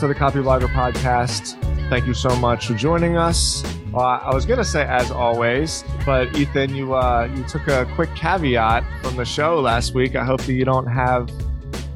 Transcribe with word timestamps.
To 0.00 0.06
the 0.06 0.14
Copyblogger 0.14 0.68
Podcast. 0.74 1.58
Thank 1.88 2.06
you 2.06 2.12
so 2.12 2.36
much 2.36 2.66
for 2.66 2.74
joining 2.74 3.16
us. 3.16 3.64
Uh, 3.94 4.00
I 4.00 4.34
was 4.34 4.44
gonna 4.44 4.62
say 4.62 4.82
as 4.82 5.10
always, 5.10 5.84
but 6.04 6.36
Ethan, 6.36 6.74
you 6.74 6.94
uh, 6.94 7.30
you 7.34 7.42
took 7.44 7.66
a 7.68 7.86
quick 7.94 8.14
caveat 8.14 8.84
from 9.02 9.16
the 9.16 9.24
show 9.24 9.58
last 9.58 9.94
week. 9.94 10.14
I 10.14 10.22
hope 10.22 10.42
that 10.42 10.52
you 10.52 10.66
don't 10.66 10.86
have 10.86 11.30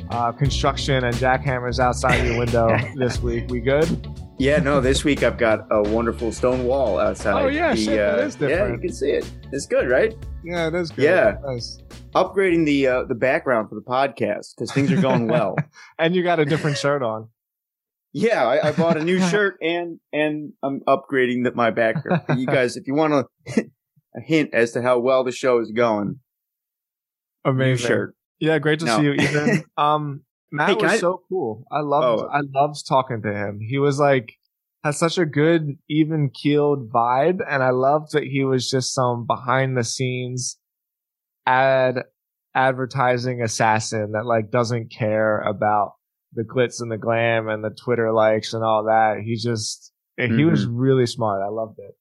uh, 0.08 0.32
construction 0.32 1.04
and 1.04 1.14
jackhammers 1.16 1.78
outside 1.78 2.24
your 2.26 2.38
window 2.38 2.74
this 2.96 3.20
week. 3.20 3.50
We 3.50 3.60
good? 3.60 4.08
Yeah, 4.38 4.60
no. 4.60 4.80
This 4.80 5.04
week 5.04 5.22
I've 5.22 5.36
got 5.36 5.66
a 5.70 5.82
wonderful 5.82 6.32
stone 6.32 6.64
wall 6.64 6.98
outside. 6.98 7.44
Oh 7.44 7.48
yeah, 7.48 7.74
the, 7.74 7.84
shit, 7.84 7.96
that 7.96 8.18
uh, 8.18 8.22
is 8.22 8.34
different. 8.34 8.70
Yeah, 8.70 8.74
you 8.76 8.80
can 8.80 8.92
see 8.94 9.10
it. 9.10 9.30
It's 9.52 9.66
good, 9.66 9.90
right? 9.90 10.16
Yeah, 10.42 10.68
it 10.68 10.74
is 10.74 10.90
good. 10.90 11.04
Yeah. 11.04 11.34
Nice. 11.44 11.78
Upgrading 12.14 12.64
the 12.64 12.86
uh, 12.86 13.04
the 13.04 13.14
background 13.14 13.68
for 13.68 13.74
the 13.74 13.82
podcast 13.82 14.54
because 14.56 14.72
things 14.72 14.90
are 14.90 15.02
going 15.02 15.28
well. 15.28 15.54
and 15.98 16.16
you 16.16 16.22
got 16.22 16.40
a 16.40 16.46
different 16.46 16.78
shirt 16.78 17.02
on. 17.02 17.28
Yeah, 18.12 18.44
I, 18.44 18.68
I 18.68 18.72
bought 18.72 18.96
a 18.96 19.04
new 19.04 19.20
shirt 19.30 19.56
and 19.62 19.98
and 20.12 20.52
I'm 20.62 20.80
upgrading 20.88 21.44
the, 21.44 21.52
my 21.54 21.70
background. 21.70 22.22
you 22.36 22.46
guys, 22.46 22.76
if 22.76 22.86
you 22.86 22.94
want 22.94 23.12
a, 23.14 23.24
a 24.16 24.20
hint 24.20 24.50
as 24.54 24.72
to 24.72 24.82
how 24.82 24.98
well 24.98 25.24
the 25.24 25.32
show 25.32 25.60
is 25.60 25.70
going, 25.70 26.20
new 27.44 27.50
Amazing. 27.50 27.86
shirt. 27.88 28.14
Yeah, 28.38 28.58
great 28.58 28.78
to 28.80 28.86
No. 28.86 28.96
see 28.98 29.04
you, 29.04 29.12
Ethan. 29.12 29.64
Um, 29.76 30.22
Matt 30.52 30.70
Hey, 30.70 30.74
was 30.76 30.92
I- 30.92 30.98
so 30.98 31.22
cool. 31.28 31.64
I 31.70 31.80
loved, 31.80 32.22
Oh. 32.22 32.26
I 32.32 32.40
loved 32.52 32.86
talking 32.88 33.22
to 33.22 33.32
him. 33.32 33.60
He 33.60 33.78
was 33.78 33.98
like, 34.00 34.32
has 34.82 34.98
such 34.98 35.18
a 35.18 35.26
good, 35.26 35.76
even 35.90 36.30
keeled 36.30 36.90
vibe, 36.90 37.40
and 37.48 37.62
I 37.62 37.70
loved 37.70 38.12
that 38.12 38.24
he 38.24 38.44
was 38.44 38.68
just 38.70 38.94
some 38.94 39.26
behind 39.26 39.76
the 39.76 39.84
scenes 39.84 40.58
ad 41.46 42.04
advertising 42.54 43.42
assassin 43.42 44.12
that 44.12 44.26
like 44.26 44.50
doesn't 44.50 44.90
care 44.90 45.38
about 45.40 45.92
the 46.32 46.42
glitz 46.44 46.80
and 46.80 46.90
the 46.90 46.98
glam 46.98 47.48
and 47.48 47.62
the 47.64 47.70
Twitter 47.70 48.12
likes 48.12 48.52
and 48.54 48.62
all 48.64 48.84
that. 48.84 49.22
He 49.24 49.36
just, 49.36 49.92
he 50.16 50.44
was 50.44 50.66
Mm-hmm. 50.66 50.76
really 50.76 51.06
smart. 51.06 51.42
I 51.42 51.48
loved 51.48 51.78
it. 51.78 51.94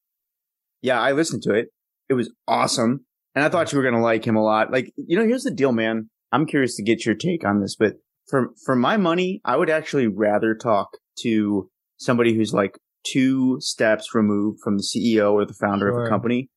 Yeah, 0.82 1.00
I 1.02 1.12
listened 1.14 1.44
to 1.44 1.54
it. 1.54 1.68
It 2.10 2.14
was 2.14 2.32
awesome, 2.48 3.06
and 3.36 3.44
I 3.46 3.50
thought 3.50 3.72
you 3.72 3.78
were 3.78 3.84
gonna 3.84 4.02
like 4.02 4.26
him 4.26 4.36
a 4.36 4.44
lot. 4.44 4.72
Like, 4.72 4.92
you 4.98 5.18
know, 5.18 5.26
here's 5.26 5.44
the 5.44 5.52
deal, 5.52 5.72
man. 5.72 6.10
I'm 6.32 6.46
curious 6.46 6.76
to 6.78 6.84
get 6.84 7.06
your 7.06 7.16
take 7.16 7.44
on 7.46 7.60
this, 7.62 7.76
but 7.76 7.94
for 8.30 8.50
for 8.66 8.76
my 8.76 8.98
money, 8.98 9.42
I 9.46 9.58
would 9.58 9.70
actually 9.70 10.08
rather 10.08 10.54
talk 10.56 10.90
to 11.24 11.70
somebody 11.98 12.34
who's 12.36 12.54
like 12.54 12.78
two 13.06 13.58
steps 13.60 14.14
removed 14.16 14.60
from 14.64 14.78
the 14.78 14.84
CEO 14.84 15.34
or 15.34 15.46
the 15.46 15.54
founder 15.54 15.90
of 15.90 16.06
a 16.06 16.10
company. 16.10 16.50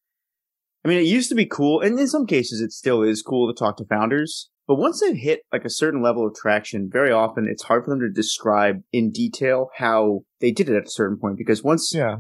I 0.85 0.89
mean, 0.89 0.99
it 0.99 1.07
used 1.07 1.29
to 1.31 1.35
be 1.35 1.47
cool, 1.47 1.81
and 1.81 1.99
in 1.99 2.09
some 2.09 2.27
cases, 2.27 2.61
it 2.61 2.73
still 2.73 3.03
is 3.03 3.23
cool 3.23 3.53
to 3.53 3.59
talk 3.59 3.77
to 3.79 3.85
founders. 3.85 4.51
But 4.67 4.77
once 4.77 5.01
they've 5.01 5.17
hit 5.17 5.41
like 5.53 5.65
a 5.65 5.71
certain 5.71 6.03
level 6.03 6.27
of 6.27 6.35
traction, 6.35 6.89
very 6.91 7.11
often 7.11 7.49
it's 7.51 7.65
hard 7.65 7.85
for 7.85 7.91
them 7.91 8.01
to 8.01 8.09
describe 8.11 8.83
in 8.93 9.11
detail 9.11 9.71
how 9.77 10.21
they 10.41 10.53
did 10.53 10.69
it 10.69 10.77
at 10.77 10.87
a 10.87 10.91
certain 10.91 11.19
point. 11.19 11.37
Because 11.37 11.63
once 11.65 11.93
Yeah. 11.95 12.19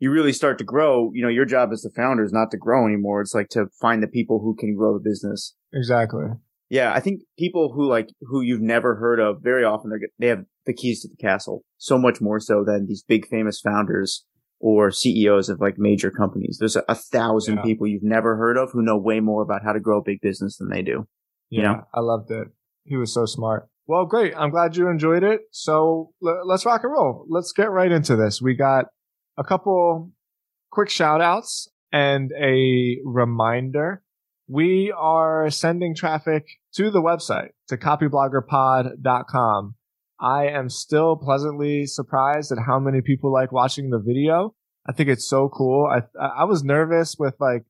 you 0.00 0.10
really 0.10 0.32
start 0.32 0.58
to 0.58 0.64
grow, 0.64 1.10
you 1.14 1.22
know, 1.22 1.28
your 1.28 1.44
job 1.44 1.70
as 1.72 1.82
the 1.82 1.90
founder 1.90 2.24
is 2.24 2.32
not 2.32 2.50
to 2.50 2.56
grow 2.58 2.86
anymore. 2.86 3.20
It's 3.20 3.34
like 3.34 3.48
to 3.50 3.66
find 3.80 4.02
the 4.02 4.08
people 4.08 4.40
who 4.40 4.54
can 4.56 4.74
grow 4.76 4.92
the 4.92 5.02
business. 5.02 5.54
Exactly. 5.72 6.24
Yeah, 6.68 6.92
I 6.92 6.98
think 7.00 7.20
people 7.38 7.72
who 7.74 7.86
like 7.86 8.08
who 8.22 8.40
you've 8.40 8.60
never 8.60 8.96
heard 8.96 9.20
of 9.20 9.42
very 9.42 9.64
often 9.64 9.90
they're, 9.90 10.00
they 10.18 10.26
have 10.28 10.44
the 10.66 10.72
keys 10.72 11.02
to 11.02 11.08
the 11.08 11.16
castle 11.16 11.62
so 11.76 11.96
much 11.98 12.20
more 12.20 12.40
so 12.40 12.64
than 12.64 12.86
these 12.86 13.04
big 13.06 13.26
famous 13.28 13.60
founders 13.60 14.24
or 14.58 14.90
CEOs 14.90 15.48
of 15.48 15.60
like 15.60 15.74
major 15.78 16.10
companies. 16.10 16.56
There's 16.58 16.74
a, 16.76 16.82
a 16.88 16.94
thousand 16.94 17.56
Yeah. 17.58 17.62
people 17.62 17.86
you've 17.86 18.02
never 18.02 18.36
heard 18.36 18.56
of 18.56 18.72
who 18.72 18.82
know 18.82 18.96
way 18.98 19.20
more 19.20 19.42
about 19.42 19.62
how 19.62 19.72
to 19.72 19.78
grow 19.80 19.98
a 20.00 20.02
big 20.04 20.20
business 20.22 20.56
than 20.56 20.70
they 20.70 20.82
do. 20.82 21.06
Yeah, 21.50 21.60
You 21.60 21.68
know? 21.68 21.82
I 21.94 22.00
loved 22.00 22.30
it. 22.30 22.48
He 22.84 22.96
was 22.96 23.12
so 23.12 23.26
smart. 23.26 23.68
Well, 23.86 24.06
great. 24.06 24.34
I'm 24.36 24.50
glad 24.50 24.76
you 24.76 24.88
enjoyed 24.88 25.22
it. 25.22 25.42
So 25.50 26.12
l- 26.24 26.46
let's 26.46 26.64
rock 26.64 26.82
and 26.84 26.92
roll. 26.92 27.26
Let's 27.28 27.52
get 27.52 27.70
right 27.70 27.92
into 27.92 28.16
this. 28.16 28.40
We 28.40 28.54
got 28.54 28.86
a 29.36 29.44
couple 29.44 30.10
quick 30.70 30.88
shout 30.90 31.20
outs 31.20 31.68
and 31.92 32.32
a 32.32 32.98
reminder. 33.04 34.02
We 34.48 34.92
are 34.96 35.48
sending 35.50 35.94
traffic 35.94 36.46
to 36.74 36.90
the 36.90 37.00
website 37.02 37.50
to 37.68 37.76
copybloggerpod.com. 37.78 39.74
I 40.20 40.46
am 40.46 40.68
still 40.68 41.16
pleasantly 41.16 41.86
surprised 41.86 42.52
at 42.52 42.58
how 42.66 42.78
many 42.78 43.00
people 43.00 43.32
like 43.32 43.52
watching 43.52 43.90
the 43.90 43.98
video. 43.98 44.54
I 44.86 44.92
think 44.92 45.08
it's 45.08 45.28
so 45.28 45.48
cool. 45.48 45.86
I, 45.86 46.02
I 46.20 46.44
was 46.44 46.62
nervous 46.62 47.16
with 47.18 47.34
like 47.40 47.64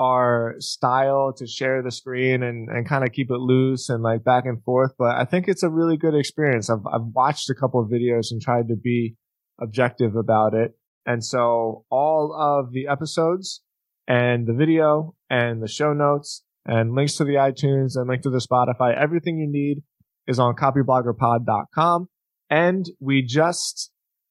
our 0.00 0.54
style 0.60 1.30
to 1.36 1.46
share 1.46 1.82
the 1.82 1.90
screen 1.90 2.42
and, 2.42 2.70
and 2.70 2.88
kind 2.88 3.04
of 3.04 3.12
keep 3.12 3.30
it 3.30 3.38
loose 3.38 3.90
and 3.90 4.02
like 4.02 4.24
back 4.24 4.46
and 4.46 4.64
forth. 4.64 4.92
But 4.98 5.16
I 5.16 5.26
think 5.26 5.46
it's 5.46 5.62
a 5.62 5.68
really 5.68 5.98
good 5.98 6.14
experience. 6.14 6.70
I've, 6.70 6.86
I've 6.90 7.12
watched 7.14 7.50
a 7.50 7.54
couple 7.54 7.82
of 7.82 7.90
videos 7.90 8.30
and 8.30 8.40
tried 8.40 8.68
to 8.68 8.76
be 8.76 9.16
objective 9.60 10.16
about 10.16 10.54
it. 10.54 10.72
And 11.04 11.22
so 11.22 11.84
all 11.90 12.34
of 12.34 12.72
the 12.72 12.88
episodes 12.88 13.60
and 14.08 14.46
the 14.46 14.54
video 14.54 15.16
and 15.28 15.62
the 15.62 15.68
show 15.68 15.92
notes 15.92 16.44
and 16.64 16.94
links 16.94 17.16
to 17.16 17.24
the 17.24 17.34
iTunes 17.34 17.94
and 17.94 18.08
link 18.08 18.22
to 18.22 18.30
the 18.30 18.38
Spotify, 18.38 18.96
everything 18.96 19.36
you 19.36 19.48
need 19.50 19.82
is 20.26 20.38
on 20.38 20.54
copybloggerpod.com. 20.54 22.08
And 22.48 22.86
we 23.00 23.20
just 23.20 23.90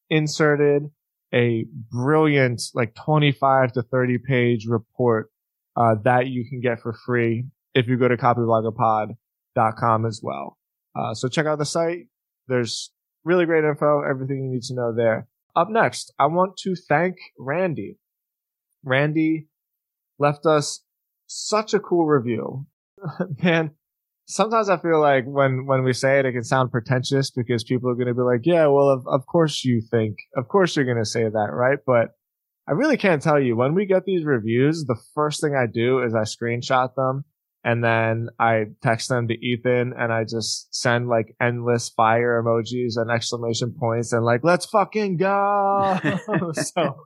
inserted 0.10 0.90
a 1.32 1.66
brilliant, 1.92 2.60
like 2.74 2.96
25 2.96 3.74
to 3.74 3.84
30 3.84 4.18
page 4.28 4.66
report 4.68 5.30
uh, 5.80 5.96
that 6.04 6.28
you 6.28 6.46
can 6.48 6.60
get 6.60 6.82
for 6.82 6.94
free 7.06 7.46
if 7.74 7.88
you 7.88 7.98
go 7.98 8.08
to 8.08 8.18
copybloggerpod.com 8.18 10.06
as 10.06 10.20
well. 10.22 10.58
Uh, 10.96 11.14
so 11.14 11.28
check 11.28 11.46
out 11.46 11.58
the 11.58 11.66
site. 11.66 12.08
There's 12.48 12.92
really 13.24 13.46
great 13.46 13.64
info, 13.64 14.02
everything 14.02 14.44
you 14.44 14.52
need 14.52 14.64
to 14.64 14.74
know 14.74 14.94
there. 14.94 15.28
Up 15.56 15.70
next, 15.70 16.14
I 16.20 16.26
want 16.26 16.58
to 16.64 16.76
thank 16.76 17.16
Randy. 17.38 17.98
Randy 18.84 19.48
left 20.18 20.46
us 20.46 20.84
such 21.28 21.74
a 21.74 21.80
cool 21.80 22.06
review. 22.06 22.66
Man, 23.44 23.72
sometimes 24.26 24.70
I 24.70 24.78
feel 24.78 25.00
like 25.00 25.26
when, 25.26 25.66
when 25.66 25.84
we 25.84 25.94
say 25.94 26.20
it, 26.20 26.26
it 26.26 26.34
can 26.34 26.44
sound 26.44 26.72
pretentious 26.72 27.32
because 27.32 27.64
people 27.64 27.90
are 27.90 27.96
going 27.96 28.08
to 28.08 28.14
be 28.14 28.22
like, 28.22 28.42
yeah, 28.44 28.68
well, 28.68 28.90
of, 28.90 29.08
of 29.08 29.26
course 29.28 29.64
you 29.64 29.82
think, 29.82 30.18
of 30.36 30.48
course 30.48 30.76
you're 30.76 30.86
going 30.86 30.98
to 30.98 31.06
say 31.06 31.24
that, 31.24 31.50
right? 31.54 31.80
But 31.86 32.10
I 32.70 32.74
really 32.74 32.98
can't 32.98 33.22
tell 33.22 33.40
you 33.40 33.56
when 33.56 33.74
we 33.74 33.86
get 33.88 34.06
these 34.06 34.24
reviews, 34.24 34.86
the 34.86 35.00
first 35.16 35.42
thing 35.42 35.56
I 35.56 35.66
do 35.66 36.04
is 36.04 36.14
I 36.14 36.22
screenshot 36.22 36.94
them 36.94 37.26
and 37.64 37.84
then 37.84 38.30
I 38.38 38.66
text 38.84 39.10
them 39.10 39.28
to 39.28 39.34
Ethan 39.34 39.96
and 39.98 40.14
I 40.14 40.24
just 40.24 40.68
send 40.72 41.10
like 41.10 41.36
endless 41.42 41.90
fire 41.90 42.40
emojis 42.40 42.96
and 42.96 43.10
exclamation 43.10 43.74
points 43.74 44.14
and 44.14 44.24
like, 44.24 44.42
let's 44.44 44.68
fucking 44.68 45.18
go. 45.18 45.98
so 46.54 47.06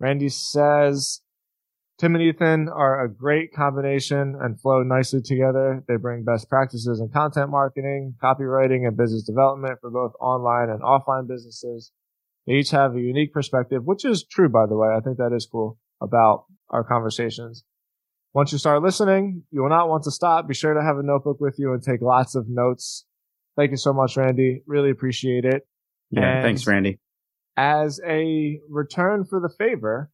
Randy 0.00 0.28
says, 0.28 1.22
Tim 1.98 2.14
and 2.14 2.22
Ethan 2.22 2.68
are 2.68 3.04
a 3.04 3.10
great 3.12 3.52
combination 3.52 4.36
and 4.40 4.60
flow 4.60 4.84
nicely 4.84 5.20
together. 5.20 5.82
They 5.88 5.96
bring 5.96 6.22
best 6.22 6.48
practices 6.48 7.00
in 7.00 7.08
content 7.08 7.50
marketing, 7.50 8.14
copywriting, 8.22 8.86
and 8.86 8.96
business 8.96 9.24
development 9.24 9.78
for 9.80 9.90
both 9.90 10.12
online 10.20 10.70
and 10.70 10.80
offline 10.80 11.26
businesses. 11.26 11.90
They 12.46 12.54
each 12.54 12.70
have 12.70 12.94
a 12.94 13.00
unique 13.00 13.32
perspective, 13.32 13.82
which 13.84 14.04
is 14.04 14.22
true, 14.24 14.48
by 14.48 14.66
the 14.66 14.76
way. 14.76 14.88
I 14.96 15.00
think 15.00 15.18
that 15.18 15.32
is 15.34 15.48
cool 15.50 15.76
about 16.00 16.44
our 16.70 16.84
conversations. 16.84 17.64
Once 18.32 18.52
you 18.52 18.58
start 18.58 18.80
listening, 18.80 19.42
you 19.50 19.62
will 19.62 19.68
not 19.68 19.88
want 19.88 20.04
to 20.04 20.12
stop. 20.12 20.46
Be 20.46 20.54
sure 20.54 20.74
to 20.74 20.82
have 20.82 20.98
a 20.98 21.02
notebook 21.02 21.40
with 21.40 21.56
you 21.58 21.72
and 21.72 21.82
take 21.82 22.00
lots 22.00 22.36
of 22.36 22.46
notes. 22.48 23.06
Thank 23.56 23.72
you 23.72 23.76
so 23.76 23.92
much, 23.92 24.16
Randy. 24.16 24.62
Really 24.68 24.90
appreciate 24.90 25.44
it. 25.44 25.66
Yeah, 26.10 26.36
And- 26.36 26.42
thanks, 26.44 26.64
Randy. 26.64 27.00
As 27.56 28.00
a 28.06 28.60
return 28.70 29.24
for 29.24 29.40
the 29.40 29.48
favor, 29.48 30.12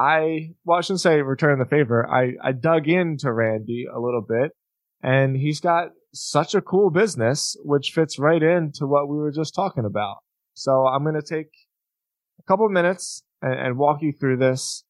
I, 0.00 0.54
well, 0.64 0.78
I 0.78 0.80
shouldn't 0.80 1.00
say 1.00 1.20
return 1.20 1.58
the 1.58 1.66
favor. 1.66 2.08
I, 2.08 2.32
I 2.42 2.52
dug 2.52 2.88
into 2.88 3.30
Randy 3.32 3.84
a 3.92 4.00
little 4.00 4.24
bit 4.26 4.52
and 5.02 5.36
he's 5.36 5.60
got 5.60 5.90
such 6.14 6.54
a 6.54 6.62
cool 6.62 6.88
business, 6.90 7.54
which 7.64 7.92
fits 7.92 8.18
right 8.18 8.42
into 8.42 8.86
what 8.86 9.10
we 9.10 9.18
were 9.18 9.30
just 9.30 9.54
talking 9.54 9.84
about. 9.84 10.16
So 10.54 10.86
I'm 10.86 11.02
going 11.02 11.20
to 11.20 11.22
take 11.22 11.50
a 12.38 12.42
couple 12.44 12.66
minutes 12.70 13.22
and, 13.42 13.52
and 13.52 13.76
walk 13.78 14.00
you 14.00 14.12
through 14.12 14.38
this. 14.38 14.84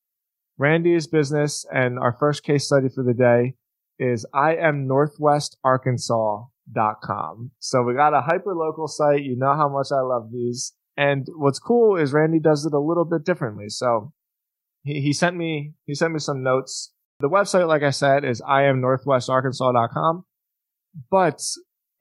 Randy's 0.58 1.08
business 1.08 1.66
and 1.72 1.98
our 1.98 2.14
first 2.18 2.42
case 2.44 2.66
study 2.66 2.88
for 2.94 3.02
the 3.02 3.14
day 3.14 3.54
is 3.98 4.24
I 4.32 4.54
am 4.56 4.86
northwestarkansas.com. 4.86 7.50
So 7.58 7.82
we 7.82 7.94
got 7.94 8.14
a 8.14 8.22
hyper 8.22 8.54
local 8.54 8.86
site. 8.86 9.24
You 9.24 9.36
know 9.36 9.54
how 9.54 9.68
much 9.68 9.88
I 9.92 10.02
love 10.02 10.30
these. 10.32 10.72
And 10.96 11.26
what's 11.36 11.58
cool 11.58 11.96
is 11.96 12.12
Randy 12.12 12.38
does 12.38 12.64
it 12.64 12.74
a 12.74 12.78
little 12.78 13.04
bit 13.04 13.24
differently. 13.24 13.68
So 13.68 14.12
he, 14.82 15.00
he 15.00 15.12
sent 15.12 15.36
me, 15.36 15.74
he 15.86 15.94
sent 15.94 16.12
me 16.12 16.18
some 16.18 16.42
notes. 16.42 16.92
The 17.20 17.28
website, 17.28 17.68
like 17.68 17.82
I 17.82 17.90
said, 17.90 18.24
is 18.24 18.40
I 18.40 18.64
am 18.64 18.80
northwestarkansas.com, 18.80 20.24
but 21.10 21.42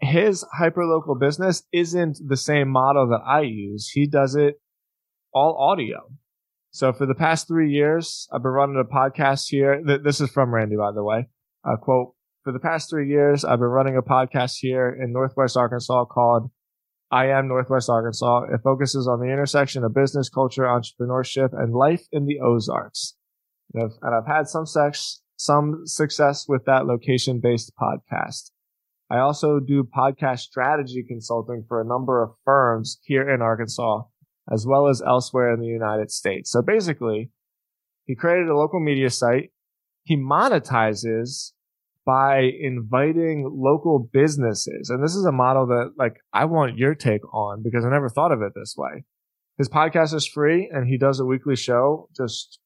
his 0.01 0.45
hyperlocal 0.59 1.19
business 1.19 1.63
isn't 1.73 2.19
the 2.25 2.37
same 2.37 2.69
model 2.69 3.09
that 3.09 3.21
I 3.25 3.41
use. 3.41 3.89
He 3.89 4.07
does 4.07 4.35
it 4.35 4.61
all 5.33 5.57
audio. 5.59 6.09
So 6.71 6.93
for 6.93 7.05
the 7.05 7.15
past 7.15 7.47
three 7.47 7.71
years, 7.71 8.27
I've 8.31 8.43
been 8.43 8.51
running 8.51 8.79
a 8.79 8.85
podcast 8.85 9.47
here. 9.49 9.81
This 10.03 10.21
is 10.21 10.29
from 10.29 10.53
Randy, 10.53 10.77
by 10.77 10.91
the 10.93 11.03
way. 11.03 11.27
Uh, 11.65 11.75
quote, 11.75 12.13
for 12.43 12.53
the 12.53 12.59
past 12.59 12.89
three 12.89 13.09
years, 13.09 13.43
I've 13.43 13.59
been 13.59 13.67
running 13.67 13.97
a 13.97 14.01
podcast 14.01 14.57
here 14.59 14.89
in 14.89 15.11
Northwest 15.11 15.57
Arkansas 15.57 16.05
called 16.05 16.49
I 17.11 17.27
Am 17.27 17.47
Northwest 17.47 17.89
Arkansas. 17.89 18.43
It 18.53 18.61
focuses 18.63 19.07
on 19.07 19.19
the 19.19 19.31
intersection 19.31 19.83
of 19.83 19.93
business, 19.93 20.29
culture, 20.29 20.63
entrepreneurship, 20.63 21.49
and 21.53 21.73
life 21.73 22.05
in 22.11 22.25
the 22.25 22.39
Ozarks. 22.39 23.15
And 23.73 23.83
I've, 23.83 23.97
and 24.01 24.15
I've 24.15 24.27
had 24.27 24.47
some 24.47 24.65
sex, 24.65 25.21
some 25.35 25.81
success 25.85 26.45
with 26.47 26.65
that 26.65 26.85
location 26.85 27.39
based 27.39 27.71
podcast. 27.81 28.51
I 29.09 29.17
also 29.17 29.59
do 29.59 29.83
podcast 29.83 30.39
strategy 30.39 31.03
consulting 31.07 31.65
for 31.67 31.81
a 31.81 31.85
number 31.85 32.21
of 32.21 32.35
firms 32.45 32.99
here 33.03 33.27
in 33.27 33.41
Arkansas, 33.41 34.03
as 34.51 34.67
well 34.67 34.87
as 34.87 35.01
elsewhere 35.01 35.51
in 35.51 35.59
the 35.59 35.67
United 35.67 36.11
States. 36.11 36.51
So 36.51 36.61
basically, 36.61 37.31
he 38.05 38.15
created 38.15 38.49
a 38.49 38.57
local 38.57 38.79
media 38.79 39.09
site. 39.09 39.51
He 40.03 40.15
monetizes 40.15 41.53
by 42.09 42.49
inviting 42.59 43.47
local 43.47 43.99
businesses. 44.11 44.89
And 44.89 45.03
this 45.03 45.13
is 45.13 45.25
a 45.25 45.31
model 45.31 45.67
that 45.67 45.91
like 45.95 46.15
I 46.33 46.45
want 46.45 46.75
your 46.75 46.95
take 46.95 47.21
on 47.31 47.61
because 47.61 47.85
I 47.85 47.91
never 47.91 48.09
thought 48.09 48.31
of 48.31 48.41
it 48.41 48.53
this 48.55 48.73
way. 48.75 49.03
His 49.59 49.69
podcast 49.69 50.15
is 50.15 50.25
free 50.25 50.67
and 50.73 50.87
he 50.87 50.97
does 50.97 51.19
a 51.19 51.25
weekly 51.25 51.55
show, 51.55 52.09
just 52.17 52.57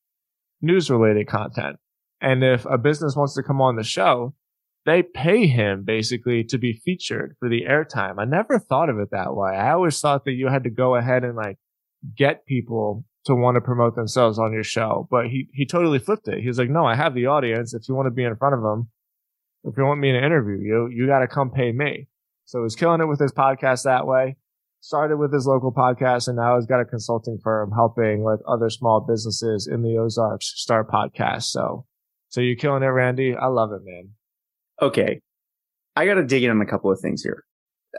news 0.62 0.90
related 0.90 1.28
content. 1.28 1.75
And 2.22 2.42
if 2.42 2.63
a 2.63 2.78
business 2.78 3.18
wants 3.18 3.34
to 3.34 3.44
come 3.44 3.60
on 3.60 3.75
the 3.75 3.84
show, 3.84 4.34
they 4.86 5.04
pay 5.04 5.45
him 5.45 5.84
basically 5.84 6.45
to 6.45 6.57
be 6.57 6.80
featured 6.86 7.36
for 7.42 7.50
the 7.50 7.66
airtime. 7.69 8.19
I 8.19 8.24
never 8.24 8.60
thought 8.60 8.90
of 8.90 8.98
it 8.98 9.10
that 9.12 9.36
way. 9.36 9.57
I 9.57 9.72
always 9.72 10.00
thought 10.00 10.24
that 10.24 10.36
you 10.36 10.48
had 10.48 10.63
to 10.63 10.69
go 10.69 10.95
ahead 10.95 11.25
and 11.25 11.36
like 11.36 11.57
get 12.16 12.45
people 12.45 13.04
to 13.25 13.36
want 13.36 13.56
to 13.56 13.62
promote 13.62 13.98
themselves 13.98 14.40
on 14.40 14.54
your 14.54 14.63
show. 14.63 15.06
But 15.12 15.25
he, 15.25 15.50
he 15.51 15.66
totally 15.66 16.00
flipped 16.00 16.30
it. 16.30 16.40
He 16.40 16.48
was 16.48 16.57
like, 16.57 16.69
no, 16.69 16.86
I 16.86 16.95
have 16.95 17.13
the 17.13 17.25
audience. 17.25 17.74
If 17.74 17.90
you 17.90 17.95
want 17.95 18.07
to 18.07 18.12
be 18.12 18.24
in 18.24 18.38
front 18.38 18.56
of 18.56 18.62
them, 18.62 18.88
if 19.63 19.77
you 19.77 19.83
want 19.83 20.00
me 20.00 20.12
to 20.12 20.18
interview 20.18 20.57
you, 20.57 20.89
you 20.92 21.07
got 21.07 21.19
to 21.19 21.27
come 21.27 21.51
pay 21.51 21.71
me. 21.71 22.07
So 22.45 22.63
he's 22.63 22.75
killing 22.75 23.01
it 23.01 23.07
with 23.07 23.19
his 23.19 23.31
podcast 23.31 23.83
that 23.83 24.06
way. 24.06 24.36
Started 24.81 25.18
with 25.18 25.33
his 25.33 25.48
local 25.48 25.71
podcast 25.71 26.27
and 26.27 26.36
now 26.36 26.57
he's 26.57 26.65
got 26.65 26.81
a 26.81 26.86
consulting 26.86 27.39
firm 27.42 27.71
helping 27.71 28.24
with 28.24 28.42
other 28.45 28.69
small 28.69 29.00
businesses 29.00 29.68
in 29.71 29.81
the 29.81 29.98
Ozarks 29.98 30.51
start 30.57 30.89
podcasts. 30.89 31.45
So, 31.45 31.86
so 32.27 32.42
you're 32.42 32.57
killing 32.57 32.83
it, 32.83 32.88
Randy. 32.88 33.33
I 33.33 33.48
love 33.48 33.71
it, 33.71 33.81
man. 33.86 34.10
Okay. 34.81 35.21
I 35.95 36.06
got 36.06 36.16
to 36.16 36.24
dig 36.25 36.44
in 36.44 36.51
on 36.51 36.62
a 36.62 36.66
couple 36.66 36.92
of 36.92 37.00
things 37.00 37.24
here. 37.24 37.45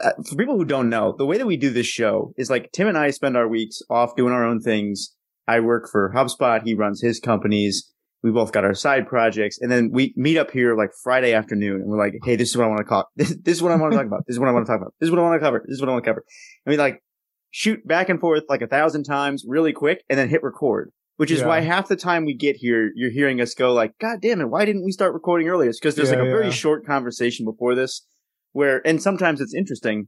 Uh, 0.03 0.11
for 0.29 0.35
people 0.35 0.57
who 0.57 0.65
don't 0.65 0.89
know, 0.89 1.15
the 1.17 1.25
way 1.25 1.37
that 1.37 1.47
we 1.47 1.57
do 1.57 1.71
this 1.71 1.87
show 1.87 2.33
is 2.37 2.49
like 2.49 2.71
Tim 2.71 2.87
and 2.87 2.97
I 2.97 3.09
spend 3.09 3.35
our 3.35 3.47
weeks 3.47 3.81
off 3.89 4.15
doing 4.15 4.33
our 4.33 4.45
own 4.45 4.59
things. 4.59 5.15
I 5.47 5.61
work 5.61 5.89
for 5.89 6.11
HubSpot. 6.13 6.61
He 6.63 6.75
runs 6.75 7.01
his 7.01 7.19
companies. 7.19 7.91
We 8.25 8.31
both 8.31 8.51
got 8.51 8.65
our 8.65 8.73
side 8.73 9.07
projects 9.07 9.59
and 9.61 9.71
then 9.71 9.91
we 9.93 10.11
meet 10.17 10.35
up 10.35 10.49
here 10.49 10.75
like 10.75 10.89
Friday 11.03 11.35
afternoon 11.35 11.81
and 11.81 11.85
we're 11.85 11.99
like, 11.99 12.15
Hey, 12.23 12.35
this 12.35 12.49
is 12.49 12.57
what 12.57 12.65
I 12.65 12.69
want 12.69 12.79
to 12.79 12.83
call. 12.83 13.07
This, 13.15 13.35
this 13.43 13.57
is 13.57 13.61
what 13.61 13.71
I 13.71 13.75
want 13.75 13.91
to 13.91 13.97
talk 13.97 14.07
about. 14.07 14.25
This 14.25 14.33
is 14.33 14.39
what 14.39 14.49
I 14.49 14.51
want 14.51 14.65
to 14.65 14.71
talk 14.71 14.81
about. 14.81 14.95
This 14.99 15.05
is 15.05 15.11
what 15.11 15.19
I 15.19 15.21
want 15.21 15.39
to 15.39 15.45
cover. 15.45 15.63
This 15.67 15.75
is 15.75 15.79
what 15.79 15.89
I 15.89 15.91
want 15.91 16.03
to 16.05 16.09
cover. 16.09 16.25
And 16.65 16.71
we 16.71 16.77
like 16.77 17.03
shoot 17.51 17.87
back 17.87 18.09
and 18.09 18.19
forth 18.19 18.45
like 18.49 18.63
a 18.63 18.67
thousand 18.67 19.03
times 19.03 19.45
really 19.47 19.73
quick 19.73 20.03
and 20.09 20.17
then 20.17 20.27
hit 20.27 20.41
record, 20.41 20.91
which 21.17 21.29
is 21.29 21.41
yeah. 21.41 21.45
why 21.45 21.59
half 21.59 21.87
the 21.87 21.95
time 21.95 22.25
we 22.25 22.33
get 22.33 22.55
here, 22.55 22.91
you're 22.95 23.11
hearing 23.11 23.39
us 23.41 23.53
go 23.53 23.73
like, 23.73 23.93
God 24.01 24.21
damn 24.23 24.41
it. 24.41 24.49
Why 24.49 24.65
didn't 24.65 24.85
we 24.85 24.91
start 24.91 25.13
recording 25.13 25.47
earlier? 25.47 25.69
It's 25.69 25.79
because 25.79 25.93
there's 25.93 26.09
yeah, 26.09 26.15
like 26.15 26.25
a 26.25 26.29
yeah. 26.29 26.35
very 26.35 26.51
short 26.51 26.83
conversation 26.83 27.45
before 27.45 27.75
this 27.75 28.07
where, 28.53 28.81
and 28.87 28.99
sometimes 28.99 29.39
it's 29.39 29.53
interesting, 29.53 30.07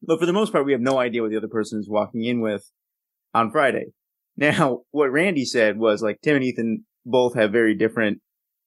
but 0.00 0.20
for 0.20 0.26
the 0.26 0.32
most 0.32 0.52
part, 0.52 0.64
we 0.64 0.72
have 0.72 0.80
no 0.80 1.00
idea 1.00 1.22
what 1.22 1.32
the 1.32 1.36
other 1.38 1.48
person 1.48 1.80
is 1.80 1.88
walking 1.90 2.22
in 2.22 2.40
with 2.40 2.70
on 3.34 3.50
Friday. 3.50 3.86
Now, 4.36 4.82
what 4.92 5.10
Randy 5.10 5.44
said 5.44 5.76
was 5.76 6.02
like 6.02 6.20
Tim 6.22 6.36
and 6.36 6.44
Ethan 6.44 6.84
both 7.04 7.34
have 7.34 7.52
very 7.52 7.74
different 7.74 8.20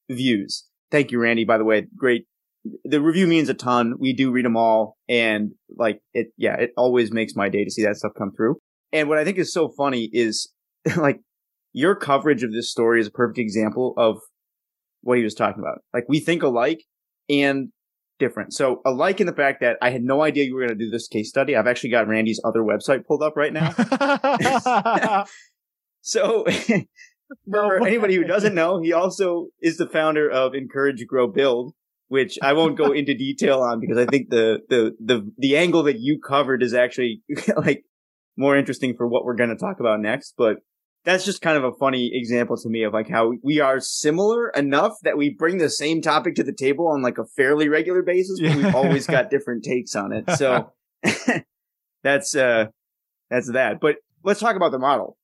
views. 0.10 0.66
Thank 0.92 1.12
you, 1.12 1.20
Randy. 1.20 1.46
By 1.46 1.58
the 1.58 1.64
way, 1.64 1.88
great. 1.98 2.26
The 2.84 3.02
review 3.02 3.28
means 3.28 3.50
a 3.50 3.54
ton. 3.54 3.96
We 4.00 4.14
do 4.14 4.32
read 4.32 4.46
them 4.46 4.58
all, 4.58 4.98
and 5.08 5.52
like 5.78 6.02
it, 6.14 6.28
yeah, 6.38 6.56
it 6.56 6.72
always 6.78 7.12
makes 7.12 7.36
my 7.36 7.50
day 7.50 7.64
to 7.64 7.72
see 7.72 7.84
that 7.84 7.96
stuff 7.96 8.14
come 8.18 8.32
through. 8.36 8.58
And 8.92 9.10
what 9.10 9.18
I 9.18 9.24
think 9.24 9.38
is 9.38 9.54
so 9.54 9.70
funny 9.70 10.10
is 10.12 10.52
like 10.98 11.20
your 11.74 11.96
coverage 11.96 12.44
of 12.44 12.54
this 12.54 12.72
story 12.72 13.02
is 13.02 13.08
a 13.08 13.12
perfect 13.12 13.38
example 13.38 13.94
of 13.98 14.20
what 15.02 15.18
he 15.18 15.24
was 15.24 15.36
talking 15.36 15.62
about. 15.62 15.80
Like 15.94 16.06
we 16.08 16.20
think 16.20 16.44
alike 16.44 16.84
and 17.30 17.70
different. 18.20 18.54
So 18.54 18.82
alike 18.86 19.20
in 19.20 19.28
the 19.28 19.34
fact 19.34 19.62
that 19.62 19.78
I 19.82 19.90
had 19.90 20.04
no 20.04 20.22
idea 20.22 20.46
you 20.46 20.56
were 20.56 20.62
going 20.62 20.78
to 20.78 20.86
do 20.86 20.90
this 20.90 21.08
case 21.08 21.30
study. 21.30 21.56
I've 21.56 21.68
actually 21.68 21.92
got 21.92 22.08
Randy's 22.08 22.42
other 22.44 22.62
website 22.62 23.06
pulled 23.06 23.22
up 23.22 23.36
right 23.36 23.54
now. 23.54 23.72
so 26.02 26.46
for 27.50 27.88
anybody 27.88 28.16
who 28.16 28.24
doesn't 28.24 28.56
know, 28.56 28.82
he 28.82 28.94
also 28.94 29.48
is 29.62 29.78
the 29.78 29.88
founder 29.88 30.30
of 30.30 30.54
Encourage 30.54 31.06
Grow 31.08 31.28
Build, 31.28 31.74
which 32.08 32.38
I 32.42 32.54
won't 32.54 32.78
go 32.78 32.92
into 32.94 33.14
detail 33.14 33.62
on 33.62 33.80
because 33.80 33.98
I 33.98 34.06
think 34.06 34.30
the 34.30 34.60
the 34.70 34.92
the 35.00 35.32
the 35.38 35.58
angle 35.58 35.84
that 35.84 36.00
you 36.00 36.20
covered 36.20 36.64
is 36.64 36.74
actually 36.74 37.22
like 37.58 37.84
more 38.38 38.58
interesting 38.58 38.96
for 38.96 39.08
what 39.08 39.24
we're 39.24 39.36
going 39.36 39.50
to 39.50 39.56
talk 39.56 39.80
about 39.80 40.00
next, 40.00 40.34
but 40.38 40.58
that's 41.06 41.24
just 41.24 41.42
kind 41.42 41.56
of 41.56 41.64
a 41.64 41.72
funny 41.80 42.10
example 42.14 42.58
to 42.58 42.68
me 42.68 42.84
of 42.84 42.92
like 42.92 43.08
how 43.08 43.32
we 43.44 43.60
are 43.60 43.80
similar 43.80 44.50
enough 44.50 44.94
that 45.04 45.18
we 45.18 45.30
bring 45.30 45.60
the 45.60 45.70
same 45.70 46.02
topic 46.02 46.34
to 46.34 46.44
the 46.44 46.52
table 46.52 46.88
on 46.88 47.04
like 47.04 47.20
a 47.20 47.26
fairly 47.38 47.70
regular 47.70 48.02
basis, 48.02 48.40
but 48.42 48.56
we've 48.56 48.76
always 48.76 49.06
got 49.06 49.30
different 49.30 49.64
takes 49.64 49.96
on 49.96 50.12
it. 50.12 50.30
So 50.32 50.74
that's 52.04 52.36
uh 52.36 52.66
that's 53.30 53.52
that. 53.52 53.80
But 53.80 53.98
let's 54.24 54.40
talk 54.40 54.56
about 54.56 54.72
the 54.72 54.80
model. 54.80 55.18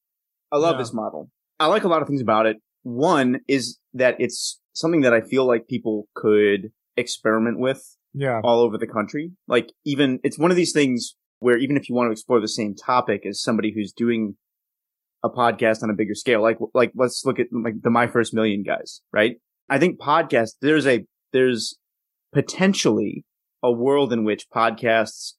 I 0.51 0.57
love 0.57 0.75
yeah. 0.75 0.81
this 0.83 0.94
model. 0.94 1.30
I 1.62 1.68
like 1.68 1.84
a 1.84 1.88
lot 1.88 2.02
of 2.02 2.08
things 2.08 2.22
about 2.22 2.48
it. 2.48 2.58
One 2.81 3.42
is 3.48 3.78
that 3.94 4.16
it's 4.18 4.60
something 4.74 5.02
that 5.02 5.13
I 5.13 5.22
feel 5.22 5.46
like 5.46 5.68
people 5.68 6.08
could 6.16 6.72
experiment 6.98 7.60
with 7.60 7.98
yeah. 8.13 8.42
all 8.44 8.62
over 8.62 8.80
the 8.80 8.88
country. 8.88 9.31
Like 9.48 9.72
even 9.86 10.19
it's 10.24 10.40
one 10.40 10.50
of 10.50 10.58
these 10.58 10.72
things 10.72 11.15
where 11.39 11.58
even 11.58 11.77
if 11.77 11.88
you 11.88 11.94
want 11.94 12.08
to 12.08 12.12
explore 12.12 12.41
the 12.41 12.48
same 12.48 12.74
topic 12.74 13.25
as 13.27 13.41
somebody 13.41 13.72
who's 13.74 13.94
doing 13.94 14.36
a 15.24 15.30
podcast 15.30 15.84
on 15.84 15.91
a 15.91 15.94
bigger 15.94 16.15
scale, 16.15 16.41
like 16.41 16.58
like 16.74 16.91
let's 16.96 17.24
look 17.25 17.39
at 17.39 17.48
like 17.51 17.82
the 17.84 17.91
My 17.91 18.08
First 18.08 18.34
Million 18.34 18.63
guys, 18.63 19.01
right? 19.13 19.36
I 19.70 19.77
think 19.77 20.00
podcast 20.00 20.53
there's 20.62 20.88
a 20.88 21.06
there's 21.32 21.77
potentially 22.34 23.24
a 23.62 23.72
world 23.72 24.12
in 24.12 24.24
which 24.24 24.50
podcasts 24.50 25.34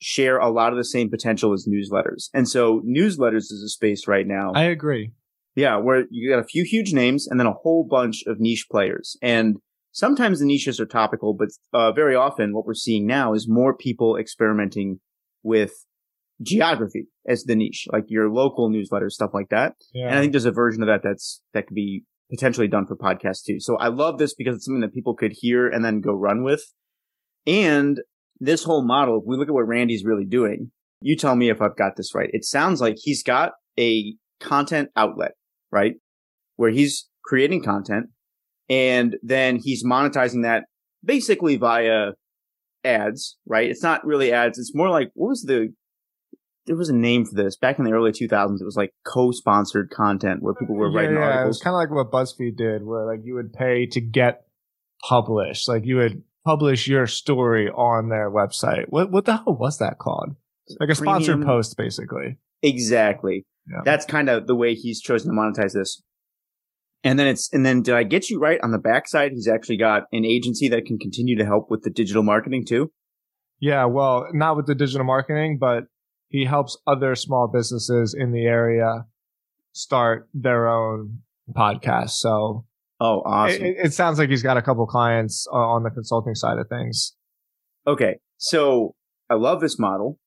share 0.00 0.38
a 0.38 0.48
lot 0.48 0.72
of 0.72 0.78
the 0.78 0.84
same 0.84 1.10
potential 1.10 1.52
as 1.52 1.68
newsletters. 1.68 2.30
And 2.32 2.48
so 2.48 2.80
newsletters 2.86 3.50
is 3.50 3.62
a 3.64 3.68
space 3.68 4.06
right 4.06 4.26
now. 4.26 4.52
I 4.54 4.64
agree. 4.64 5.12
Yeah, 5.58 5.76
where 5.78 6.04
you 6.10 6.30
got 6.30 6.38
a 6.38 6.44
few 6.44 6.64
huge 6.64 6.92
names 6.92 7.26
and 7.26 7.40
then 7.40 7.48
a 7.48 7.52
whole 7.52 7.84
bunch 7.84 8.22
of 8.26 8.38
niche 8.38 8.66
players. 8.70 9.16
And 9.20 9.56
sometimes 9.90 10.38
the 10.38 10.46
niches 10.46 10.78
are 10.78 10.86
topical, 10.86 11.34
but 11.34 11.48
uh, 11.72 11.90
very 11.92 12.14
often 12.14 12.54
what 12.54 12.64
we're 12.64 12.74
seeing 12.74 13.06
now 13.06 13.34
is 13.34 13.48
more 13.48 13.76
people 13.76 14.16
experimenting 14.16 15.00
with 15.42 15.72
geography 16.40 17.08
as 17.26 17.42
the 17.42 17.56
niche, 17.56 17.88
like 17.92 18.04
your 18.06 18.30
local 18.30 18.70
newsletter, 18.70 19.10
stuff 19.10 19.30
like 19.34 19.48
that. 19.50 19.74
Yeah. 19.92 20.06
And 20.06 20.14
I 20.14 20.20
think 20.20 20.32
there's 20.32 20.44
a 20.44 20.52
version 20.52 20.82
of 20.82 20.86
that 20.86 21.00
that's, 21.02 21.42
that 21.54 21.66
could 21.66 21.74
be 21.74 22.04
potentially 22.30 22.68
done 22.68 22.86
for 22.86 22.96
podcasts 22.96 23.42
too. 23.44 23.58
So 23.58 23.76
I 23.78 23.88
love 23.88 24.18
this 24.18 24.34
because 24.34 24.54
it's 24.54 24.64
something 24.64 24.82
that 24.82 24.94
people 24.94 25.14
could 25.16 25.32
hear 25.34 25.66
and 25.66 25.84
then 25.84 26.00
go 26.00 26.12
run 26.12 26.44
with. 26.44 26.62
And 27.48 28.00
this 28.38 28.62
whole 28.62 28.86
model, 28.86 29.18
if 29.18 29.24
we 29.26 29.36
look 29.36 29.48
at 29.48 29.54
what 29.54 29.66
Randy's 29.66 30.04
really 30.04 30.26
doing, 30.26 30.70
you 31.00 31.16
tell 31.16 31.34
me 31.34 31.50
if 31.50 31.60
I've 31.60 31.76
got 31.76 31.96
this 31.96 32.14
right. 32.14 32.30
It 32.32 32.44
sounds 32.44 32.80
like 32.80 32.96
he's 32.98 33.24
got 33.24 33.52
a 33.78 34.14
content 34.40 34.90
outlet, 34.94 35.32
right? 35.70 35.94
Where 36.56 36.70
he's 36.70 37.08
creating 37.24 37.62
content 37.62 38.06
and 38.68 39.16
then 39.22 39.56
he's 39.56 39.84
monetizing 39.84 40.42
that 40.42 40.64
basically 41.04 41.56
via 41.56 42.12
ads, 42.84 43.36
right? 43.46 43.70
It's 43.70 43.82
not 43.82 44.04
really 44.04 44.32
ads. 44.32 44.58
It's 44.58 44.74
more 44.74 44.90
like, 44.90 45.10
what 45.14 45.28
was 45.28 45.42
the, 45.42 45.72
there 46.66 46.76
was 46.76 46.90
a 46.90 46.94
name 46.94 47.24
for 47.24 47.34
this 47.34 47.56
back 47.56 47.78
in 47.78 47.84
the 47.84 47.92
early 47.92 48.12
2000s. 48.12 48.60
It 48.60 48.64
was 48.64 48.76
like 48.76 48.92
co-sponsored 49.06 49.90
content 49.90 50.42
where 50.42 50.54
people 50.54 50.76
were 50.76 50.90
yeah, 50.90 50.96
writing 50.96 51.16
yeah, 51.16 51.22
articles. 51.22 51.44
It 51.44 51.48
was 51.48 51.60
kind 51.62 51.74
of 51.74 51.78
like 51.78 51.90
what 51.90 52.12
BuzzFeed 52.12 52.56
did 52.56 52.84
where 52.84 53.06
like 53.06 53.20
you 53.24 53.34
would 53.34 53.52
pay 53.52 53.86
to 53.86 54.00
get 54.00 54.44
published. 55.02 55.68
Like 55.68 55.86
you 55.86 55.96
would 55.96 56.22
publish 56.44 56.86
your 56.86 57.06
story 57.06 57.68
on 57.68 58.08
their 58.08 58.30
website. 58.30 58.86
What 58.88 59.10
what 59.10 59.24
the 59.24 59.36
hell 59.36 59.56
was 59.58 59.78
that 59.78 59.98
called? 59.98 60.36
Like 60.78 60.90
a 60.90 60.94
sponsored 60.94 61.36
Premium. 61.36 61.48
post, 61.48 61.76
basically. 61.76 62.36
Exactly. 62.62 63.46
Yeah. 63.70 63.80
That's 63.84 64.04
kind 64.04 64.28
of 64.28 64.46
the 64.46 64.54
way 64.54 64.74
he's 64.74 65.00
chosen 65.00 65.30
to 65.30 65.38
monetize 65.38 65.72
this. 65.74 66.02
And 67.04 67.18
then 67.18 67.28
it's 67.28 67.52
and 67.52 67.64
then 67.64 67.82
did 67.82 67.94
I 67.94 68.02
get 68.02 68.28
you 68.28 68.40
right 68.40 68.58
on 68.62 68.72
the 68.72 68.78
backside? 68.78 69.32
He's 69.32 69.48
actually 69.48 69.76
got 69.76 70.04
an 70.12 70.24
agency 70.24 70.68
that 70.68 70.84
can 70.84 70.98
continue 70.98 71.36
to 71.36 71.44
help 71.44 71.70
with 71.70 71.82
the 71.82 71.90
digital 71.90 72.22
marketing 72.22 72.64
too. 72.66 72.90
Yeah, 73.60 73.84
well, 73.84 74.26
not 74.32 74.56
with 74.56 74.66
the 74.66 74.74
digital 74.74 75.04
marketing, 75.04 75.58
but 75.60 75.84
he 76.28 76.44
helps 76.44 76.76
other 76.86 77.14
small 77.14 77.48
businesses 77.48 78.14
in 78.18 78.32
the 78.32 78.46
area 78.46 79.06
start 79.72 80.28
their 80.34 80.68
own 80.68 81.20
podcast. 81.54 82.10
So 82.10 82.64
Oh, 83.00 83.22
awesome. 83.24 83.64
It, 83.64 83.76
it, 83.84 83.94
sounds 83.94 84.18
like 84.18 84.28
he's 84.28 84.42
got 84.42 84.56
a 84.56 84.62
couple 84.62 84.84
clients 84.86 85.46
uh, 85.52 85.56
on 85.56 85.84
the 85.84 85.90
consulting 85.90 86.34
side 86.34 86.58
of 86.58 86.68
things. 86.68 87.14
Okay. 87.86 88.16
So 88.38 88.96
I 89.30 89.34
love 89.34 89.60
this 89.60 89.78
model 89.78 90.18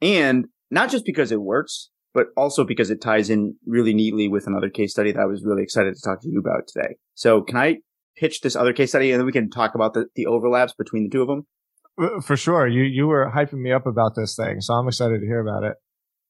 and 0.00 0.46
not 0.70 0.90
just 0.90 1.04
because 1.04 1.30
it 1.30 1.42
works, 1.42 1.90
but 2.16 2.28
also 2.34 2.64
because 2.64 2.88
it 2.88 3.02
ties 3.02 3.28
in 3.28 3.54
really 3.66 3.92
neatly 3.92 4.26
with 4.26 4.46
another 4.46 4.70
case 4.70 4.90
study 4.90 5.12
that 5.12 5.20
I 5.20 5.26
was 5.26 5.44
really 5.44 5.62
excited 5.62 5.94
to 5.94 6.00
talk 6.00 6.22
to 6.22 6.28
you 6.30 6.40
about 6.40 6.66
today. 6.66 6.96
So 7.14 7.42
can 7.42 7.58
I 7.58 7.76
pitch 8.16 8.40
this 8.40 8.56
other 8.56 8.72
case 8.72 8.88
study 8.88 9.12
and 9.12 9.20
then 9.20 9.26
we 9.26 9.32
can 9.32 9.50
talk 9.50 9.74
about 9.74 9.92
the, 9.92 10.06
the 10.14 10.24
overlaps 10.24 10.72
between 10.72 11.04
the 11.04 11.10
two 11.10 11.20
of 11.20 11.28
them? 11.28 11.46
Uh, 12.00 12.22
for 12.22 12.34
sure. 12.34 12.66
You, 12.66 12.84
you 12.84 13.06
were 13.06 13.30
hyping 13.36 13.60
me 13.60 13.70
up 13.70 13.86
about 13.86 14.14
this 14.16 14.34
thing. 14.34 14.62
So 14.62 14.72
I'm 14.72 14.88
excited 14.88 15.20
to 15.20 15.26
hear 15.26 15.46
about 15.46 15.62
it. 15.64 15.74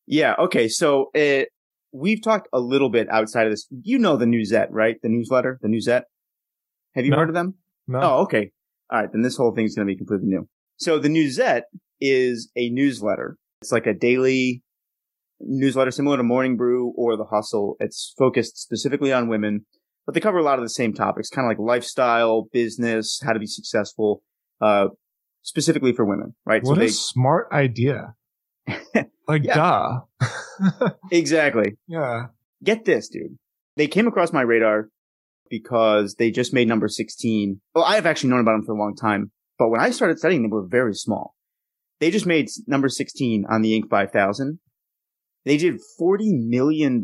Yeah. 0.09 0.35
Okay. 0.40 0.66
So 0.66 1.11
it, 1.14 1.50
we've 1.93 2.21
talked 2.21 2.49
a 2.52 2.59
little 2.59 2.90
bit 2.90 3.09
outside 3.09 3.47
of 3.47 3.52
this. 3.52 3.69
You 3.71 4.00
know 4.00 4.16
the 4.16 4.26
Newsette, 4.26 4.71
right? 4.71 4.97
The 5.00 5.09
newsletter, 5.09 5.61
the 5.62 5.69
Newsette. 5.69 6.02
Have 6.97 7.05
you 7.05 7.12
no. 7.12 7.19
heard 7.19 7.28
of 7.28 7.37
them? 7.37 7.55
No. 7.87 8.00
Oh, 8.02 8.23
okay. 8.23 8.50
All 8.90 9.02
right. 9.02 9.12
Then 9.12 9.23
this 9.23 9.37
whole 9.37 9.55
thing's 9.55 9.76
going 9.76 9.87
to 9.87 9.93
be 9.93 9.97
completely 9.97 10.26
new. 10.26 10.49
So 10.78 10.99
the 10.99 11.09
Newsette 11.09 11.62
is 12.00 12.50
a 12.57 12.71
newsletter. 12.71 13.37
It's 13.62 13.71
like 13.71 13.87
a 13.87 13.95
daily 13.95 14.64
newsletter 15.40 15.90
similar 15.90 16.16
to 16.16 16.23
Morning 16.23 16.57
Brew 16.57 16.93
or 16.97 17.16
The 17.16 17.25
Hustle. 17.25 17.76
It's 17.81 18.14
focused 18.19 18.59
specifically 18.59 19.12
on 19.12 19.28
women, 19.28 19.66
but 20.05 20.14
they 20.14 20.21
cover 20.21 20.38
a 20.38 20.43
lot 20.43 20.59
of 20.59 20.64
the 20.64 20.71
same 20.71 20.93
topics, 20.93 21.28
kind 21.28 21.47
of 21.47 21.50
like 21.50 21.59
lifestyle, 21.59 22.49
business, 22.52 23.21
how 23.25 23.33
to 23.33 23.38
be 23.38 23.47
successful, 23.47 24.23
uh, 24.61 24.88
specifically 25.43 25.93
for 25.93 26.05
women, 26.05 26.35
right? 26.45 26.62
What 26.62 26.76
so 26.76 26.83
a 26.83 26.88
smart 26.88 27.49
idea. 27.52 28.14
like, 29.28 29.45
duh. 29.45 30.00
exactly. 31.12 31.76
Yeah. 31.87 32.26
Get 32.64 32.85
this, 32.85 33.09
dude. 33.09 33.38
They 33.76 33.87
came 33.87 34.07
across 34.07 34.33
my 34.33 34.43
radar 34.43 34.88
because 35.50 36.14
they 36.14 36.31
just 36.31 36.52
made 36.52 36.69
number 36.69 36.88
16. 36.88 37.61
Well, 37.75 37.85
I 37.85 37.95
have 37.97 38.07
actually 38.07 38.31
known 38.31 38.40
about 38.40 38.52
them 38.52 38.64
for 38.64 38.73
a 38.73 38.78
long 38.78 38.97
time, 38.97 39.31
but 39.59 39.69
when 39.69 39.81
I 39.81 39.90
started 39.90 40.19
studying 40.19 40.43
them, 40.43 40.50
they 40.50 40.55
were 40.55 40.66
very 40.66 40.95
small. 40.95 41.35
They 42.00 42.11
just 42.11 42.26
made 42.26 42.49
number 42.66 42.88
16 42.88 43.45
on 43.49 43.62
the 43.62 43.81
Inc. 43.81 43.88
5000. 43.88 44.59
They 45.46 45.56
did 45.56 45.80
$40 45.98 46.48
million 46.48 46.96
in 46.96 47.00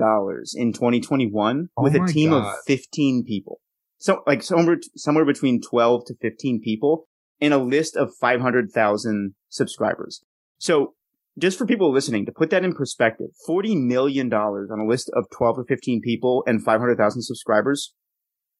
2021 0.72 1.68
oh 1.76 1.82
with 1.82 1.94
a 1.94 2.04
team 2.06 2.30
God. 2.30 2.44
of 2.44 2.54
15 2.66 3.24
people. 3.24 3.60
So 3.98 4.22
like 4.26 4.42
somewhere, 4.42 4.78
somewhere 4.96 5.24
between 5.24 5.60
12 5.62 6.06
to 6.06 6.14
15 6.20 6.60
people 6.60 7.06
and 7.40 7.54
a 7.54 7.58
list 7.58 7.96
of 7.96 8.10
500,000 8.20 9.34
subscribers. 9.48 10.24
So 10.58 10.94
just 11.38 11.56
for 11.56 11.66
people 11.66 11.92
listening, 11.92 12.26
to 12.26 12.32
put 12.32 12.50
that 12.50 12.64
in 12.64 12.74
perspective, 12.74 13.28
$40 13.48 13.80
million 13.80 14.32
on 14.32 14.80
a 14.80 14.88
list 14.88 15.08
of 15.14 15.30
12 15.30 15.58
to 15.58 15.64
15 15.68 16.00
people 16.02 16.42
and 16.44 16.64
500,000 16.64 17.22
subscribers. 17.22 17.94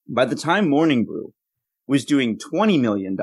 By 0.09 0.27
the 0.27 0.37
time 0.37 0.71
Morning 0.71 1.05
Brew 1.05 1.33
was 1.89 2.05
doing 2.05 2.39
$20 2.39 2.81
million, 2.81 3.17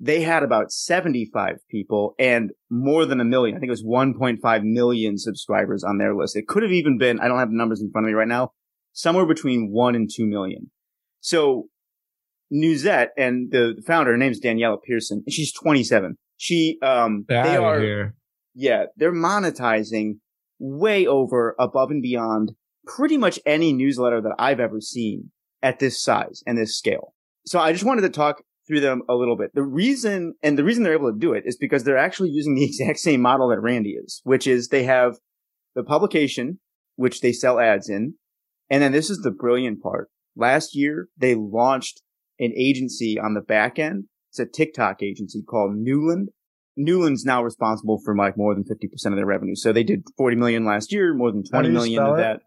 they 0.00 0.22
had 0.22 0.42
about 0.42 0.70
75 0.70 1.56
people 1.68 2.14
and 2.18 2.52
more 2.70 3.04
than 3.04 3.20
a 3.20 3.24
million. 3.24 3.56
I 3.56 3.60
think 3.60 3.68
it 3.68 3.70
was 3.70 3.84
1.5 3.84 4.62
million 4.62 5.18
subscribers 5.18 5.82
on 5.82 5.98
their 5.98 6.14
list. 6.14 6.36
It 6.36 6.46
could 6.46 6.62
have 6.62 6.72
even 6.72 6.98
been, 6.98 7.18
I 7.18 7.26
don't 7.26 7.38
have 7.38 7.50
the 7.50 7.56
numbers 7.56 7.80
in 7.80 7.90
front 7.90 8.06
of 8.06 8.10
me 8.10 8.14
right 8.14 8.28
now, 8.28 8.52
somewhere 8.92 9.26
between 9.26 9.70
one 9.72 9.94
and 9.94 10.08
two 10.12 10.26
million. 10.26 10.70
So 11.20 11.68
Newsette 12.52 13.08
and 13.16 13.50
the 13.50 13.82
founder, 13.86 14.12
her 14.12 14.16
name's 14.16 14.40
Daniela 14.40 14.78
Pearson, 14.82 15.22
and 15.26 15.32
she's 15.32 15.52
27. 15.52 16.16
She, 16.36 16.78
um, 16.82 17.24
they 17.28 17.56
are, 17.56 17.80
here. 17.80 18.14
yeah, 18.54 18.84
they're 18.96 19.12
monetizing 19.12 20.18
way 20.60 21.06
over 21.06 21.56
above 21.58 21.90
and 21.90 22.02
beyond 22.02 22.52
pretty 22.86 23.18
much 23.18 23.40
any 23.44 23.72
newsletter 23.72 24.20
that 24.20 24.34
I've 24.38 24.60
ever 24.60 24.80
seen 24.80 25.30
at 25.62 25.80
this 25.80 26.02
size 26.02 26.42
and 26.46 26.56
this 26.56 26.76
scale. 26.76 27.14
So 27.46 27.58
I 27.58 27.72
just 27.72 27.84
wanted 27.84 28.02
to 28.02 28.10
talk 28.10 28.42
through 28.68 28.80
them 28.80 29.02
a 29.08 29.14
little 29.14 29.36
bit. 29.36 29.54
The 29.54 29.62
reason, 29.62 30.34
and 30.42 30.56
the 30.56 30.64
reason 30.64 30.84
they're 30.84 30.92
able 30.92 31.12
to 31.12 31.18
do 31.18 31.32
it 31.32 31.44
is 31.46 31.56
because 31.56 31.82
they're 31.82 31.98
actually 31.98 32.30
using 32.30 32.54
the 32.54 32.64
exact 32.66 32.98
same 32.98 33.22
model 33.22 33.48
that 33.48 33.60
Randy 33.60 33.92
is, 33.92 34.20
which 34.24 34.46
is 34.46 34.68
they 34.68 34.84
have 34.84 35.16
the 35.74 35.82
publication, 35.82 36.60
which 36.96 37.20
they 37.20 37.32
sell 37.32 37.58
ads 37.58 37.88
in. 37.88 38.14
And 38.70 38.82
then 38.82 38.92
this 38.92 39.10
is 39.10 39.18
the 39.18 39.30
brilliant 39.30 39.82
part. 39.82 40.10
Last 40.36 40.76
year, 40.76 41.08
they 41.16 41.34
launched 41.34 42.02
an 42.38 42.52
agency 42.56 43.18
on 43.18 43.34
the 43.34 43.40
back 43.40 43.78
end. 43.78 44.04
It's 44.30 44.38
a 44.38 44.46
TikTok 44.46 45.02
agency 45.02 45.42
called 45.42 45.74
Newland. 45.74 46.28
Newland's 46.76 47.24
now 47.24 47.42
responsible 47.42 48.00
for 48.04 48.14
like 48.16 48.36
more 48.36 48.54
than 48.54 48.62
50% 48.62 49.06
of 49.06 49.16
their 49.16 49.26
revenue. 49.26 49.56
So 49.56 49.72
they 49.72 49.82
did 49.82 50.04
40 50.16 50.36
million 50.36 50.64
last 50.64 50.92
year, 50.92 51.12
more 51.12 51.32
than 51.32 51.42
20 51.42 51.70
million 51.70 52.02
of 52.02 52.16
that. 52.18 52.40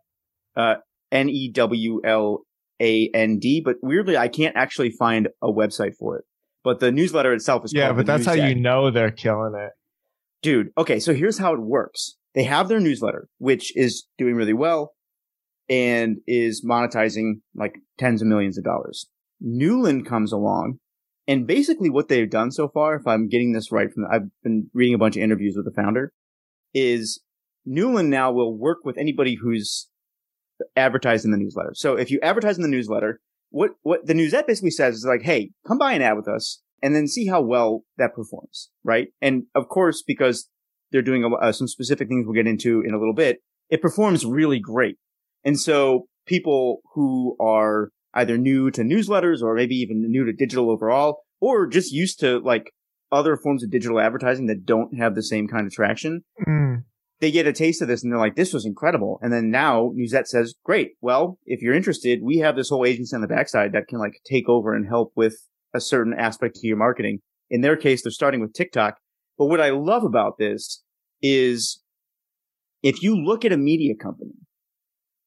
Uh, 0.55 0.75
N-E-W-L 1.11 2.45
a 2.81 3.09
N 3.13 3.37
D, 3.39 3.61
but 3.63 3.77
weirdly, 3.81 4.17
I 4.17 4.27
can't 4.27 4.55
actually 4.57 4.91
find 4.91 5.29
a 5.41 5.47
website 5.47 5.95
for 5.97 6.17
it. 6.17 6.25
But 6.63 6.79
the 6.79 6.91
newsletter 6.91 7.33
itself 7.33 7.65
is 7.65 7.73
yeah, 7.73 7.93
but 7.93 8.05
that's 8.05 8.25
how 8.25 8.33
you 8.33 8.55
know 8.55 8.91
they're 8.91 9.11
killing 9.11 9.53
it, 9.55 9.71
dude. 10.41 10.69
Okay, 10.77 10.99
so 10.99 11.13
here's 11.13 11.37
how 11.37 11.53
it 11.53 11.61
works: 11.61 12.17
they 12.35 12.43
have 12.43 12.67
their 12.67 12.79
newsletter, 12.79 13.27
which 13.37 13.75
is 13.77 14.07
doing 14.17 14.35
really 14.35 14.53
well 14.53 14.93
and 15.69 16.17
is 16.27 16.65
monetizing 16.65 17.35
like 17.55 17.75
tens 17.97 18.21
of 18.21 18.27
millions 18.27 18.57
of 18.57 18.63
dollars. 18.63 19.07
Newland 19.39 20.05
comes 20.05 20.31
along, 20.31 20.79
and 21.27 21.47
basically 21.47 21.89
what 21.89 22.09
they've 22.09 22.29
done 22.29 22.51
so 22.51 22.67
far, 22.67 22.95
if 22.95 23.07
I'm 23.07 23.27
getting 23.27 23.53
this 23.53 23.71
right 23.71 23.91
from, 23.91 24.03
the, 24.03 24.09
I've 24.11 24.29
been 24.43 24.69
reading 24.73 24.93
a 24.93 24.99
bunch 24.99 25.15
of 25.15 25.23
interviews 25.23 25.55
with 25.55 25.65
the 25.65 25.81
founder, 25.81 26.11
is 26.73 27.21
Newland 27.65 28.09
now 28.09 28.31
will 28.31 28.57
work 28.57 28.79
with 28.83 28.97
anybody 28.97 29.37
who's 29.41 29.87
advertise 30.75 31.25
in 31.25 31.31
the 31.31 31.37
newsletter. 31.37 31.71
So 31.73 31.95
if 31.95 32.11
you 32.11 32.19
advertise 32.21 32.57
in 32.57 32.63
the 32.63 32.69
newsletter, 32.69 33.19
what, 33.49 33.71
what 33.81 34.05
the 34.05 34.13
newsette 34.13 34.47
basically 34.47 34.71
says 34.71 34.95
is 34.95 35.05
like, 35.05 35.23
Hey, 35.23 35.51
come 35.67 35.77
buy 35.77 35.93
an 35.93 36.01
ad 36.01 36.15
with 36.15 36.27
us 36.27 36.61
and 36.81 36.95
then 36.95 37.07
see 37.07 37.27
how 37.27 37.41
well 37.41 37.83
that 37.97 38.15
performs. 38.15 38.69
Right. 38.83 39.09
And 39.21 39.43
of 39.55 39.69
course, 39.69 40.03
because 40.05 40.49
they're 40.91 41.01
doing 41.01 41.29
uh, 41.39 41.51
some 41.51 41.67
specific 41.67 42.07
things 42.07 42.25
we'll 42.25 42.35
get 42.35 42.47
into 42.47 42.81
in 42.81 42.93
a 42.93 42.99
little 42.99 43.13
bit, 43.13 43.39
it 43.69 43.81
performs 43.81 44.25
really 44.25 44.59
great. 44.59 44.97
And 45.43 45.59
so 45.59 46.07
people 46.25 46.81
who 46.93 47.35
are 47.39 47.89
either 48.13 48.37
new 48.37 48.71
to 48.71 48.81
newsletters 48.81 49.41
or 49.41 49.55
maybe 49.55 49.75
even 49.75 50.01
new 50.01 50.25
to 50.25 50.33
digital 50.33 50.69
overall, 50.69 51.21
or 51.39 51.65
just 51.65 51.91
used 51.91 52.19
to 52.19 52.39
like 52.39 52.71
other 53.11 53.37
forms 53.37 53.63
of 53.63 53.71
digital 53.71 53.99
advertising 53.99 54.47
that 54.47 54.65
don't 54.65 54.97
have 54.97 55.15
the 55.15 55.23
same 55.23 55.47
kind 55.47 55.65
of 55.65 55.73
traction, 55.73 56.23
mm 56.47 56.83
they 57.21 57.31
get 57.31 57.47
a 57.47 57.53
taste 57.53 57.81
of 57.81 57.87
this 57.87 58.03
and 58.03 58.11
they're 58.11 58.19
like, 58.19 58.35
this 58.35 58.51
was 58.51 58.65
incredible. 58.65 59.19
And 59.21 59.31
then 59.31 59.51
now 59.51 59.93
Newsette 59.95 60.25
says, 60.25 60.55
great. 60.65 60.93
Well, 61.01 61.37
if 61.45 61.61
you're 61.61 61.75
interested, 61.75 62.19
we 62.23 62.39
have 62.39 62.55
this 62.55 62.69
whole 62.69 62.83
agency 62.83 63.15
on 63.15 63.21
the 63.21 63.27
backside 63.27 63.73
that 63.73 63.87
can 63.87 63.99
like 63.99 64.19
take 64.25 64.49
over 64.49 64.73
and 64.73 64.87
help 64.87 65.13
with 65.15 65.35
a 65.73 65.79
certain 65.79 66.13
aspect 66.17 66.55
to 66.55 66.67
your 66.67 66.77
marketing. 66.77 67.19
In 67.51 67.61
their 67.61 67.77
case, 67.77 68.03
they're 68.03 68.11
starting 68.11 68.41
with 68.41 68.53
TikTok. 68.53 68.95
But 69.37 69.45
what 69.45 69.61
I 69.61 69.69
love 69.69 70.03
about 70.03 70.39
this 70.39 70.83
is 71.21 71.81
if 72.81 73.03
you 73.03 73.15
look 73.15 73.45
at 73.45 73.53
a 73.53 73.57
media 73.57 73.93
company, 73.95 74.33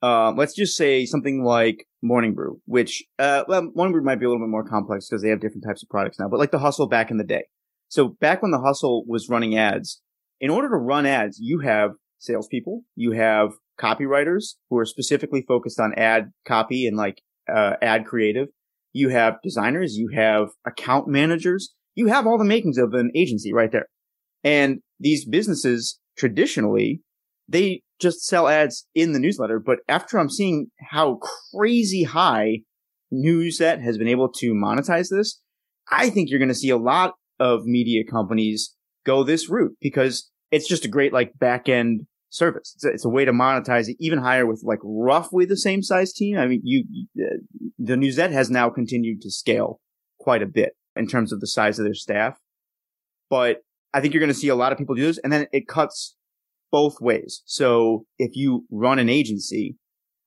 uh, 0.03 0.33
let's 0.33 0.55
just 0.55 0.77
say 0.77 1.07
something 1.07 1.45
like 1.45 1.87
Morning 2.03 2.35
Brew, 2.35 2.61
which, 2.67 3.05
uh, 3.21 3.45
well, 3.47 3.71
Morning 3.75 3.93
Brew 3.93 4.03
might 4.03 4.19
be 4.19 4.27
a 4.27 4.29
little 4.29 4.45
bit 4.45 4.51
more 4.51 4.65
complex 4.65 5.09
because 5.09 5.23
they 5.23 5.31
have 5.31 5.41
different 5.41 5.65
types 5.65 5.83
of 5.83 5.89
products 5.89 6.19
now, 6.19 6.29
but 6.29 6.41
like 6.41 6.51
the 6.51 6.59
hustle 6.59 6.89
back 6.89 7.11
in 7.11 7.19
the 7.19 7.25
day. 7.25 7.45
So 7.89 8.09
back 8.09 8.43
when 8.43 8.51
the 8.51 8.61
hustle 8.61 9.05
was 9.07 9.29
running 9.29 9.57
ads, 9.57 10.03
in 10.41 10.51
order 10.51 10.69
to 10.69 10.77
run 10.77 11.07
ads, 11.07 11.39
you 11.41 11.61
have 11.61 11.91
salespeople, 12.19 12.83
you 12.95 13.13
have 13.13 13.51
copywriters 13.81 14.55
who 14.71 14.79
are 14.79 14.85
specifically 14.85 15.45
focused 15.47 15.81
on 15.81 15.95
ad 15.95 16.31
copy 16.47 16.87
and 16.87 16.97
like 16.97 17.23
uh, 17.53 17.75
ad 17.83 18.07
creative. 18.07 18.49
You 18.93 19.09
have 19.09 19.37
designers, 19.43 19.97
you 19.97 20.11
have 20.15 20.49
account 20.67 21.09
managers, 21.09 21.75
you 21.95 22.07
have 22.07 22.27
all 22.27 22.39
the 22.39 22.45
makings 22.45 22.79
of 22.79 22.95
an 22.95 23.11
agency 23.15 23.53
right 23.53 23.73
there. 23.73 23.89
And 24.45 24.81
these 25.01 25.27
businesses 25.27 25.99
traditionally, 26.17 27.03
they 27.49 27.83
just 28.01 28.25
sell 28.25 28.49
ads 28.49 28.87
in 28.95 29.13
the 29.13 29.19
newsletter. 29.19 29.59
But 29.59 29.79
after 29.89 30.19
I'm 30.19 30.31
seeing 30.31 30.69
how 30.91 31.19
crazy 31.53 32.05
high 32.05 32.61
Newsette 33.13 33.83
has 33.83 33.99
been 33.99 34.09
able 34.09 34.31
to 34.33 34.55
monetize 34.55 35.09
this, 35.11 35.41
I 35.91 36.11
think 36.11 36.31
you're 36.31 36.39
going 36.39 36.49
to 36.49 36.55
see 36.55 36.71
a 36.71 36.77
lot 36.77 37.15
of 37.39 37.65
media 37.65 38.05
companies 38.09 38.75
go 39.05 39.23
this 39.23 39.49
route 39.49 39.77
because 39.81 40.31
it's 40.51 40.69
just 40.69 40.85
a 40.85 40.89
great 40.89 41.13
like 41.13 41.39
back 41.39 41.69
end 41.69 42.07
service. 42.31 42.73
It's 42.77 42.85
a, 42.85 42.89
it's 42.89 43.05
a, 43.05 43.09
way 43.09 43.25
to 43.25 43.33
monetize 43.33 43.89
it 43.89 43.97
even 44.01 44.19
higher 44.19 44.47
with 44.47 44.63
like 44.65 44.81
roughly 44.83 45.45
the 45.45 45.57
same 45.57 45.83
size 45.83 46.13
team. 46.13 46.37
I 46.37 46.47
mean, 46.47 46.61
you, 46.65 46.85
uh, 47.19 47.37
the 47.79 47.95
Newsette 47.95 48.33
has 48.33 48.51
now 48.51 48.71
continued 48.71 49.21
to 49.23 49.31
scale 49.31 49.81
quite 50.19 50.43
a 50.43 50.47
bit 50.47 50.73
in 50.97 51.07
terms 51.07 51.33
of 51.33 51.41
the 51.41 51.47
size 51.47 51.79
of 51.79 51.85
their 51.85 51.95
staff, 51.95 52.39
but 53.31 53.59
I 53.93 54.01
think 54.01 54.13
you're 54.13 54.21
going 54.21 54.33
to 54.33 54.39
see 54.39 54.49
a 54.49 54.57
lot 54.57 54.73
of 54.73 54.79
people 54.79 54.95
do 54.95 55.07
this 55.07 55.19
and 55.19 55.33
then 55.33 55.47
it 55.53 55.69
cuts 55.69 56.17
both 56.73 57.01
ways. 57.01 57.43
So 57.47 58.07
if 58.19 58.35
you 58.35 58.65
run 58.71 58.99
an 58.99 59.09
agency, 59.09 59.77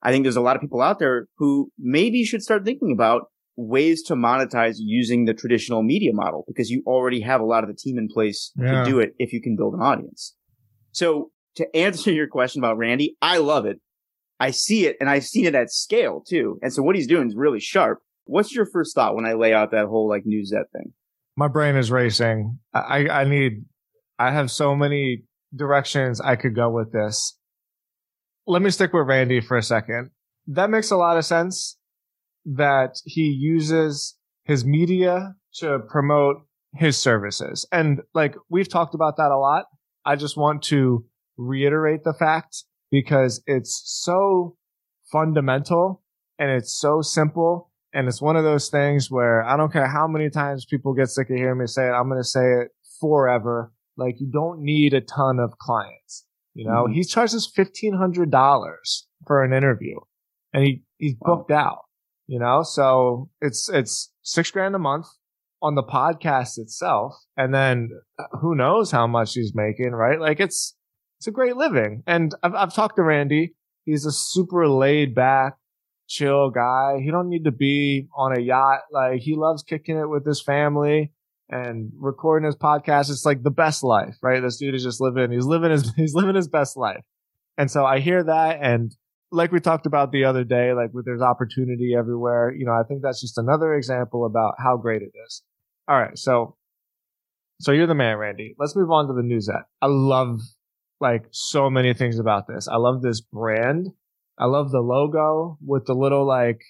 I 0.02 0.12
think 0.12 0.24
there's 0.24 0.38
a 0.38 0.42
lot 0.42 0.56
of 0.56 0.62
people 0.62 0.82
out 0.82 1.00
there 1.00 1.28
who 1.38 1.72
maybe 1.78 2.24
should 2.24 2.42
start 2.42 2.64
thinking 2.64 2.92
about 2.92 3.24
ways 3.58 4.04
to 4.04 4.14
monetize 4.14 4.76
using 4.78 5.26
the 5.26 5.34
traditional 5.34 5.82
media 5.82 6.12
model 6.14 6.46
because 6.48 6.70
you 6.70 6.84
already 6.86 7.20
have 7.20 7.42
a 7.42 7.46
lot 7.46 7.64
of 7.64 7.70
the 7.70 7.76
team 7.76 7.98
in 7.98 8.08
place 8.08 8.52
yeah. 8.56 8.84
to 8.84 8.90
do 8.90 9.00
it 9.00 9.14
if 9.18 9.34
you 9.34 9.42
can 9.42 9.56
build 9.56 9.74
an 9.74 9.82
audience. 9.82 10.36
So 10.92 11.32
to 11.56 11.76
answer 11.76 12.12
your 12.12 12.28
question 12.28 12.62
about 12.62 12.78
Randy, 12.78 13.18
I 13.22 13.40
love 13.40 13.66
it. 13.66 13.82
I 14.40 14.52
see 14.52 14.86
it 14.86 14.96
and 15.02 15.10
I've 15.10 15.26
seen 15.26 15.46
it 15.46 15.56
at 15.56 15.72
scale 15.72 16.24
too. 16.26 16.60
And 16.62 16.72
so 16.72 16.84
what 16.84 16.96
he's 16.96 17.08
doing 17.08 17.28
is 17.28 17.36
really 17.36 17.60
sharp. 17.60 18.00
What's 18.26 18.54
your 18.54 18.68
first 18.72 18.94
thought 18.94 19.16
when 19.16 19.26
I 19.26 19.34
lay 19.34 19.54
out 19.54 19.72
that 19.72 19.88
whole 19.88 20.08
like 20.08 20.24
Newsette 20.24 20.70
thing? 20.72 20.94
My 21.36 21.48
brain 21.48 21.76
is 21.76 21.90
racing. 21.90 22.60
I, 22.74 23.08
I 23.10 23.24
need, 23.24 23.66
I 24.20 24.32
have 24.32 24.52
so 24.52 24.76
many 24.76 25.24
directions 25.56 26.22
I 26.22 26.36
could 26.36 26.56
go 26.56 26.70
with 26.70 26.92
this. 26.92 27.38
let 28.46 28.62
me 28.62 28.70
stick 28.70 28.94
with 28.94 29.08
Randy 29.08 29.40
for 29.40 29.58
a 29.58 29.64
second. 29.64 30.12
That 30.48 30.70
makes 30.70 30.92
a 30.92 30.98
lot 30.98 31.18
of 31.18 31.26
sense 31.26 31.77
that 32.56 32.96
he 33.06 33.24
uses 33.24 34.16
his 34.44 34.66
media 34.66 35.36
to 35.56 35.80
promote 35.90 36.38
his 36.74 36.98
services. 36.98 37.68
And 37.72 38.02
like 38.14 38.36
we've 38.50 38.70
talked 38.70 38.96
about 38.96 39.18
that 39.18 39.32
a 39.32 39.38
lot. 39.38 39.66
I 40.06 40.16
just 40.16 40.38
want 40.38 40.64
to 40.64 41.06
reiterate 41.38 42.04
the 42.04 42.14
fact 42.14 42.64
because 42.90 43.42
it's 43.46 43.82
so 43.86 44.56
fundamental 45.12 46.04
and 46.40 46.50
it's 46.52 46.80
so 46.80 47.02
simple. 47.02 47.72
And 47.94 48.08
it's 48.08 48.22
one 48.22 48.36
of 48.36 48.44
those 48.44 48.70
things 48.70 49.10
where 49.10 49.44
I 49.44 49.58
don't 49.58 49.72
care 49.72 49.88
how 49.88 50.08
many 50.08 50.30
times 50.30 50.66
people 50.66 50.94
get 50.94 51.10
sick 51.10 51.30
of 51.30 51.36
hearing 51.36 51.60
me 51.60 51.68
say 51.68 51.88
it. 51.88 51.92
I'm 51.92 52.08
going 52.08 52.22
to 52.22 52.28
say 52.28 52.46
it 52.62 52.70
forever. 53.00 53.74
Like 53.98 54.20
you 54.20 54.28
don't 54.28 54.62
need 54.62 54.94
a 54.94 55.02
ton 55.02 55.40
of 55.40 55.58
clients. 55.58 56.26
You 56.54 56.66
know, 56.66 56.86
mm-hmm. 56.86 56.94
he 56.94 57.04
charges 57.04 57.52
$1,500 57.56 58.76
for 59.26 59.44
an 59.44 59.54
interview 59.54 59.98
and 60.54 60.64
he, 60.64 60.84
he's 60.98 61.16
booked 61.20 61.52
wow. 61.52 61.58
out, 61.58 61.80
you 62.28 62.40
know, 62.40 62.62
so 62.64 63.30
it's, 63.42 63.70
it's 63.70 64.12
six 64.22 64.52
grand 64.52 64.76
a 64.76 64.80
month 64.80 65.08
on 65.62 65.76
the 65.76 65.84
podcast 65.84 66.58
itself. 66.58 67.16
And 67.36 67.54
then 67.54 67.90
uh, 68.20 68.38
who 68.42 68.56
knows 68.56 68.92
how 68.92 69.08
much 69.08 69.34
he's 69.34 69.54
making, 69.56 69.92
right? 69.92 70.20
Like 70.20 70.40
it's, 70.40 70.76
it's 71.20 71.28
a 71.28 71.32
great 71.32 71.56
living. 71.56 72.04
And 72.06 72.36
I've, 72.44 72.54
I've 72.54 72.74
talked 72.76 72.98
to 72.98 73.04
Randy. 73.04 73.56
He's 73.86 74.06
a 74.06 74.12
super 74.12 74.68
laid 74.68 75.16
back, 75.16 75.58
chill 76.08 76.52
guy. 76.52 77.00
He 77.02 77.10
don't 77.10 77.30
need 77.30 77.46
to 77.46 77.52
be 77.52 78.08
on 78.16 78.38
a 78.38 78.42
yacht. 78.42 78.82
Like 78.92 79.22
he 79.22 79.36
loves 79.36 79.64
kicking 79.64 79.98
it 79.98 80.10
with 80.10 80.26
his 80.26 80.42
family 80.42 81.14
and 81.50 81.92
recording 81.98 82.46
his 82.46 82.58
podcast. 82.58 83.10
It's 83.10 83.26
like 83.26 83.42
the 83.42 83.50
best 83.50 83.84
life, 83.84 84.18
right? 84.22 84.42
This 84.42 84.58
dude 84.58 84.76
is 84.76 84.84
just 84.84 85.02
living, 85.02 85.32
he's 85.32 85.46
living 85.46 85.72
his, 85.72 85.92
he's 85.96 86.14
living 86.14 86.36
his 86.36 86.50
best 86.50 86.78
life. 86.78 87.04
And 87.58 87.72
so 87.72 87.86
I 87.86 88.00
hear 88.00 88.24
that. 88.24 88.60
And 88.62 88.96
like 89.32 89.52
we 89.52 89.60
talked 89.60 89.86
about 89.86 90.12
the 90.12 90.26
other 90.26 90.44
day, 90.44 90.74
like 90.74 90.92
there's 91.06 91.22
opportunity 91.22 91.94
everywhere. 91.98 92.54
You 92.56 92.66
know, 92.66 92.72
I 92.72 92.84
think 92.88 93.02
that's 93.02 93.22
just 93.22 93.38
another 93.38 93.74
example 93.74 94.26
about 94.26 94.56
how 94.58 94.78
great 94.78 95.02
it 95.02 95.12
is. 95.26 95.44
All 95.88 96.00
right. 96.00 96.18
So, 96.18 96.56
so 97.60 97.72
you're 97.72 97.88
the 97.88 97.96
man, 97.96 98.18
Randy. 98.18 98.56
Let's 98.58 98.76
move 98.76 98.92
on 98.92 99.08
to 99.08 99.14
the 99.14 99.22
Newsette. 99.22 99.64
I 99.82 99.88
love 99.88 100.40
like 101.00 101.26
so 101.32 101.70
many 101.70 101.94
things 101.94 102.20
about 102.20 102.48
this. 102.48 102.68
I 102.68 102.78
love 102.78 103.02
this 103.02 103.22
brand. 103.22 103.88
I 104.40 104.46
love 104.46 104.72
the 104.72 104.82
logo 104.82 105.58
with 105.66 105.86
the 105.86 105.94
little 105.94 106.26
like 106.26 106.62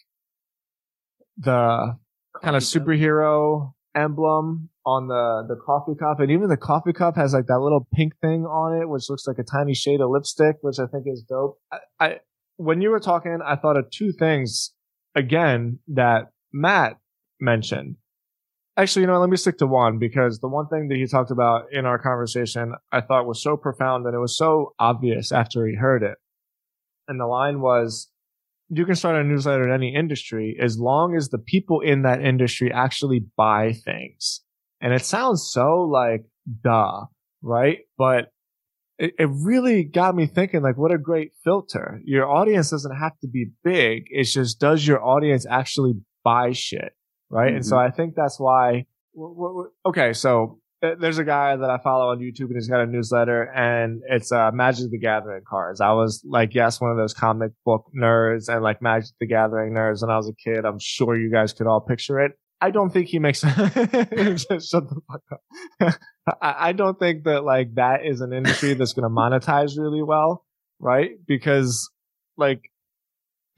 the 1.38 1.98
kind 2.42 2.56
of 2.56 2.64
superhero 2.64 3.74
emblem 3.96 4.70
on 4.86 5.08
the 5.08 5.54
the 5.54 5.60
coffee 5.60 5.96
cup, 6.00 6.20
and 6.20 6.32
even 6.32 6.48
the 6.50 6.58
coffee 6.58 6.94
cup 6.94 7.16
has 7.18 7.34
like 7.34 7.48
that 7.48 7.60
little 7.60 7.88
pink 7.94 8.14
thing 8.22 8.46
on 8.46 8.82
it, 8.82 8.88
which 8.88 9.10
looks 9.10 9.28
like 9.28 9.38
a 9.38 9.44
tiny 9.44 9.74
shade 9.74 10.00
of 10.00 10.10
lipstick, 10.10 10.58
which 10.62 10.80
I 10.80 10.88
think 10.88 11.06
is 11.08 11.24
dope. 11.28 11.60
I, 11.72 11.80
I 12.00 12.20
when 12.58 12.82
you 12.82 12.90
were 12.90 13.00
talking, 13.00 13.40
I 13.44 13.56
thought 13.56 13.78
of 13.78 13.90
two 13.90 14.12
things 14.12 14.74
again 15.16 15.80
that 15.88 16.32
Matt 16.52 16.98
mentioned. 17.40 17.96
Actually, 18.76 19.02
you 19.02 19.08
know, 19.08 19.20
let 19.20 19.30
me 19.30 19.38
stick 19.38 19.58
to 19.58 19.66
one 19.66 19.98
because 19.98 20.40
the 20.40 20.48
one 20.48 20.68
thing 20.68 20.88
that 20.88 20.98
he 20.98 21.08
talked 21.08 21.32
about 21.32 21.66
in 21.72 21.86
our 21.86 21.98
conversation 21.98 22.74
I 22.92 23.02
thought 23.02 23.26
was 23.26 23.42
so 23.42 23.58
profound 23.58 24.06
and 24.06 24.14
it 24.14 24.20
was 24.20 24.38
so 24.38 24.74
obvious 24.78 25.32
after 25.32 25.66
he 25.66 25.76
heard 25.76 26.04
it. 26.04 26.18
And 27.08 27.20
the 27.20 27.26
line 27.26 27.62
was, 27.62 28.10
you 28.70 28.86
can 28.86 28.96
start 28.96 29.16
a 29.16 29.24
newsletter 29.24 29.68
in 29.68 29.74
any 29.74 29.96
industry 29.96 30.58
as 30.62 30.78
long 30.78 31.16
as 31.16 31.30
the 31.30 31.40
people 31.40 31.80
in 31.80 32.04
that 32.04 32.22
industry 32.22 32.72
actually 32.72 33.24
buy 33.36 33.74
things. 33.74 34.42
And 34.82 34.94
it 34.94 35.06
sounds 35.06 35.50
so 35.50 35.82
like 35.82 36.26
duh, 36.64 37.06
right? 37.42 37.80
But 37.98 38.26
it, 38.98 39.14
it 39.20 39.30
really 39.32 39.84
got 39.84 40.16
me 40.16 40.26
thinking 40.26 40.62
like 40.62 40.78
what 40.78 40.92
a 40.92 40.98
great 40.98 41.32
filter. 41.44 42.02
Your 42.04 42.30
audience 42.30 42.72
doesn't 42.72 42.96
have 42.96 43.18
to 43.20 43.28
be 43.28 43.52
big. 43.64 44.06
It's 44.10 44.34
just 44.34 44.60
does 44.60 44.86
your 44.86 45.04
audience 45.04 45.46
actually 45.50 45.94
buy 46.24 46.52
shit? 46.52 46.94
right? 47.30 47.48
Mm-hmm. 47.48 47.56
And 47.58 47.66
so 47.66 47.76
mm-hmm. 47.76 47.92
I 47.92 47.96
think 47.96 48.16
that's 48.16 48.40
why. 48.40 48.86
Okay, 49.86 50.14
so 50.14 50.60
uh, 50.84 50.92
there's 51.00 51.18
a 51.18 51.24
guy 51.24 51.56
that 51.56 51.70
I 51.70 51.78
follow 51.80 52.12
on 52.12 52.20
YouTube 52.20 52.48
and 52.48 52.56
he's 52.56 52.68
got 52.68 52.82
a 52.82 52.86
newsletter 52.86 53.44
and 53.44 54.02
it's 54.10 54.32
uh, 54.32 54.52
Magic 54.52 54.92
the 54.92 55.00
Gathering 55.00 55.44
cards. 55.48 55.82
I 55.82 55.94
was 55.94 56.24
like, 56.26 56.54
yes, 56.54 56.80
one 56.80 56.92
of 56.92 56.98
those 56.98 57.14
comic 57.14 57.52
book 57.66 57.86
nerds 58.00 58.48
and 58.48 58.64
like 58.64 58.82
Magic 58.82 59.10
the 59.20 59.28
Gathering 59.28 59.74
nerds 59.74 60.02
when 60.02 60.12
I 60.12 60.18
was 60.18 60.30
a 60.30 60.34
kid. 60.34 60.66
I'm 60.66 60.80
sure 60.80 61.18
you 61.18 61.32
guys 61.32 61.54
could 61.54 61.68
all 61.68 61.82
picture 61.82 62.20
it. 62.20 62.34
I 62.60 62.72
don't 62.72 62.90
think 62.90 63.08
he 63.08 63.20
makes, 63.20 63.40
shut 63.42 63.54
the 63.56 65.02
fuck 65.12 65.22
up. 65.32 65.94
I 66.42 66.74
don't 66.74 66.98
think 66.98 67.24
that 67.26 67.44
like 67.44 67.76
that 67.76 68.06
is 68.06 68.22
an 68.22 68.34
industry 68.34 68.74
that's 68.74 68.94
going 68.94 69.04
to 69.04 69.10
monetize 69.10 69.78
really 69.78 70.02
well, 70.02 70.46
right? 70.80 71.12
Because 71.26 71.90
like 72.36 72.72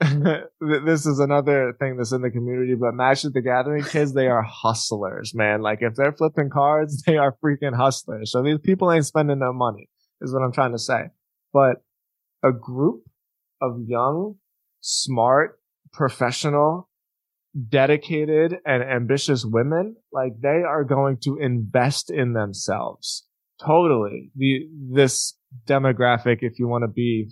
this 0.00 1.06
is 1.06 1.18
another 1.18 1.74
thing 1.78 1.96
that's 1.96 2.12
in 2.12 2.22
the 2.22 2.30
community, 2.30 2.74
but 2.74 2.94
Magic 2.94 3.32
the 3.34 3.42
Gathering 3.42 3.84
kids, 3.84 4.14
they 4.14 4.28
are 4.28 4.42
hustlers, 4.42 5.34
man. 5.34 5.62
Like 5.62 5.78
if 5.82 5.94
they're 5.94 6.12
flipping 6.12 6.50
cards, 6.50 7.02
they 7.06 7.16
are 7.16 7.36
freaking 7.44 7.74
hustlers. 7.74 8.32
So 8.32 8.42
these 8.42 8.58
people 8.62 8.90
ain't 8.92 9.06
spending 9.06 9.38
no 9.38 9.52
money 9.52 9.88
is 10.20 10.32
what 10.32 10.42
I'm 10.42 10.52
trying 10.52 10.72
to 10.72 10.78
say. 10.78 11.04
But 11.52 11.82
a 12.42 12.52
group 12.52 13.02
of 13.60 13.80
young, 13.86 14.36
smart, 14.80 15.58
professional, 15.92 16.89
dedicated 17.68 18.56
and 18.64 18.82
ambitious 18.82 19.44
women, 19.44 19.96
like 20.12 20.40
they 20.40 20.62
are 20.66 20.84
going 20.84 21.18
to 21.24 21.38
invest 21.38 22.10
in 22.10 22.32
themselves. 22.32 23.26
Totally. 23.64 24.30
The, 24.36 24.68
this 24.92 25.34
demographic, 25.66 26.38
if 26.40 26.58
you 26.58 26.68
want 26.68 26.82
to 26.82 26.88
be 26.88 27.30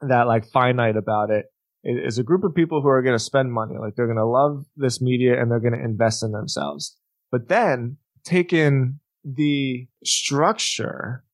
that 0.00 0.26
like 0.26 0.46
finite 0.46 0.96
about 0.96 1.30
it, 1.30 1.46
is 1.84 2.18
a 2.18 2.24
group 2.24 2.44
of 2.44 2.54
people 2.54 2.82
who 2.82 2.88
are 2.88 3.02
going 3.02 3.14
to 3.16 3.22
spend 3.22 3.52
money. 3.52 3.76
Like 3.78 3.94
they're 3.94 4.06
going 4.06 4.16
to 4.16 4.26
love 4.26 4.64
this 4.76 5.00
media 5.00 5.40
and 5.40 5.50
they're 5.50 5.60
going 5.60 5.78
to 5.78 5.84
invest 5.84 6.22
in 6.22 6.32
themselves. 6.32 6.96
But 7.30 7.48
then 7.48 7.98
take 8.24 8.52
in 8.52 9.00
the 9.24 9.86
structure, 10.04 11.24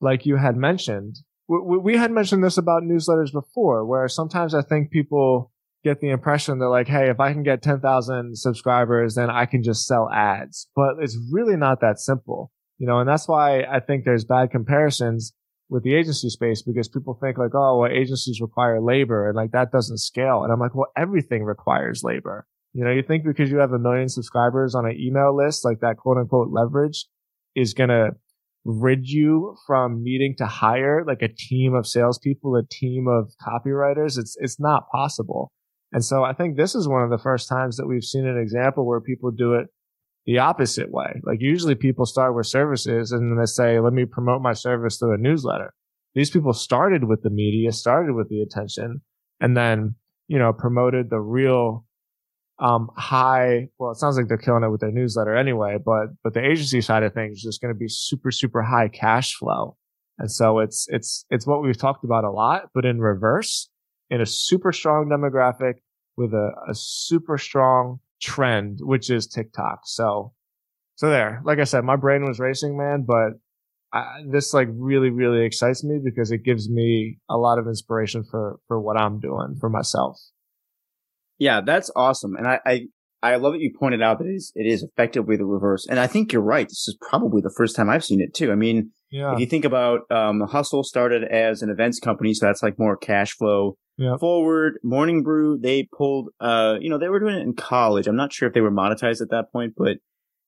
like 0.00 0.24
you 0.24 0.36
had 0.36 0.56
mentioned. 0.56 1.16
We, 1.48 1.78
we 1.78 1.96
had 1.96 2.12
mentioned 2.12 2.44
this 2.44 2.58
about 2.58 2.82
newsletters 2.82 3.32
before, 3.32 3.84
where 3.84 4.08
sometimes 4.08 4.54
I 4.54 4.62
think 4.62 4.90
people 4.90 5.52
get 5.84 6.00
the 6.00 6.10
impression 6.10 6.58
they're 6.58 6.68
like, 6.68 6.88
Hey, 6.88 7.08
if 7.10 7.20
I 7.20 7.32
can 7.32 7.42
get 7.42 7.62
10,000 7.62 8.36
subscribers, 8.36 9.14
then 9.14 9.30
I 9.30 9.46
can 9.46 9.62
just 9.62 9.86
sell 9.86 10.10
ads. 10.10 10.68
But 10.76 10.96
it's 11.00 11.18
really 11.32 11.56
not 11.56 11.80
that 11.80 11.98
simple, 11.98 12.50
you 12.78 12.86
know, 12.86 12.98
and 12.98 13.08
that's 13.08 13.28
why 13.28 13.62
I 13.62 13.80
think 13.80 14.04
there's 14.04 14.24
bad 14.24 14.50
comparisons 14.50 15.32
with 15.68 15.84
the 15.84 15.94
agency 15.94 16.28
space 16.28 16.62
because 16.62 16.88
people 16.88 17.16
think 17.20 17.38
like, 17.38 17.54
oh, 17.54 17.78
well, 17.78 17.90
agencies 17.90 18.40
require 18.40 18.80
labor 18.80 19.28
and 19.28 19.36
like 19.36 19.52
that 19.52 19.70
doesn't 19.70 19.98
scale. 19.98 20.42
And 20.42 20.52
I'm 20.52 20.58
like, 20.58 20.74
well, 20.74 20.90
everything 20.96 21.44
requires 21.44 22.02
labor. 22.02 22.46
You 22.72 22.84
know, 22.84 22.90
you 22.90 23.02
think 23.02 23.24
because 23.24 23.50
you 23.50 23.58
have 23.58 23.72
a 23.72 23.78
million 23.78 24.08
subscribers 24.08 24.74
on 24.74 24.84
an 24.86 24.96
email 24.98 25.34
list, 25.34 25.64
like 25.64 25.80
that 25.80 25.96
quote 25.96 26.18
unquote 26.18 26.48
leverage 26.50 27.06
is 27.54 27.74
going 27.74 27.88
to 27.88 28.10
rid 28.64 29.08
you 29.08 29.56
from 29.66 30.02
needing 30.02 30.34
to 30.36 30.46
hire 30.46 31.04
like 31.06 31.22
a 31.22 31.28
team 31.28 31.74
of 31.74 31.86
salespeople, 31.86 32.54
a 32.56 32.66
team 32.68 33.06
of 33.08 33.32
copywriters. 33.40 34.18
It's, 34.18 34.36
it's 34.40 34.60
not 34.60 34.88
possible. 34.90 35.52
And 35.92 36.04
so 36.04 36.22
I 36.22 36.32
think 36.32 36.56
this 36.56 36.74
is 36.74 36.88
one 36.88 37.02
of 37.02 37.10
the 37.10 37.18
first 37.18 37.48
times 37.48 37.76
that 37.76 37.86
we've 37.86 38.04
seen 38.04 38.26
an 38.26 38.38
example 38.38 38.86
where 38.86 39.00
people 39.00 39.30
do 39.30 39.54
it 39.54 39.66
the 40.26 40.38
opposite 40.38 40.90
way. 40.90 41.20
Like 41.24 41.38
usually 41.40 41.74
people 41.74 42.06
start 42.06 42.36
with 42.36 42.46
services 42.46 43.10
and 43.10 43.30
then 43.30 43.38
they 43.38 43.46
say, 43.46 43.80
let 43.80 43.92
me 43.92 44.04
promote 44.04 44.42
my 44.42 44.52
service 44.52 44.98
through 44.98 45.14
a 45.14 45.18
newsletter. 45.18 45.74
These 46.14 46.30
people 46.30 46.52
started 46.52 47.04
with 47.04 47.22
the 47.22 47.30
media, 47.30 47.72
started 47.72 48.14
with 48.14 48.28
the 48.28 48.40
attention 48.42 49.00
and 49.40 49.56
then, 49.56 49.94
you 50.28 50.38
know, 50.38 50.52
promoted 50.52 51.10
the 51.10 51.20
real, 51.20 51.84
um, 52.58 52.90
high, 52.96 53.68
well, 53.78 53.90
it 53.90 53.96
sounds 53.96 54.16
like 54.16 54.28
they're 54.28 54.36
killing 54.36 54.62
it 54.62 54.70
with 54.70 54.82
their 54.82 54.92
newsletter 54.92 55.34
anyway, 55.34 55.78
but, 55.84 56.08
but 56.22 56.34
the 56.34 56.44
agency 56.44 56.80
side 56.82 57.02
of 57.02 57.14
things 57.14 57.38
is 57.38 57.42
just 57.42 57.62
going 57.62 57.72
to 57.72 57.78
be 57.78 57.88
super, 57.88 58.30
super 58.30 58.62
high 58.62 58.88
cash 58.88 59.34
flow. 59.34 59.76
And 60.18 60.30
so 60.30 60.58
it's, 60.58 60.86
it's, 60.90 61.24
it's 61.30 61.46
what 61.46 61.62
we've 61.62 61.78
talked 61.78 62.04
about 62.04 62.24
a 62.24 62.30
lot, 62.30 62.64
but 62.74 62.84
in 62.84 63.00
reverse, 63.00 63.69
in 64.10 64.20
a 64.20 64.26
super 64.26 64.72
strong 64.72 65.08
demographic 65.08 65.74
with 66.16 66.34
a, 66.34 66.50
a 66.68 66.74
super 66.74 67.38
strong 67.38 68.00
trend, 68.20 68.80
which 68.82 69.08
is 69.08 69.26
TikTok. 69.26 69.80
So, 69.84 70.34
so 70.96 71.08
there, 71.08 71.40
like 71.44 71.58
I 71.58 71.64
said, 71.64 71.84
my 71.84 71.96
brain 71.96 72.24
was 72.26 72.38
racing, 72.38 72.76
man, 72.76 73.04
but 73.06 73.38
I, 73.92 74.22
this 74.30 74.52
like 74.52 74.68
really, 74.72 75.10
really 75.10 75.44
excites 75.44 75.82
me 75.82 75.98
because 76.04 76.30
it 76.30 76.44
gives 76.44 76.68
me 76.68 77.18
a 77.28 77.36
lot 77.36 77.58
of 77.58 77.66
inspiration 77.66 78.24
for, 78.28 78.58
for 78.68 78.80
what 78.80 78.96
I'm 78.96 79.20
doing 79.20 79.56
for 79.58 79.70
myself. 79.70 80.20
Yeah, 81.38 81.62
that's 81.62 81.90
awesome. 81.96 82.36
And 82.36 82.46
I, 82.46 82.60
I, 82.66 82.80
I 83.22 83.36
love 83.36 83.52
that 83.52 83.60
you 83.60 83.72
pointed 83.78 84.02
out 84.02 84.18
that 84.18 84.26
it 84.26 84.34
is, 84.34 84.52
it 84.54 84.66
is 84.66 84.82
effectively 84.82 85.36
the 85.36 85.44
reverse. 85.44 85.86
And 85.86 86.00
I 86.00 86.06
think 86.06 86.32
you're 86.32 86.42
right. 86.42 86.68
This 86.68 86.88
is 86.88 86.96
probably 87.08 87.42
the 87.42 87.52
first 87.56 87.76
time 87.76 87.90
I've 87.90 88.04
seen 88.04 88.20
it 88.20 88.34
too. 88.34 88.50
I 88.50 88.54
mean, 88.54 88.92
yeah. 89.10 89.32
if 89.34 89.40
you 89.40 89.46
think 89.46 89.64
about, 89.64 90.10
um, 90.10 90.40
Hustle 90.40 90.84
started 90.84 91.24
as 91.24 91.62
an 91.62 91.70
events 91.70 91.98
company. 92.00 92.32
So 92.34 92.46
that's 92.46 92.62
like 92.62 92.78
more 92.78 92.96
cash 92.96 93.32
flow 93.32 93.76
Yep. 93.98 94.20
Forward, 94.20 94.78
Morning 94.82 95.22
Brew, 95.22 95.58
they 95.58 95.86
pulled, 95.94 96.30
uh, 96.40 96.76
you 96.80 96.88
know, 96.88 96.96
they 96.96 97.10
were 97.10 97.20
doing 97.20 97.34
it 97.34 97.42
in 97.42 97.52
college. 97.52 98.06
I'm 98.06 98.16
not 98.16 98.32
sure 98.32 98.48
if 98.48 98.54
they 98.54 98.62
were 98.62 98.70
monetized 98.70 99.20
at 99.20 99.30
that 99.30 99.52
point, 99.52 99.74
but 99.76 99.98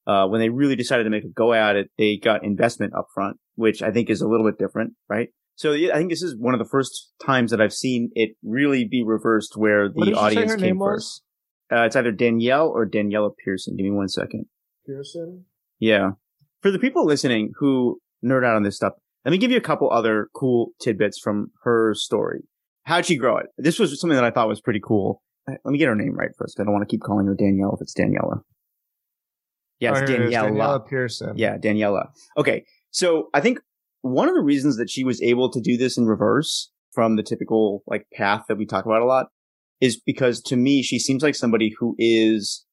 Uh, 0.04 0.26
when 0.26 0.40
they 0.40 0.48
really 0.48 0.74
decided 0.74 1.04
to 1.04 1.10
make 1.10 1.22
a 1.22 1.28
go 1.28 1.52
at 1.52 1.76
it, 1.76 1.88
they 1.96 2.16
got 2.16 2.44
investment 2.44 2.92
upfront, 2.92 3.34
which 3.54 3.82
I 3.82 3.92
think 3.92 4.10
is 4.10 4.20
a 4.20 4.26
little 4.26 4.44
bit 4.44 4.58
different, 4.58 4.94
right? 5.08 5.28
So 5.54 5.72
yeah, 5.72 5.94
I 5.94 5.98
think 5.98 6.10
this 6.10 6.22
is 6.22 6.34
one 6.36 6.54
of 6.54 6.58
the 6.58 6.68
first 6.68 7.12
times 7.24 7.52
that 7.52 7.60
I've 7.60 7.72
seen 7.72 8.10
it 8.14 8.30
really 8.42 8.84
be 8.84 9.04
reversed 9.04 9.52
where 9.56 9.88
the 9.88 10.14
audience 10.14 10.34
you 10.34 10.48
say 10.48 10.54
her 10.54 10.56
came 10.56 10.78
first. 10.78 10.80
was? 10.80 11.22
Uh, 11.72 11.84
it's 11.84 11.96
either 11.96 12.12
Danielle 12.12 12.68
or 12.68 12.86
Daniela 12.86 13.30
Pearson. 13.44 13.76
Give 13.76 13.84
me 13.84 13.90
one 13.90 14.08
second. 14.08 14.46
Pearson. 14.86 15.44
Yeah. 15.78 16.10
For 16.60 16.70
the 16.70 16.78
people 16.78 17.06
listening 17.06 17.52
who 17.58 17.98
nerd 18.24 18.44
out 18.44 18.56
on 18.56 18.62
this 18.62 18.76
stuff, 18.76 18.92
let 19.24 19.30
me 19.32 19.38
give 19.38 19.50
you 19.50 19.56
a 19.56 19.60
couple 19.62 19.90
other 19.90 20.28
cool 20.34 20.70
tidbits 20.80 21.18
from 21.18 21.50
her 21.64 21.94
story. 21.94 22.40
How'd 22.84 23.06
she 23.06 23.16
grow 23.16 23.38
it? 23.38 23.46
This 23.56 23.78
was 23.78 23.98
something 24.00 24.16
that 24.16 24.24
I 24.24 24.30
thought 24.30 24.48
was 24.48 24.60
pretty 24.60 24.80
cool. 24.84 25.22
Uh, 25.48 25.54
Let 25.64 25.72
me 25.72 25.78
get 25.78 25.88
her 25.88 25.94
name 25.94 26.14
right 26.16 26.30
first. 26.36 26.58
I 26.60 26.64
don't 26.64 26.72
want 26.72 26.88
to 26.88 26.92
keep 26.92 27.00
calling 27.00 27.26
her 27.26 27.34
Danielle 27.34 27.72
if 27.74 27.80
it's 27.80 27.94
Daniela. 27.98 28.40
Yeah, 29.80 29.92
Oh, 29.92 30.02
Daniela. 30.02 30.30
Daniela 30.50 30.86
Pearson. 30.88 31.36
Yeah, 31.36 31.58
Daniela. 31.58 32.06
Okay. 32.36 32.64
So 32.90 33.28
I 33.34 33.40
think 33.40 33.58
one 34.02 34.28
of 34.28 34.34
the 34.34 34.42
reasons 34.42 34.76
that 34.76 34.90
she 34.90 35.04
was 35.04 35.20
able 35.22 35.50
to 35.50 35.60
do 35.60 35.76
this 35.76 35.96
in 35.96 36.06
reverse 36.06 36.70
from 36.92 37.16
the 37.16 37.22
typical 37.22 37.82
like 37.86 38.06
path 38.12 38.42
that 38.48 38.58
we 38.58 38.66
talk 38.66 38.84
about 38.84 39.02
a 39.02 39.06
lot 39.06 39.26
is 39.82 40.00
because 40.00 40.40
to 40.40 40.56
me, 40.56 40.80
she 40.80 40.98
seems 40.98 41.24
like 41.24 41.34
somebody 41.34 41.74
who 41.78 41.96
is 41.98 42.64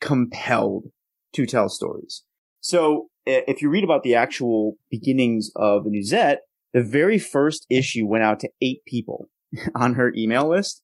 compelled 0.00 0.86
to 1.34 1.44
tell 1.44 1.68
stories. 1.68 2.24
So 2.60 3.08
if 3.26 3.60
you 3.60 3.68
read 3.68 3.84
about 3.84 4.02
the 4.02 4.14
actual 4.14 4.76
beginnings 4.90 5.50
of 5.54 5.84
the 5.84 5.90
Newsette, 5.90 6.38
the 6.72 6.82
very 6.82 7.18
first 7.18 7.66
issue 7.70 8.06
went 8.06 8.24
out 8.24 8.40
to 8.40 8.48
eight 8.62 8.80
people 8.86 9.28
on 9.76 9.94
her 9.94 10.12
email 10.16 10.48
list. 10.48 10.82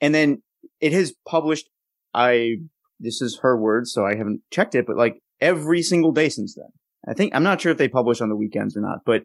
And 0.00 0.12
then 0.12 0.42
it 0.80 0.92
has 0.92 1.14
published, 1.26 1.68
I, 2.12 2.56
this 2.98 3.22
is 3.22 3.38
her 3.42 3.56
words, 3.56 3.92
so 3.92 4.04
I 4.04 4.16
haven't 4.16 4.40
checked 4.50 4.74
it, 4.74 4.86
but 4.88 4.96
like 4.96 5.22
every 5.40 5.82
single 5.82 6.10
day 6.10 6.28
since 6.28 6.56
then. 6.56 6.68
I 7.08 7.14
think, 7.14 7.34
I'm 7.34 7.44
not 7.44 7.60
sure 7.60 7.72
if 7.72 7.78
they 7.78 7.88
publish 7.88 8.20
on 8.20 8.28
the 8.28 8.36
weekends 8.36 8.76
or 8.76 8.80
not, 8.80 8.98
but 9.06 9.22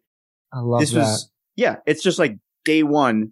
I 0.54 0.60
love 0.60 0.80
this 0.80 0.92
that. 0.92 1.00
was, 1.00 1.32
yeah, 1.56 1.78
it's 1.88 2.04
just 2.04 2.20
like 2.20 2.38
day 2.64 2.84
one, 2.84 3.32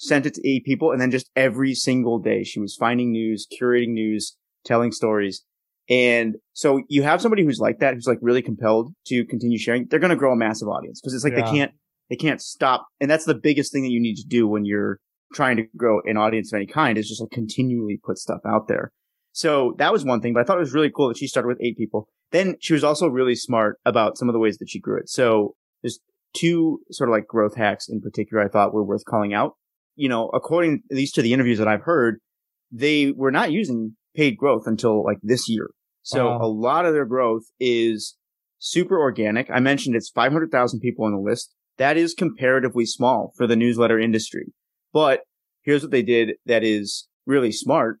sent 0.00 0.24
it 0.24 0.32
to 0.34 0.48
eight 0.48 0.64
people, 0.64 0.90
and 0.92 1.00
then 1.00 1.10
just 1.10 1.30
every 1.36 1.74
single 1.74 2.18
day 2.18 2.42
she 2.42 2.58
was 2.58 2.74
finding 2.74 3.12
news, 3.12 3.46
curating 3.60 3.90
news, 3.90 4.36
telling 4.64 4.92
stories. 4.92 5.44
And 5.90 6.36
so 6.54 6.82
you 6.88 7.02
have 7.02 7.20
somebody 7.20 7.44
who's 7.44 7.58
like 7.58 7.80
that, 7.80 7.94
who's 7.94 8.06
like 8.06 8.18
really 8.22 8.40
compelled 8.42 8.94
to 9.08 9.24
continue 9.26 9.58
sharing. 9.58 9.86
They're 9.88 10.00
going 10.00 10.10
to 10.10 10.16
grow 10.16 10.32
a 10.32 10.36
massive 10.36 10.68
audience 10.68 11.00
because 11.00 11.14
it's 11.14 11.24
like 11.24 11.34
Yeah. 11.34 11.44
they 11.44 11.50
can't, 11.58 11.72
they 12.08 12.16
can't 12.16 12.40
stop. 12.40 12.86
And 13.00 13.10
that's 13.10 13.24
the 13.26 13.34
biggest 13.34 13.72
thing 13.72 13.82
that 13.82 13.90
you 13.90 14.00
need 14.00 14.14
to 14.16 14.26
do 14.26 14.48
when 14.48 14.64
you're 14.64 15.00
trying 15.34 15.56
to 15.58 15.64
grow 15.76 16.00
an 16.06 16.16
audience 16.16 16.52
of 16.52 16.56
any 16.56 16.66
kind 16.66 16.96
is 16.96 17.08
just 17.08 17.20
like 17.20 17.30
continually 17.30 18.00
put 18.02 18.18
stuff 18.18 18.40
out 18.46 18.68
there. 18.68 18.92
So 19.32 19.74
that 19.78 19.92
was 19.92 20.04
one 20.04 20.20
thing, 20.20 20.32
but 20.32 20.40
I 20.40 20.44
thought 20.44 20.56
it 20.56 20.60
was 20.60 20.72
really 20.72 20.90
cool 20.90 21.08
that 21.08 21.18
she 21.18 21.26
started 21.26 21.48
with 21.48 21.60
eight 21.60 21.76
people. 21.76 22.08
Then 22.32 22.56
she 22.60 22.72
was 22.72 22.84
also 22.84 23.06
really 23.08 23.34
smart 23.34 23.78
about 23.84 24.16
some 24.16 24.28
of 24.28 24.32
the 24.32 24.38
ways 24.38 24.58
that 24.58 24.68
she 24.70 24.80
grew 24.80 24.98
it. 24.98 25.08
So 25.08 25.56
there's 25.82 26.00
two 26.36 26.80
sort 26.90 27.10
of 27.10 27.12
like 27.12 27.26
growth 27.26 27.56
hacks 27.56 27.88
in 27.88 28.00
particular 28.00 28.42
I 28.42 28.48
thought 28.48 28.72
were 28.72 28.84
worth 28.84 29.04
calling 29.04 29.34
out. 29.34 29.54
You 29.96 30.08
know, 30.08 30.28
according 30.28 30.82
at 30.90 30.96
least 30.96 31.14
to 31.16 31.22
the 31.22 31.32
interviews 31.32 31.58
that 31.58 31.68
I've 31.68 31.82
heard, 31.82 32.20
they 32.70 33.12
were 33.12 33.30
not 33.32 33.52
using 33.52 33.96
paid 34.14 34.36
growth 34.36 34.62
until 34.66 35.04
like 35.04 35.18
this 35.22 35.48
year. 35.48 35.70
So 36.02 36.28
Wow. 36.28 36.38
a 36.42 36.48
lot 36.48 36.86
of 36.86 36.94
their 36.94 37.04
growth 37.04 37.44
is 37.58 38.16
super 38.58 38.98
organic. 38.98 39.50
I 39.50 39.60
mentioned 39.60 39.96
it's 39.96 40.10
500,000 40.10 40.80
people 40.80 41.04
on 41.04 41.12
the 41.12 41.18
list. 41.18 41.54
That 41.78 41.96
is 41.96 42.14
comparatively 42.14 42.86
small 42.86 43.32
for 43.36 43.46
the 43.46 43.56
newsletter 43.56 43.98
industry. 43.98 44.52
But 44.92 45.20
here's 45.62 45.82
what 45.82 45.90
they 45.90 46.02
did 46.02 46.32
that 46.46 46.62
is 46.64 47.08
really 47.26 47.52
smart. 47.52 47.98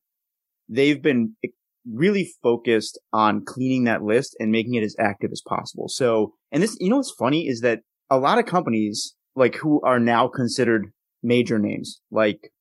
They've 0.68 1.00
been 1.00 1.36
eh, 1.44 1.48
really 1.90 2.30
focused 2.42 2.98
on 3.12 3.44
cleaning 3.44 3.84
that 3.84 4.02
list 4.02 4.36
and 4.38 4.50
making 4.52 4.74
it 4.74 4.82
as 4.82 4.96
active 4.98 5.30
as 5.32 5.42
possible. 5.46 5.88
So, 5.88 6.34
and 6.52 6.62
this, 6.62 6.76
you 6.80 6.90
know, 6.90 6.96
what's 6.96 7.14
funny 7.18 7.48
is 7.48 7.60
that 7.60 7.80
a 8.10 8.18
lot 8.18 8.38
of 8.38 8.46
companies 8.46 9.14
like 9.34 9.56
who 9.56 9.80
are 9.82 10.00
now 10.00 10.28
considered 10.28 10.92
major 11.22 11.58
names, 11.58 12.00
like 12.10 12.52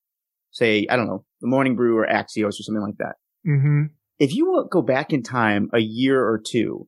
say, 0.52 0.88
I 0.90 0.96
don't 0.96 1.08
know, 1.08 1.26
the 1.42 1.48
Morning 1.48 1.76
Brew 1.76 1.98
or 1.98 2.08
Axios 2.08 2.60
or 2.60 2.64
something 2.64 2.82
like 2.82 2.98
that. 2.98 3.16
Mm-hmm. 3.48 3.84
If 4.18 4.36
you 4.36 4.68
go 4.72 4.82
back 4.82 5.14
in 5.14 5.24
time 5.24 5.70
a 5.74 5.80
year 5.80 6.22
or 6.22 6.40
two, 6.40 6.88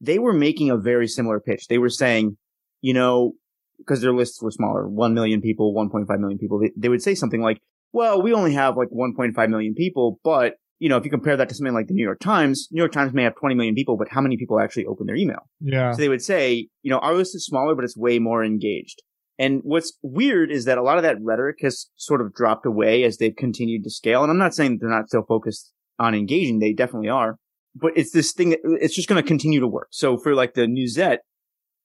they 0.00 0.18
were 0.18 0.32
making 0.32 0.70
a 0.70 0.76
very 0.76 1.06
similar 1.06 1.40
pitch. 1.40 1.68
They 1.68 1.78
were 1.78 1.90
saying, 1.90 2.36
you 2.80 2.94
know, 2.94 3.32
because 3.78 4.00
their 4.00 4.14
lists 4.14 4.42
were 4.42 4.50
smaller, 4.50 4.88
1 4.88 5.14
million 5.14 5.40
people, 5.40 5.74
1.5 5.74 6.06
million 6.18 6.38
people, 6.38 6.60
they, 6.60 6.72
they 6.76 6.88
would 6.88 7.02
say 7.02 7.14
something 7.14 7.42
like, 7.42 7.60
well, 7.92 8.22
we 8.22 8.32
only 8.32 8.54
have 8.54 8.76
like 8.76 8.88
1.5 8.88 9.48
million 9.48 9.74
people, 9.74 10.18
but 10.24 10.54
you 10.80 10.88
know, 10.88 10.96
if 10.96 11.04
you 11.04 11.10
compare 11.10 11.36
that 11.36 11.48
to 11.48 11.54
something 11.54 11.72
like 11.72 11.86
the 11.86 11.94
New 11.94 12.02
York 12.02 12.18
Times, 12.20 12.68
New 12.72 12.80
York 12.80 12.92
Times 12.92 13.12
may 13.12 13.22
have 13.22 13.36
20 13.36 13.54
million 13.54 13.74
people, 13.74 13.96
but 13.96 14.08
how 14.10 14.20
many 14.20 14.36
people 14.36 14.58
actually 14.58 14.86
open 14.86 15.06
their 15.06 15.16
email? 15.16 15.48
Yeah. 15.60 15.92
So 15.92 15.98
they 15.98 16.08
would 16.08 16.22
say, 16.22 16.68
you 16.82 16.90
know, 16.90 16.98
our 16.98 17.14
list 17.14 17.34
is 17.34 17.46
smaller, 17.46 17.74
but 17.74 17.84
it's 17.84 17.96
way 17.96 18.18
more 18.18 18.44
engaged. 18.44 19.02
And 19.38 19.60
what's 19.64 19.92
weird 20.02 20.50
is 20.50 20.64
that 20.64 20.78
a 20.78 20.82
lot 20.82 20.96
of 20.96 21.02
that 21.02 21.16
rhetoric 21.20 21.58
has 21.62 21.88
sort 21.96 22.20
of 22.20 22.34
dropped 22.34 22.66
away 22.66 23.02
as 23.02 23.16
they've 23.16 23.34
continued 23.34 23.82
to 23.84 23.90
scale. 23.90 24.22
And 24.22 24.30
I'm 24.30 24.38
not 24.38 24.54
saying 24.54 24.72
that 24.72 24.78
they're 24.80 24.96
not 24.96 25.08
still 25.08 25.24
focused 25.26 25.72
on 25.98 26.14
engaging. 26.14 26.58
They 26.58 26.72
definitely 26.72 27.08
are. 27.08 27.36
But 27.74 27.92
it's 27.96 28.12
this 28.12 28.32
thing 28.32 28.50
that 28.50 28.60
it's 28.64 28.94
just 28.94 29.08
going 29.08 29.20
to 29.20 29.26
continue 29.26 29.58
to 29.60 29.66
work. 29.66 29.88
So 29.90 30.16
for 30.16 30.34
like 30.34 30.54
the 30.54 30.62
Newsette, 30.62 31.18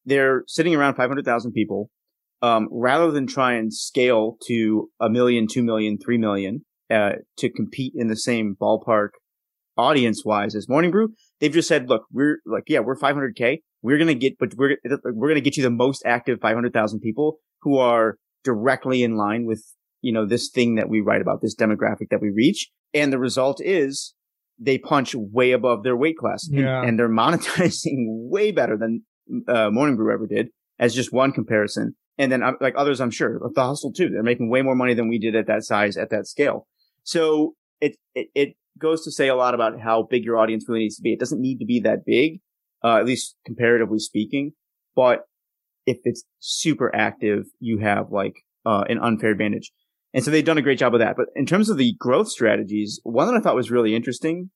they're 0.05 0.43
sitting 0.47 0.75
around 0.75 0.95
500,000 0.95 1.51
people. 1.51 1.89
Um, 2.41 2.69
rather 2.71 3.11
than 3.11 3.27
try 3.27 3.53
and 3.53 3.73
scale 3.73 4.37
to 4.47 4.89
a 5.01 5.09
million, 5.09 5.47
two 5.51 5.61
million, 5.61 5.97
three 5.97 6.17
million, 6.17 6.63
uh, 6.89 7.13
to 7.37 7.49
compete 7.51 7.93
in 7.95 8.07
the 8.07 8.15
same 8.15 8.55
ballpark 8.59 9.09
audience 9.77 10.23
wise 10.25 10.55
as 10.55 10.69
Morning 10.69 10.91
Brew, 10.91 11.09
they've 11.39 11.51
just 11.51 11.67
said, 11.67 11.89
look, 11.89 12.03
we're 12.11 12.39
like, 12.45 12.63
yeah, 12.67 12.79
we're 12.79 12.95
500k. 12.95 13.59
We're 13.81 13.97
going 13.97 14.07
to 14.07 14.15
get, 14.15 14.37
but 14.39 14.53
we're, 14.57 14.77
we're 15.05 15.27
going 15.29 15.35
to 15.35 15.41
get 15.41 15.57
you 15.57 15.63
the 15.63 15.69
most 15.69 16.03
active 16.05 16.39
500,000 16.41 16.99
people 16.99 17.37
who 17.61 17.77
are 17.77 18.17
directly 18.43 19.03
in 19.03 19.15
line 19.15 19.45
with, 19.45 19.63
you 20.01 20.11
know, 20.13 20.25
this 20.25 20.49
thing 20.49 20.75
that 20.75 20.89
we 20.89 21.01
write 21.01 21.21
about, 21.21 21.41
this 21.41 21.55
demographic 21.55 22.09
that 22.11 22.21
we 22.21 22.29
reach. 22.29 22.69
And 22.93 23.11
the 23.13 23.19
result 23.19 23.61
is 23.63 24.13
they 24.59 24.77
punch 24.77 25.15
way 25.15 25.51
above 25.51 25.83
their 25.83 25.95
weight 25.95 26.17
class 26.17 26.47
and, 26.47 26.59
Yeah. 26.59 26.83
and 26.83 26.97
they're 26.99 27.09
monetizing 27.23 28.05
way 28.29 28.51
better 28.51 28.77
than, 28.77 29.03
uh, 29.47 29.69
Morning 29.71 29.95
Brew 29.95 30.13
ever 30.13 30.27
did 30.27 30.49
as 30.79 30.93
just 30.95 31.13
one 31.13 31.31
comparison. 31.31 31.95
And 32.17 32.31
then 32.31 32.43
uh, 32.43 32.53
like 32.59 32.73
others, 32.75 32.99
I'm 32.99 33.11
sure 33.11 33.39
the 33.53 33.61
hustle 33.63 33.93
too. 33.93 34.09
They're 34.09 34.23
making 34.23 34.49
way 34.49 34.61
more 34.61 34.75
money 34.75 34.93
than 34.93 35.07
we 35.07 35.19
did 35.19 35.35
at 35.35 35.47
that 35.47 35.63
size, 35.63 35.95
at 35.97 36.09
that 36.09 36.27
scale. 36.27 36.67
So 37.03 37.53
it, 37.79 37.95
it, 38.15 38.27
it 38.35 38.49
goes 38.77 39.03
to 39.05 39.11
say 39.11 39.27
a 39.29 39.35
lot 39.35 39.53
about 39.53 39.79
how 39.79 40.03
big 40.03 40.25
your 40.25 40.37
audience 40.37 40.65
really 40.67 40.81
needs 40.81 40.97
to 40.97 41.01
be. 41.01 41.13
It 41.13 41.19
doesn't 41.19 41.39
need 41.41 41.59
to 41.59 41.65
be 41.65 41.79
that 41.81 41.99
big, 42.05 42.41
uh, 42.83 42.97
at 42.97 43.05
least 43.05 43.35
comparatively 43.45 43.99
speaking. 43.99 44.51
But 44.95 45.21
if 45.85 45.97
it's 46.03 46.23
super 46.39 46.93
active, 46.95 47.45
you 47.59 47.79
have 47.79 48.11
like, 48.11 48.33
uh, 48.65 48.83
an 48.89 48.99
unfair 48.99 49.31
advantage. 49.31 49.71
And 50.13 50.23
so 50.23 50.31
they've 50.31 50.45
done 50.45 50.57
a 50.57 50.63
great 50.63 50.79
job 50.79 50.93
of 50.93 50.99
that. 50.99 51.15
But 51.15 51.27
in 51.35 51.45
terms 51.45 51.69
of 51.69 51.77
the 51.77 51.93
growth 51.99 52.29
strategies, 52.29 52.99
one 53.03 53.27
that 53.27 53.35
I 53.35 53.41
thought 53.41 53.55
was 53.55 53.71
really 53.71 53.95
interesting 53.95 54.49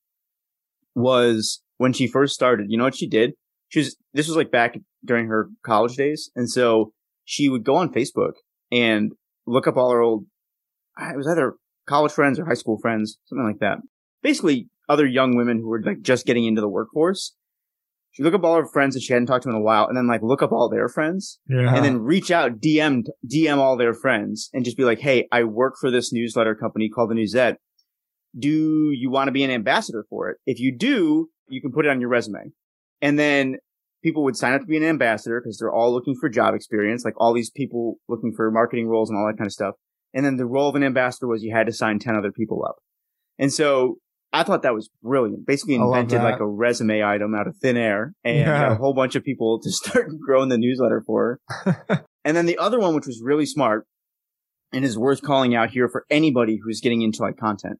was 0.94 1.62
when 1.78 1.92
she 1.92 2.06
first 2.06 2.34
started, 2.34 2.66
you 2.68 2.78
know 2.78 2.84
what 2.84 2.96
she 2.96 3.08
did? 3.08 3.32
She 3.68 3.80
was, 3.80 3.96
this 4.12 4.28
was 4.28 4.36
like 4.36 4.50
back 4.50 4.76
during 5.04 5.28
her 5.28 5.48
college 5.64 5.96
days. 5.96 6.30
And 6.36 6.50
so 6.50 6.92
she 7.24 7.48
would 7.48 7.64
go 7.64 7.76
on 7.76 7.92
Facebook 7.92 8.32
and 8.70 9.12
look 9.46 9.66
up 9.66 9.76
all 9.76 9.90
her 9.90 10.00
old, 10.00 10.26
it 10.98 11.16
was 11.16 11.26
either 11.26 11.54
college 11.86 12.12
friends 12.12 12.38
or 12.38 12.46
high 12.46 12.54
school 12.54 12.78
friends, 12.80 13.18
something 13.26 13.46
like 13.46 13.60
that. 13.60 13.78
Basically, 14.22 14.68
other 14.88 15.06
young 15.06 15.36
women 15.36 15.58
who 15.58 15.68
were 15.68 15.82
like 15.82 16.02
just 16.02 16.26
getting 16.26 16.44
into 16.44 16.60
the 16.60 16.68
workforce. 16.68 17.34
She 18.14 18.22
look 18.22 18.32
up 18.34 18.44
all 18.44 18.54
her 18.56 18.64
friends 18.66 18.94
that 18.94 19.02
she 19.02 19.12
hadn't 19.12 19.26
talked 19.26 19.42
to 19.42 19.48
in 19.50 19.54
a 19.56 19.60
while, 19.60 19.86
and 19.88 19.96
then 19.96 20.06
like 20.06 20.22
look 20.22 20.40
up 20.42 20.52
all 20.52 20.68
their 20.68 20.88
friends, 20.88 21.40
Yeah. 21.48 21.74
and 21.74 21.84
then 21.84 21.98
reach 22.00 22.30
out, 22.30 22.60
DM, 22.60 23.02
DM 23.28 23.58
all 23.58 23.76
their 23.76 23.92
friends, 23.92 24.50
and 24.54 24.64
just 24.64 24.76
be 24.76 24.84
like, 24.84 25.00
"Hey, 25.00 25.26
I 25.32 25.44
work 25.44 25.74
for 25.80 25.90
this 25.90 26.12
newsletter 26.12 26.54
company 26.54 26.88
called 26.88 27.10
the 27.10 27.14
Newsette. 27.16 27.56
Do 28.38 28.90
you 28.92 29.10
want 29.10 29.28
to 29.28 29.32
be 29.32 29.42
an 29.44 29.50
ambassador 29.50 30.04
for 30.08 30.30
it? 30.30 30.38
If 30.46 30.58
you 30.60 30.76
do, 30.76 31.28
you 31.48 31.60
can 31.60 31.72
put 31.72 31.86
it 31.86 31.90
on 31.90 32.00
your 32.00 32.08
resume." 32.08 32.52
And 33.02 33.18
then 33.18 33.56
people 34.02 34.22
would 34.24 34.36
sign 34.36 34.52
up 34.54 34.60
to 34.60 34.66
be 34.66 34.76
an 34.76 34.84
ambassador 34.84 35.40
because 35.40 35.58
they're 35.58 35.72
all 35.72 35.92
looking 35.92 36.14
for 36.14 36.28
job 36.28 36.54
experience, 36.54 37.04
like 37.04 37.14
all 37.20 37.32
these 37.34 37.50
people 37.50 37.96
looking 38.08 38.32
for 38.34 38.50
marketing 38.50 38.86
roles 38.86 39.10
and 39.10 39.18
all 39.18 39.26
that 39.26 39.36
kind 39.38 39.46
of 39.46 39.52
stuff. 39.52 39.74
And 40.12 40.24
then 40.24 40.36
the 40.36 40.46
role 40.46 40.68
of 40.68 40.76
an 40.76 40.84
ambassador 40.84 41.26
was 41.26 41.42
you 41.42 41.52
had 41.54 41.66
to 41.66 41.72
sign 41.72 41.98
10 41.98 42.14
other 42.14 42.30
people 42.30 42.64
up. 42.64 42.76
And 43.38 43.52
so 43.52 43.96
I 44.34 44.42
thought 44.42 44.62
that 44.62 44.74
was 44.74 44.90
brilliant. 45.02 45.46
Basically 45.46 45.76
invented 45.76 46.20
like 46.20 46.40
a 46.40 46.46
resume 46.46 47.04
item 47.04 47.34
out 47.34 47.46
of 47.46 47.56
thin 47.56 47.76
air 47.76 48.14
and 48.24 48.36
Yeah. 48.36 48.68
got 48.68 48.72
a 48.72 48.74
whole 48.74 48.92
bunch 48.92 49.14
of 49.14 49.22
people 49.22 49.60
to 49.60 49.70
start 49.70 50.08
growing 50.26 50.48
the 50.48 50.58
newsletter 50.58 51.02
for 51.06 51.38
her. 51.64 52.04
and 52.24 52.36
then 52.36 52.46
the 52.46 52.58
other 52.58 52.80
one, 52.80 52.94
which 52.96 53.06
was 53.06 53.22
really 53.22 53.46
smart 53.46 53.86
and 54.72 54.84
is 54.84 54.98
worth 54.98 55.22
calling 55.22 55.54
out 55.54 55.70
here 55.70 55.88
for 55.88 56.04
anybody 56.10 56.58
who's 56.62 56.80
getting 56.80 57.02
into 57.02 57.22
like 57.22 57.36
content 57.36 57.78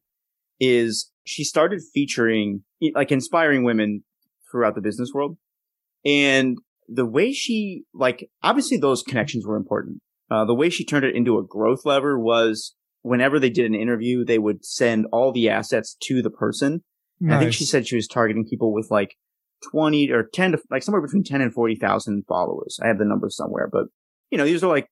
is 0.61 1.11
she 1.25 1.43
started 1.43 1.81
featuring 1.93 2.63
like 2.93 3.11
inspiring 3.11 3.65
women 3.65 4.03
throughout 4.49 4.75
the 4.75 4.81
business 4.81 5.11
world. 5.13 5.37
And 6.05 6.57
the 6.87 7.05
way 7.05 7.33
she, 7.33 7.83
like, 7.93 8.29
obviously 8.43 8.77
those 8.77 9.03
connections 9.03 9.45
were 9.45 9.57
important. 9.57 9.99
Uh, 10.31 10.45
the 10.45 10.55
way 10.55 10.69
she 10.69 10.85
turned 10.85 11.03
it 11.03 11.15
into 11.15 11.37
a 11.37 11.43
growth 11.43 11.81
lever 11.83 12.17
was 12.17 12.75
whenever 13.05 13.39
they 13.39 13.51
did 13.51 13.67
an 13.67 13.75
interview, 13.75 14.25
they 14.25 14.39
would 14.39 14.65
send 14.65 15.05
all 15.11 15.31
the 15.31 15.47
assets 15.47 15.95
to 16.01 16.23
the 16.23 16.31
person. 16.31 16.83
And 17.21 17.33
I 17.33 17.39
think 17.39 17.53
she 17.53 17.63
said 17.63 17.87
she 17.87 17.95
was 17.95 18.07
targeting 18.07 18.47
people 18.49 18.73
with 18.73 18.89
like 18.89 19.15
20 19.71 20.09
or 20.11 20.23
10 20.33 20.53
to 20.53 20.57
like 20.71 20.81
somewhere 20.81 21.03
between 21.03 21.23
10 21.23 21.39
and 21.39 21.53
40,000 21.53 22.25
followers. 22.27 22.79
I 22.83 22.87
have 22.87 22.97
the 22.97 23.05
number 23.05 23.29
somewhere, 23.29 23.69
but 23.71 23.85
you 24.31 24.39
know, 24.39 24.43
these 24.43 24.63
are 24.63 24.69
like 24.69 24.87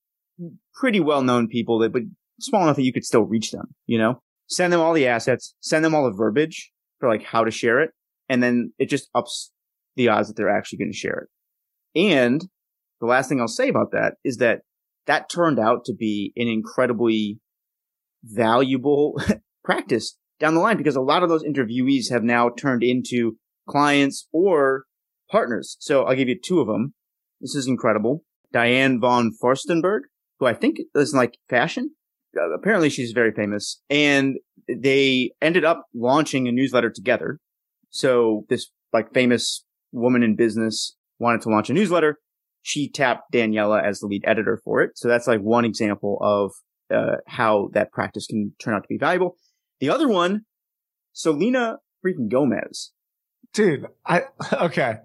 pretty 0.76 1.00
well 1.00 1.24
known 1.24 1.48
people 1.48 1.80
that, 1.80 1.92
but 1.92 2.04
small 2.40 2.62
enough 2.62 2.76
that 2.76 2.84
you 2.84 2.94
could 2.94 3.04
still 3.04 3.24
reach 3.24 3.52
them, 3.52 3.74
you 3.88 3.98
know, 3.98 4.22
send 4.48 4.72
them 4.72 4.80
all 4.80 4.94
the 4.94 5.08
assets, 5.08 5.56
send 5.60 5.84
them 5.84 5.96
all 5.96 6.06
the 6.06 6.16
verbiage 6.16 6.72
for 7.00 7.10
like 7.10 7.24
how 7.24 7.44
to 7.44 7.52
share 7.52 7.82
it. 7.82 7.92
And 8.30 8.44
then 8.44 8.74
it 8.78 8.90
just 8.90 9.10
ups 9.16 9.52
the 9.96 10.10
odds 10.10 10.28
that 10.28 10.38
they're 10.38 10.56
actually 10.56 10.78
going 10.78 10.92
to 10.92 10.98
share 10.98 11.28
it. 11.96 12.00
And 12.00 12.48
the 13.02 13.08
last 13.08 13.28
thing 13.28 13.42
I'll 13.42 13.48
say 13.48 13.70
about 13.70 13.92
that 13.92 14.14
is 14.24 14.38
that 14.38 14.62
that 15.08 15.30
turned 15.30 15.60
out 15.60 15.84
to 15.86 15.94
be 15.94 16.32
an 16.36 16.48
incredibly 16.48 17.40
valuable 18.24 19.20
practice 19.64 20.18
down 20.40 20.56
the 20.56 20.62
line 20.62 20.78
because 20.78 20.96
a 20.96 21.02
lot 21.02 21.24
of 21.24 21.30
those 21.30 21.44
interviewees 21.44 22.12
have 22.12 22.24
now 22.24 22.50
turned 22.50 22.84
into 22.84 23.38
clients 23.68 24.28
or 24.32 24.86
partners. 25.30 25.78
So 25.80 26.04
I'll 26.04 26.16
give 26.16 26.30
you 26.30 26.40
two 26.40 26.60
of 26.60 26.68
them. 26.68 26.94
This 27.42 27.56
is 27.56 27.68
incredible. 27.68 28.24
Diane 28.52 29.00
von 29.00 29.32
Furstenberg, 29.42 30.02
who 30.40 30.46
I 30.46 30.54
think 30.54 30.78
is 30.96 31.14
like 31.14 31.38
fashion. 31.50 31.92
Uh, 32.38 32.52
apparently 32.54 32.90
she's 32.90 33.12
very 33.12 33.32
famous 33.32 33.82
and 33.90 34.38
they 34.68 35.32
ended 35.42 35.64
up 35.66 35.86
launching 35.94 36.48
a 36.48 36.52
newsletter 36.52 36.90
together. 36.90 37.40
So 37.90 38.46
this 38.50 38.70
like 38.92 39.14
famous 39.14 39.64
woman 39.92 40.24
in 40.24 40.36
business 40.36 40.96
wanted 41.20 41.42
to 41.42 41.50
launch 41.50 41.70
a 41.70 41.74
newsletter. 41.74 42.18
She 42.62 42.90
tapped 42.90 43.32
Daniela 43.32 43.84
as 43.84 44.00
the 44.00 44.08
lead 44.08 44.24
editor 44.26 44.60
for 44.64 44.82
it. 44.82 44.98
So 44.98 45.08
that's 45.08 45.28
like 45.28 45.42
one 45.42 45.66
example 45.66 46.18
of 46.22 46.52
uh, 46.94 47.16
how 47.28 47.70
that 47.74 47.92
practice 47.92 48.28
can 48.28 48.54
turn 48.60 48.74
out 48.74 48.84
to 48.84 48.88
be 48.88 48.98
valuable. 48.98 49.38
The 49.80 49.90
other 49.90 50.08
one, 50.08 50.46
Selena 51.14 51.80
freaking 52.06 52.30
Gomez. 52.30 52.92
Dude, 53.54 53.86
I, 54.06 54.24
okay. 54.54 54.98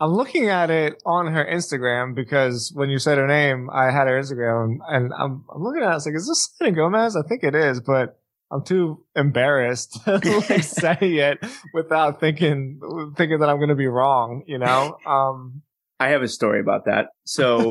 I'm 0.00 0.10
looking 0.10 0.48
at 0.48 0.68
it 0.68 1.00
on 1.06 1.28
her 1.28 1.44
Instagram 1.44 2.16
because 2.16 2.72
when 2.74 2.90
you 2.90 2.98
said 2.98 3.18
her 3.18 3.26
name, 3.26 3.70
I 3.72 3.92
had 3.92 4.08
her 4.08 4.20
Instagram 4.20 4.78
and 4.88 5.12
I'm, 5.16 5.44
I'm 5.54 5.62
looking 5.62 5.82
at 5.82 5.92
it. 5.92 5.96
It's 5.96 6.06
like, 6.06 6.16
is 6.16 6.26
this 6.26 6.50
Selena 6.56 6.76
Gomez? 6.76 7.14
I 7.14 7.22
think 7.22 7.44
it 7.44 7.54
is, 7.54 7.80
but 7.80 8.18
I'm 8.50 8.64
too 8.64 9.04
embarrassed 9.14 10.00
to 10.04 10.44
like 10.48 10.62
say 10.64 10.96
it 11.00 11.38
without 11.72 12.18
thinking, 12.18 12.80
thinking 13.16 13.38
that 13.38 13.48
I'm 13.48 13.58
going 13.58 13.68
to 13.68 13.76
be 13.76 13.86
wrong, 13.86 14.42
you 14.46 14.58
know? 14.58 14.96
Um, 15.06 15.62
I 16.00 16.08
have 16.08 16.22
a 16.22 16.28
story 16.28 16.58
about 16.58 16.86
that. 16.86 17.10
So, 17.24 17.70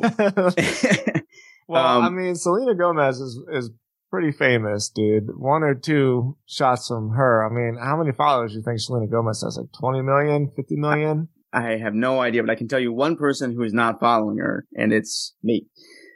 well, 1.71 1.85
um, 1.85 2.03
I 2.03 2.09
mean, 2.09 2.35
Selena 2.35 2.75
Gomez 2.75 3.19
is, 3.19 3.39
is 3.51 3.71
pretty 4.09 4.31
famous, 4.31 4.89
dude. 4.89 5.29
One 5.37 5.63
or 5.63 5.73
two 5.73 6.37
shots 6.45 6.87
from 6.89 7.11
her. 7.11 7.45
I 7.45 7.53
mean, 7.53 7.77
how 7.81 7.97
many 7.97 8.11
followers 8.11 8.51
do 8.51 8.57
you 8.57 8.63
think 8.63 8.79
Selena 8.79 9.07
Gomez 9.07 9.41
has? 9.41 9.57
Like 9.57 9.71
20 9.79 10.01
million, 10.01 10.51
50 10.55 10.75
million? 10.75 11.29
I 11.53 11.77
have 11.77 11.93
no 11.93 12.19
idea, 12.19 12.43
but 12.43 12.51
I 12.51 12.55
can 12.55 12.67
tell 12.67 12.79
you 12.79 12.93
one 12.93 13.15
person 13.15 13.53
who 13.53 13.63
is 13.63 13.73
not 13.73 13.99
following 13.99 14.37
her, 14.37 14.65
and 14.75 14.93
it's 14.93 15.33
me. 15.41 15.67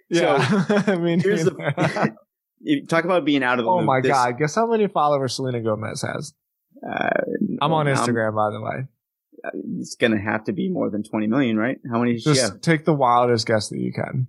Yeah. 0.09 0.65
So, 0.65 0.75
I 0.93 0.97
mean, 0.97 1.19
here's 1.19 1.45
the, 1.45 2.15
talk 2.89 3.05
about 3.05 3.25
being 3.25 3.43
out 3.43 3.59
of 3.59 3.65
the 3.65 3.71
oh 3.71 3.77
loop. 3.77 3.85
my 3.85 4.01
this, 4.01 4.11
god! 4.11 4.37
Guess 4.37 4.55
how 4.55 4.67
many 4.67 4.87
followers 4.87 5.35
Selena 5.35 5.61
Gomez 5.61 6.01
has? 6.01 6.33
Uh, 6.85 7.09
I'm 7.61 7.71
on 7.71 7.85
Instagram, 7.85 8.29
I'm, 8.29 8.35
by 8.35 8.49
the 8.51 8.61
way. 8.61 8.87
Uh, 9.43 9.49
it's 9.79 9.95
gonna 9.95 10.21
have 10.21 10.45
to 10.45 10.53
be 10.53 10.69
more 10.69 10.89
than 10.89 11.03
20 11.03 11.27
million, 11.27 11.57
right? 11.57 11.77
How 11.89 11.99
many? 11.99 12.15
Just 12.15 12.61
take 12.61 12.85
the 12.85 12.93
wildest 12.93 13.47
guess 13.47 13.69
that 13.69 13.79
you 13.79 13.91
can. 13.91 14.27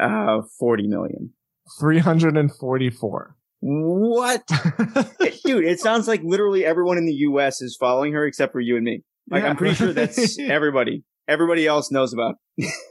Uh, 0.00 0.42
40 0.58 0.88
million. 0.88 1.32
344. 1.80 3.36
What? 3.60 4.42
Dude, 5.44 5.64
it 5.64 5.78
sounds 5.80 6.08
like 6.08 6.20
literally 6.24 6.64
everyone 6.64 6.98
in 6.98 7.06
the 7.06 7.14
US 7.14 7.62
is 7.62 7.76
following 7.78 8.12
her 8.12 8.26
except 8.26 8.52
for 8.52 8.60
you 8.60 8.76
and 8.76 8.84
me. 8.84 9.02
Like, 9.30 9.44
yeah. 9.44 9.50
I'm 9.50 9.56
pretty 9.56 9.74
sure 9.76 9.92
that's 9.92 10.38
everybody. 10.40 11.04
Everybody 11.28 11.66
else 11.66 11.90
knows 11.92 12.12
about 12.12 12.36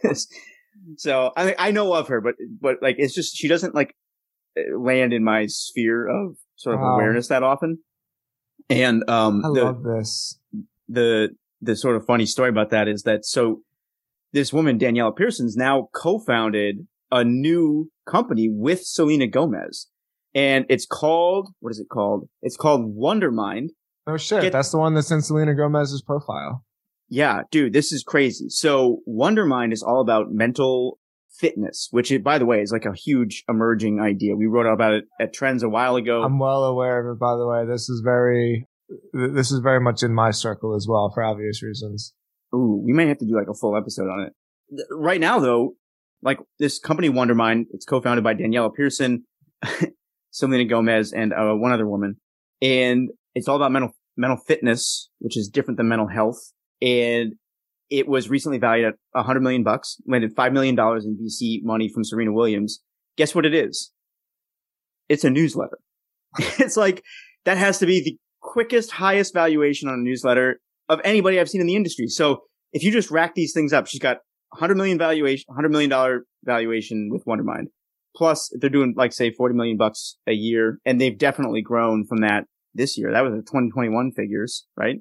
this. 0.02 0.28
So, 0.98 1.32
I 1.36 1.56
I 1.60 1.72
know 1.72 1.94
of 1.94 2.08
her, 2.08 2.22
but, 2.22 2.36
but 2.62 2.78
like, 2.82 2.96
it's 2.98 3.14
just, 3.14 3.36
she 3.36 3.50
doesn't 3.50 3.76
like 3.76 3.94
land 4.74 5.12
in 5.12 5.24
my 5.24 5.48
sphere 5.48 6.08
of 6.08 6.38
sort 6.56 6.76
of 6.76 6.82
wow. 6.82 6.96
awareness 6.96 7.28
that 7.28 7.44
often. 7.44 7.80
And, 8.70 9.08
um, 9.10 9.44
I 9.46 9.50
the, 9.50 9.64
love 9.66 9.84
this. 9.84 10.40
The, 10.88 11.36
the 11.62 11.76
sort 11.76 11.98
of 11.98 12.06
funny 12.06 12.26
story 12.26 12.50
about 12.50 12.70
that 12.70 12.88
is 12.88 13.04
that 13.04 13.26
so 13.26 13.62
this 14.34 14.54
woman, 14.54 14.80
Daniela 14.80 15.16
Pearson's 15.16 15.56
now 15.56 15.90
co-founded 15.94 16.88
a 17.12 17.24
new 17.24 17.90
company 18.08 18.50
with 18.50 18.84
Selena 18.84 19.28
Gomez. 19.28 19.88
And 20.34 20.66
it's 20.70 20.86
called, 20.86 21.50
what 21.60 21.72
is 21.72 21.80
it 21.80 21.88
called? 21.92 22.30
It's 22.42 22.56
called 22.56 22.96
Wondermind. 22.96 23.70
Oh 24.08 24.18
shit. 24.18 24.42
Get, 24.42 24.54
that's 24.54 24.72
the 24.72 24.78
one 24.78 24.94
that's 24.94 25.12
in 25.12 25.22
Selena 25.22 25.54
Gomez's 25.54 26.02
profile. 26.02 26.64
Yeah, 27.10 27.42
dude, 27.52 27.74
this 27.74 27.92
is 27.92 28.04
crazy. 28.04 28.48
So 28.48 29.00
Wondermind 29.08 29.74
is 29.74 29.84
all 29.84 30.00
about 30.00 30.32
mental 30.32 30.98
fitness, 31.30 31.90
which 31.92 32.14
by 32.24 32.38
the 32.38 32.46
way 32.46 32.62
is 32.62 32.72
like 32.72 32.86
a 32.86 32.94
huge 32.96 33.44
emerging 33.50 34.00
idea. 34.00 34.38
We 34.38 34.46
wrote 34.46 34.72
about 34.72 34.94
it 34.94 35.06
at 35.20 35.34
Trends 35.34 35.64
a 35.64 35.70
while 35.70 35.98
ago. 35.98 36.24
I'm 36.24 36.40
well 36.40 36.64
aware 36.64 37.06
of 37.06 37.14
it, 37.14 37.20
by 37.20 37.36
the 37.36 37.46
way. 37.46 37.66
This 37.66 37.90
is 37.90 38.02
very, 38.02 38.68
this 39.12 39.52
is 39.52 39.60
very 39.60 39.82
much 39.82 40.04
in 40.04 40.14
my 40.14 40.32
circle 40.32 40.74
as 40.76 40.88
well 40.88 41.12
for 41.14 41.24
obvious 41.24 41.62
reasons. 41.62 42.14
Ooh, 42.54 42.82
we 42.86 42.94
may 42.94 43.08
have 43.08 43.18
to 43.20 43.26
do 43.26 43.36
like 43.36 43.48
a 43.50 43.54
full 43.54 43.78
episode 43.78 44.10
on 44.10 44.28
it. 44.28 44.34
Right 44.92 45.20
now 45.20 45.40
though, 45.40 45.76
like 46.22 46.40
this 46.60 46.80
company 46.80 47.10
Wondermind, 47.10 47.66
it's 47.72 47.86
co-founded 47.86 48.24
by 48.24 48.36
Daniela 48.36 48.74
Pearson, 48.74 49.24
Selena 50.32 50.66
Gomez, 50.66 51.14
and 51.14 51.34
uh, 51.34 51.54
one 51.54 51.72
other 51.72 51.88
woman. 51.88 52.18
And 52.62 53.10
it's 53.34 53.48
all 53.48 53.56
about 53.56 53.72
mental, 53.72 53.96
mental 54.18 54.38
fitness, 54.38 55.10
which 55.20 55.38
is 55.38 55.50
different 55.50 55.78
than 55.78 55.88
mental 55.88 56.08
health. 56.08 56.52
And 56.82 57.34
it 57.90 58.08
was 58.08 58.30
recently 58.30 58.58
valued 58.58 58.88
at 58.88 58.94
a 59.14 59.24
hundred 59.24 59.42
million 59.42 59.64
bucks, 59.64 59.98
landed 60.08 60.36
$5 60.36 60.54
million 60.54 60.78
in 60.80 61.18
VC 61.18 61.64
money 61.64 61.90
from 61.90 62.04
Serena 62.04 62.32
Williams. 62.32 62.82
Guess 63.18 63.36
what 63.36 63.46
it 63.46 63.54
is? 63.54 63.92
It's 65.10 65.24
a 65.24 65.30
newsletter. 65.30 65.80
it's 66.38 66.78
like, 66.78 67.04
that 67.44 67.58
has 67.58 67.80
to 67.80 67.86
be 67.86 68.02
the 68.02 68.18
quickest, 68.42 68.92
highest 68.92 69.34
valuation 69.34 69.90
on 69.90 69.96
a 69.96 70.04
newsletter 70.04 70.62
of 70.90 71.00
anybody 71.04 71.40
I've 71.40 71.50
seen 71.50 71.62
in 71.62 71.68
the 71.68 71.76
industry. 71.76 72.08
So 72.08 72.44
if 72.74 72.84
you 72.84 72.92
just 72.92 73.12
rack 73.12 73.36
these 73.36 73.54
things 73.54 73.74
up, 73.74 73.88
she's 73.88 74.00
got 74.00 74.18
100 74.50 74.76
million 74.76 74.98
valuation, 74.98 75.46
100 75.48 75.70
million 75.70 75.90
dollar 75.90 76.26
valuation 76.44 77.10
with 77.12 77.26
Wondermind. 77.26 77.68
Plus 78.16 78.50
they're 78.60 78.70
doing 78.70 78.94
like 78.98 79.14
say 79.14 79.32
40 79.32 79.56
million 79.56 79.78
bucks 79.78 80.18
a 80.28 80.34
year 80.34 80.80
and 80.86 81.00
they've 81.00 81.18
definitely 81.18 81.62
grown 81.62 82.06
from 82.06 82.20
that 82.22 82.46
this 82.74 82.98
year. 82.98 83.12
That 83.12 83.22
was 83.22 83.32
the 83.32 83.42
2021 83.42 84.12
figures, 84.12 84.66
right? 84.76 84.98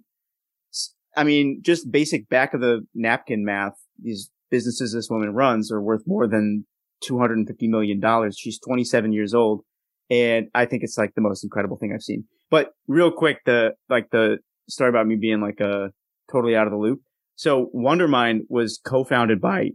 I 1.17 1.25
mean, 1.25 1.61
just 1.65 1.91
basic 1.91 2.29
back 2.29 2.55
of 2.55 2.61
the 2.61 2.87
napkin 2.95 3.45
math. 3.45 3.75
These 4.01 4.31
businesses 4.51 4.93
this 4.93 5.09
woman 5.11 5.35
runs 5.35 5.73
are 5.73 5.83
worth 5.83 6.03
more 6.07 6.29
than 6.29 6.67
250 7.03 7.69
million 7.69 8.01
dollars. 8.01 8.37
She's 8.39 8.59
27 8.61 9.13
years 9.13 9.35
old. 9.35 9.63
And 10.09 10.49
I 10.55 10.67
think 10.67 10.83
it's 10.83 10.99
like 10.99 11.15
the 11.15 11.21
most 11.21 11.45
incredible 11.45 11.77
thing 11.77 11.93
I've 11.95 12.03
seen. 12.03 12.25
But 12.51 12.73
real 12.89 13.13
quick, 13.13 13.39
the, 13.45 13.75
like 13.89 14.11
the 14.11 14.39
story 14.69 14.91
about 14.91 15.07
me 15.07 15.17
being 15.17 15.41
like 15.41 15.61
a 15.61 15.91
totally 16.31 16.57
out 16.57 16.67
of 16.67 16.73
the 16.73 16.79
loop. 16.79 17.01
So 17.37 17.71
Wondermind 17.75 18.41
was 18.49 18.81
co-founded 18.85 19.41
by, 19.41 19.71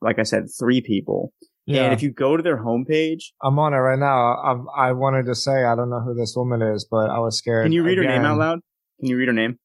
like 0.00 0.18
I 0.18 0.22
said, 0.22 0.44
three 0.58 0.80
people. 0.80 1.32
Yeah. 1.66 1.84
And 1.84 1.92
if 1.92 2.02
you 2.02 2.10
go 2.10 2.36
to 2.36 2.42
their 2.42 2.56
homepage, 2.56 3.24
I'm 3.42 3.58
on 3.58 3.72
it 3.72 3.76
right 3.76 3.98
now. 3.98 4.34
I, 4.76 4.88
I 4.88 4.92
wanted 4.92 5.26
to 5.26 5.34
say 5.34 5.64
I 5.64 5.76
don't 5.76 5.90
know 5.90 6.00
who 6.00 6.14
this 6.14 6.34
woman 6.36 6.62
is, 6.62 6.86
but 6.90 7.10
I 7.10 7.18
was 7.18 7.36
scared. 7.36 7.66
Can 7.66 7.72
you 7.72 7.84
read 7.84 7.98
again. 7.98 8.10
her 8.10 8.16
name 8.16 8.26
out 8.26 8.38
loud? 8.38 8.60
Can 8.98 9.08
you 9.08 9.16
read 9.16 9.28
her 9.28 9.34
name? 9.34 9.58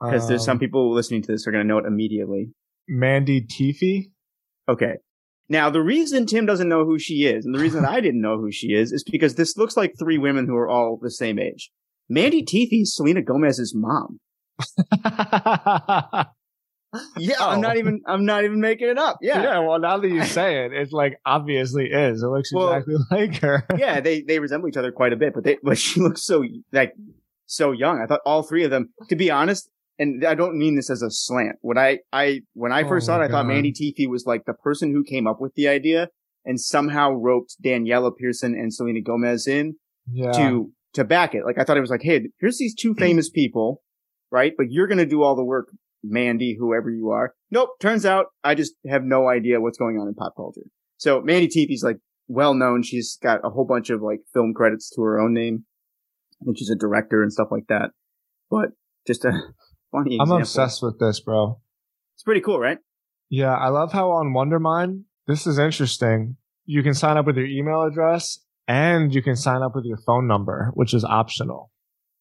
Because 0.00 0.24
um, 0.24 0.28
there's 0.28 0.44
some 0.44 0.56
um, 0.56 0.58
people 0.58 0.92
listening 0.92 1.22
to 1.22 1.32
this 1.32 1.46
are 1.46 1.50
going 1.50 1.64
to 1.64 1.68
know 1.68 1.78
it 1.78 1.86
immediately. 1.86 2.50
Mandy 2.88 3.40
Teefey. 3.40 4.10
Okay. 4.68 4.94
Now 5.48 5.70
the 5.70 5.82
reason 5.82 6.26
Tim 6.26 6.44
doesn't 6.44 6.68
know 6.68 6.84
who 6.84 6.98
she 6.98 7.24
is, 7.26 7.46
and 7.46 7.54
the 7.54 7.58
reason 7.58 7.84
I 7.88 8.00
didn't 8.00 8.20
know 8.20 8.38
who 8.38 8.52
she 8.52 8.68
is, 8.68 8.92
is 8.92 9.04
because 9.04 9.34
this 9.34 9.56
looks 9.56 9.76
like 9.76 9.94
three 9.98 10.18
women 10.18 10.46
who 10.46 10.56
are 10.56 10.68
all 10.68 10.98
the 11.00 11.10
same 11.10 11.38
age. 11.38 11.70
Mandy 12.08 12.44
Teefey, 12.44 12.86
Selena 12.86 13.22
Gomez's 13.22 13.74
mom. 13.74 14.20
Yeah, 17.18 17.34
oh. 17.40 17.50
I'm 17.50 17.60
not 17.60 17.76
oh. 17.76 17.80
even. 17.80 18.00
I'm 18.06 18.24
not 18.24 18.44
even 18.44 18.60
making 18.60 18.88
it 18.88 18.98
up. 18.98 19.18
Yeah. 19.20 19.42
Yeah. 19.42 19.58
Well, 19.58 19.78
now 19.78 19.98
that 19.98 20.08
you 20.08 20.24
say 20.24 20.64
it, 20.64 20.72
it's 20.72 20.92
like 20.92 21.18
obviously 21.26 21.86
is. 21.86 22.22
It 22.22 22.26
looks 22.26 22.52
well, 22.52 22.72
exactly 22.72 22.96
like 23.10 23.40
her. 23.40 23.66
yeah, 23.76 24.00
they 24.00 24.22
they 24.22 24.38
resemble 24.38 24.68
each 24.68 24.76
other 24.76 24.90
quite 24.90 25.12
a 25.12 25.16
bit, 25.16 25.34
but 25.34 25.44
they 25.44 25.58
but 25.62 25.76
she 25.76 26.00
looks 26.00 26.22
so 26.22 26.44
like 26.72 26.94
so 27.44 27.72
young. 27.72 28.00
I 28.00 28.06
thought 28.06 28.20
all 28.24 28.42
three 28.42 28.64
of 28.64 28.70
them. 28.70 28.88
To 29.10 29.16
be 29.16 29.30
honest, 29.30 29.68
and 29.98 30.24
I 30.24 30.34
don't 30.34 30.56
mean 30.56 30.76
this 30.76 30.88
as 30.88 31.02
a 31.02 31.10
slant. 31.10 31.56
When 31.60 31.76
I 31.76 31.98
I 32.12 32.40
when 32.54 32.72
I 32.72 32.84
first 32.84 33.04
oh 33.04 33.12
saw 33.12 33.20
it, 33.20 33.26
I 33.26 33.28
thought 33.28 33.46
Mandy 33.46 33.72
Teefey 33.72 34.08
was 34.08 34.24
like 34.24 34.46
the 34.46 34.54
person 34.54 34.92
who 34.92 35.04
came 35.04 35.26
up 35.26 35.40
with 35.40 35.54
the 35.54 35.68
idea 35.68 36.08
and 36.44 36.58
somehow 36.58 37.10
roped 37.10 37.56
Daniela 37.62 38.16
Pearson 38.16 38.54
and 38.54 38.72
Selena 38.72 39.02
Gomez 39.02 39.46
in 39.46 39.74
yeah. 40.10 40.32
to 40.32 40.72
to 40.94 41.04
back 41.04 41.34
it. 41.34 41.44
Like 41.44 41.58
I 41.58 41.64
thought 41.64 41.76
it 41.76 41.82
was 41.82 41.90
like, 41.90 42.02
hey, 42.02 42.28
here's 42.40 42.58
these 42.58 42.74
two 42.74 42.94
famous 42.98 43.30
people, 43.30 43.82
right? 44.30 44.52
But 44.56 44.70
you're 44.70 44.86
gonna 44.86 45.06
do 45.06 45.22
all 45.22 45.36
the 45.36 45.44
work 45.44 45.68
Mandy, 46.02 46.56
whoever 46.58 46.90
you 46.90 47.10
are. 47.10 47.34
Nope. 47.50 47.70
Turns 47.80 48.06
out 48.06 48.26
I 48.44 48.54
just 48.54 48.74
have 48.88 49.02
no 49.04 49.28
idea 49.28 49.60
what's 49.60 49.78
going 49.78 49.96
on 49.98 50.08
in 50.08 50.14
pop 50.14 50.34
culture. 50.36 50.62
So 50.96 51.20
Mandy 51.20 51.48
Teefey's 51.48 51.82
like 51.82 51.98
well 52.28 52.54
known. 52.54 52.82
She's 52.82 53.18
got 53.22 53.44
a 53.44 53.50
whole 53.50 53.64
bunch 53.64 53.90
of 53.90 54.02
like 54.02 54.20
film 54.32 54.54
credits 54.54 54.90
to 54.94 55.02
her 55.02 55.20
own 55.20 55.34
name. 55.34 55.64
I 56.40 56.44
think 56.44 56.58
she's 56.58 56.70
a 56.70 56.76
director 56.76 57.22
and 57.22 57.32
stuff 57.32 57.48
like 57.50 57.66
that. 57.68 57.90
But 58.50 58.70
just 59.06 59.24
a 59.24 59.32
funny. 59.92 60.18
I'm 60.20 60.30
obsessed 60.30 60.82
with 60.82 60.98
this, 60.98 61.20
bro. 61.20 61.60
It's 62.14 62.22
pretty 62.22 62.40
cool, 62.40 62.58
right? 62.58 62.78
Yeah, 63.28 63.54
I 63.54 63.68
love 63.68 63.92
how 63.92 64.10
on 64.10 64.32
Wondermind, 64.32 65.02
this 65.26 65.46
is 65.46 65.58
interesting. 65.58 66.36
You 66.64 66.82
can 66.82 66.94
sign 66.94 67.16
up 67.16 67.26
with 67.26 67.36
your 67.36 67.46
email 67.46 67.82
address 67.82 68.38
and 68.68 69.12
you 69.14 69.22
can 69.22 69.34
sign 69.34 69.62
up 69.62 69.74
with 69.74 69.84
your 69.86 69.98
phone 70.06 70.28
number, 70.28 70.70
which 70.74 70.94
is 70.94 71.02
optional. 71.02 71.72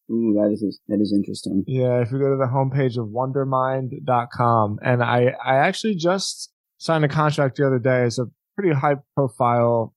Ooh, 0.09 0.33
that 0.35 0.51
is 0.53 0.79
that 0.87 1.01
is 1.01 1.13
interesting. 1.13 1.65
Yeah, 1.67 2.01
if 2.01 2.11
you 2.11 2.17
go 2.17 2.29
to 2.29 2.37
the 2.37 2.49
homepage 2.51 2.97
of 2.97 3.09
wondermind.com, 3.09 4.79
and 4.81 5.03
I, 5.03 5.33
I 5.43 5.57
actually 5.57 5.95
just 5.95 6.53
signed 6.77 7.03
a 7.03 7.09
contract 7.09 7.57
the 7.57 7.67
other 7.67 7.79
day. 7.79 8.03
as 8.03 8.17
a 8.17 8.27
pretty 8.55 8.73
high 8.73 8.95
profile 9.15 9.93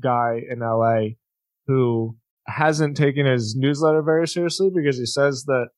guy 0.00 0.40
in 0.48 0.60
LA 0.60 1.16
who 1.66 2.16
hasn't 2.46 2.96
taken 2.96 3.26
his 3.26 3.56
newsletter 3.56 4.02
very 4.02 4.26
seriously 4.26 4.70
because 4.74 4.98
he 4.98 5.06
says 5.06 5.44
that 5.44 5.68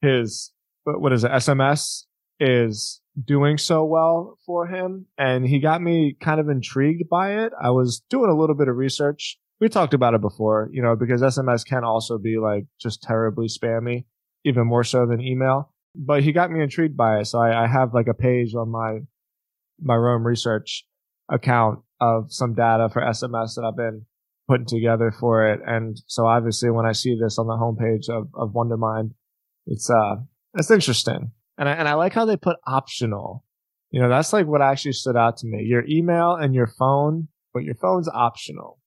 his, 0.00 0.52
what 0.84 1.12
is 1.12 1.24
it, 1.24 1.30
SMS 1.30 2.04
is 2.40 3.00
doing 3.24 3.56
so 3.56 3.84
well 3.84 4.38
for 4.44 4.66
him. 4.66 5.06
And 5.16 5.46
he 5.46 5.60
got 5.60 5.80
me 5.80 6.16
kind 6.20 6.40
of 6.40 6.48
intrigued 6.48 7.08
by 7.08 7.44
it. 7.44 7.52
I 7.60 7.70
was 7.70 8.02
doing 8.10 8.30
a 8.30 8.38
little 8.38 8.56
bit 8.56 8.68
of 8.68 8.76
research. 8.76 9.38
We 9.62 9.68
talked 9.68 9.94
about 9.94 10.14
it 10.14 10.20
before, 10.20 10.68
you 10.72 10.82
know, 10.82 10.96
because 10.96 11.22
SMS 11.22 11.64
can 11.64 11.84
also 11.84 12.18
be 12.18 12.36
like 12.36 12.64
just 12.80 13.00
terribly 13.00 13.46
spammy, 13.46 14.06
even 14.44 14.66
more 14.66 14.82
so 14.82 15.06
than 15.06 15.20
email. 15.20 15.72
But 15.94 16.24
he 16.24 16.32
got 16.32 16.50
me 16.50 16.60
intrigued 16.60 16.96
by 16.96 17.20
it. 17.20 17.26
So 17.26 17.38
I, 17.38 17.62
I 17.62 17.68
have 17.68 17.94
like 17.94 18.08
a 18.08 18.12
page 18.12 18.56
on 18.56 18.72
my, 18.72 18.98
my 19.80 19.94
Roam 19.94 20.26
research 20.26 20.84
account 21.28 21.78
of 22.00 22.32
some 22.32 22.54
data 22.54 22.88
for 22.92 23.02
SMS 23.02 23.54
that 23.54 23.62
I've 23.64 23.76
been 23.76 24.04
putting 24.48 24.66
together 24.66 25.12
for 25.12 25.46
it. 25.52 25.60
And 25.64 25.96
so 26.08 26.26
obviously 26.26 26.70
when 26.70 26.84
I 26.84 26.90
see 26.90 27.16
this 27.16 27.38
on 27.38 27.46
the 27.46 27.52
homepage 27.52 28.08
of, 28.08 28.30
of 28.34 28.54
Wondermind, 28.54 29.12
it's, 29.68 29.88
uh, 29.88 30.16
it's 30.54 30.72
interesting. 30.72 31.30
And 31.56 31.68
I, 31.68 31.74
and 31.74 31.86
I 31.86 31.94
like 31.94 32.14
how 32.14 32.24
they 32.24 32.36
put 32.36 32.56
optional. 32.66 33.44
You 33.92 34.02
know, 34.02 34.08
that's 34.08 34.32
like 34.32 34.48
what 34.48 34.60
actually 34.60 34.94
stood 34.94 35.16
out 35.16 35.36
to 35.36 35.46
me. 35.46 35.62
Your 35.62 35.84
email 35.88 36.34
and 36.34 36.52
your 36.52 36.66
phone, 36.66 37.28
but 37.54 37.62
your 37.62 37.76
phone's 37.76 38.08
optional. 38.08 38.80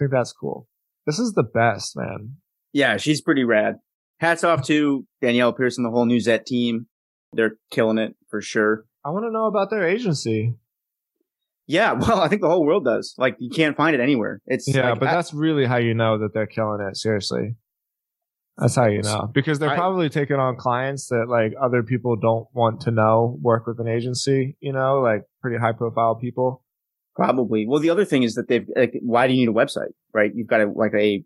Think 0.00 0.12
that's 0.12 0.32
cool. 0.32 0.66
This 1.06 1.18
is 1.18 1.34
the 1.34 1.42
best, 1.42 1.94
man. 1.94 2.36
Yeah, 2.72 2.96
she's 2.96 3.20
pretty 3.20 3.44
rad. 3.44 3.74
Hats 4.18 4.44
off 4.44 4.64
to 4.66 5.04
Danielle 5.20 5.52
Pearson, 5.52 5.84
the 5.84 5.90
whole 5.90 6.06
Newsette 6.06 6.46
team. 6.46 6.86
They're 7.34 7.56
killing 7.70 7.98
it 7.98 8.16
for 8.30 8.40
sure. 8.40 8.86
I 9.04 9.10
want 9.10 9.26
to 9.26 9.30
know 9.30 9.44
about 9.44 9.68
their 9.68 9.86
agency. 9.86 10.54
Yeah, 11.66 11.92
well, 12.00 12.18
I 12.20 12.28
think 12.28 12.40
the 12.40 12.48
whole 12.48 12.64
world 12.64 12.86
does. 12.86 13.14
Like, 13.18 13.36
you 13.40 13.50
can't 13.50 13.76
find 13.76 13.94
it 13.94 14.00
anywhere. 14.00 14.40
It's 14.46 14.66
yeah, 14.74 14.90
like, 14.90 15.00
but 15.00 15.08
I- 15.08 15.12
that's 15.12 15.34
really 15.34 15.66
how 15.66 15.76
you 15.76 15.92
know 15.92 16.18
that 16.18 16.32
they're 16.32 16.46
killing 16.46 16.80
it. 16.80 16.96
Seriously, 16.96 17.56
that's 18.56 18.74
how 18.74 18.86
you 18.86 19.02
know 19.02 19.30
because 19.34 19.58
they're 19.58 19.68
I- 19.68 19.76
probably 19.76 20.08
taking 20.08 20.36
on 20.36 20.56
clients 20.56 21.08
that 21.08 21.26
like 21.28 21.52
other 21.62 21.82
people 21.82 22.16
don't 22.16 22.46
want 22.54 22.80
to 22.82 22.90
know 22.90 23.38
work 23.42 23.66
with 23.66 23.78
an 23.80 23.86
agency. 23.88 24.56
You 24.60 24.72
know, 24.72 25.00
like 25.00 25.24
pretty 25.42 25.58
high 25.58 25.72
profile 25.72 26.14
people. 26.14 26.64
Probably. 27.16 27.66
Well, 27.66 27.80
the 27.80 27.90
other 27.90 28.04
thing 28.04 28.22
is 28.22 28.34
that 28.34 28.48
they've, 28.48 28.66
like, 28.76 28.94
why 29.02 29.26
do 29.26 29.34
you 29.34 29.40
need 29.40 29.48
a 29.48 29.52
website, 29.52 29.92
right? 30.14 30.30
You've 30.34 30.46
got 30.46 30.60
a, 30.60 30.70
like 30.70 30.94
a 30.94 31.22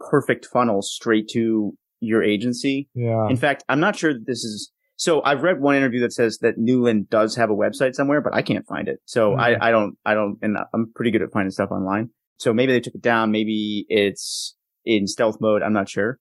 perfect 0.00 0.46
funnel 0.46 0.82
straight 0.82 1.28
to 1.30 1.76
your 2.00 2.22
agency. 2.22 2.88
Yeah, 2.94 3.28
In 3.28 3.36
fact, 3.36 3.64
I'm 3.68 3.80
not 3.80 3.96
sure 3.96 4.12
that 4.12 4.26
this 4.26 4.44
is, 4.44 4.70
so 4.96 5.22
I've 5.22 5.42
read 5.42 5.60
one 5.60 5.76
interview 5.76 6.00
that 6.00 6.12
says 6.12 6.38
that 6.38 6.58
Newland 6.58 7.08
does 7.08 7.36
have 7.36 7.48
a 7.50 7.54
website 7.54 7.94
somewhere, 7.94 8.20
but 8.20 8.34
I 8.34 8.42
can't 8.42 8.66
find 8.66 8.88
it. 8.88 9.00
So 9.06 9.30
Mhm. 9.30 9.38
I, 9.40 9.68
I 9.68 9.70
don't, 9.70 9.96
I 10.04 10.14
don't, 10.14 10.38
and 10.42 10.58
I'm 10.74 10.92
pretty 10.94 11.10
good 11.10 11.22
at 11.22 11.32
finding 11.32 11.50
stuff 11.50 11.70
online. 11.70 12.10
So 12.38 12.52
maybe 12.52 12.72
they 12.72 12.80
took 12.80 12.94
it 12.96 13.00
down. 13.02 13.30
Maybe 13.30 13.86
it's 13.88 14.56
in 14.84 15.06
stealth 15.06 15.38
mode. 15.40 15.62
I'm 15.62 15.72
not 15.72 15.88
sure. 15.88 16.18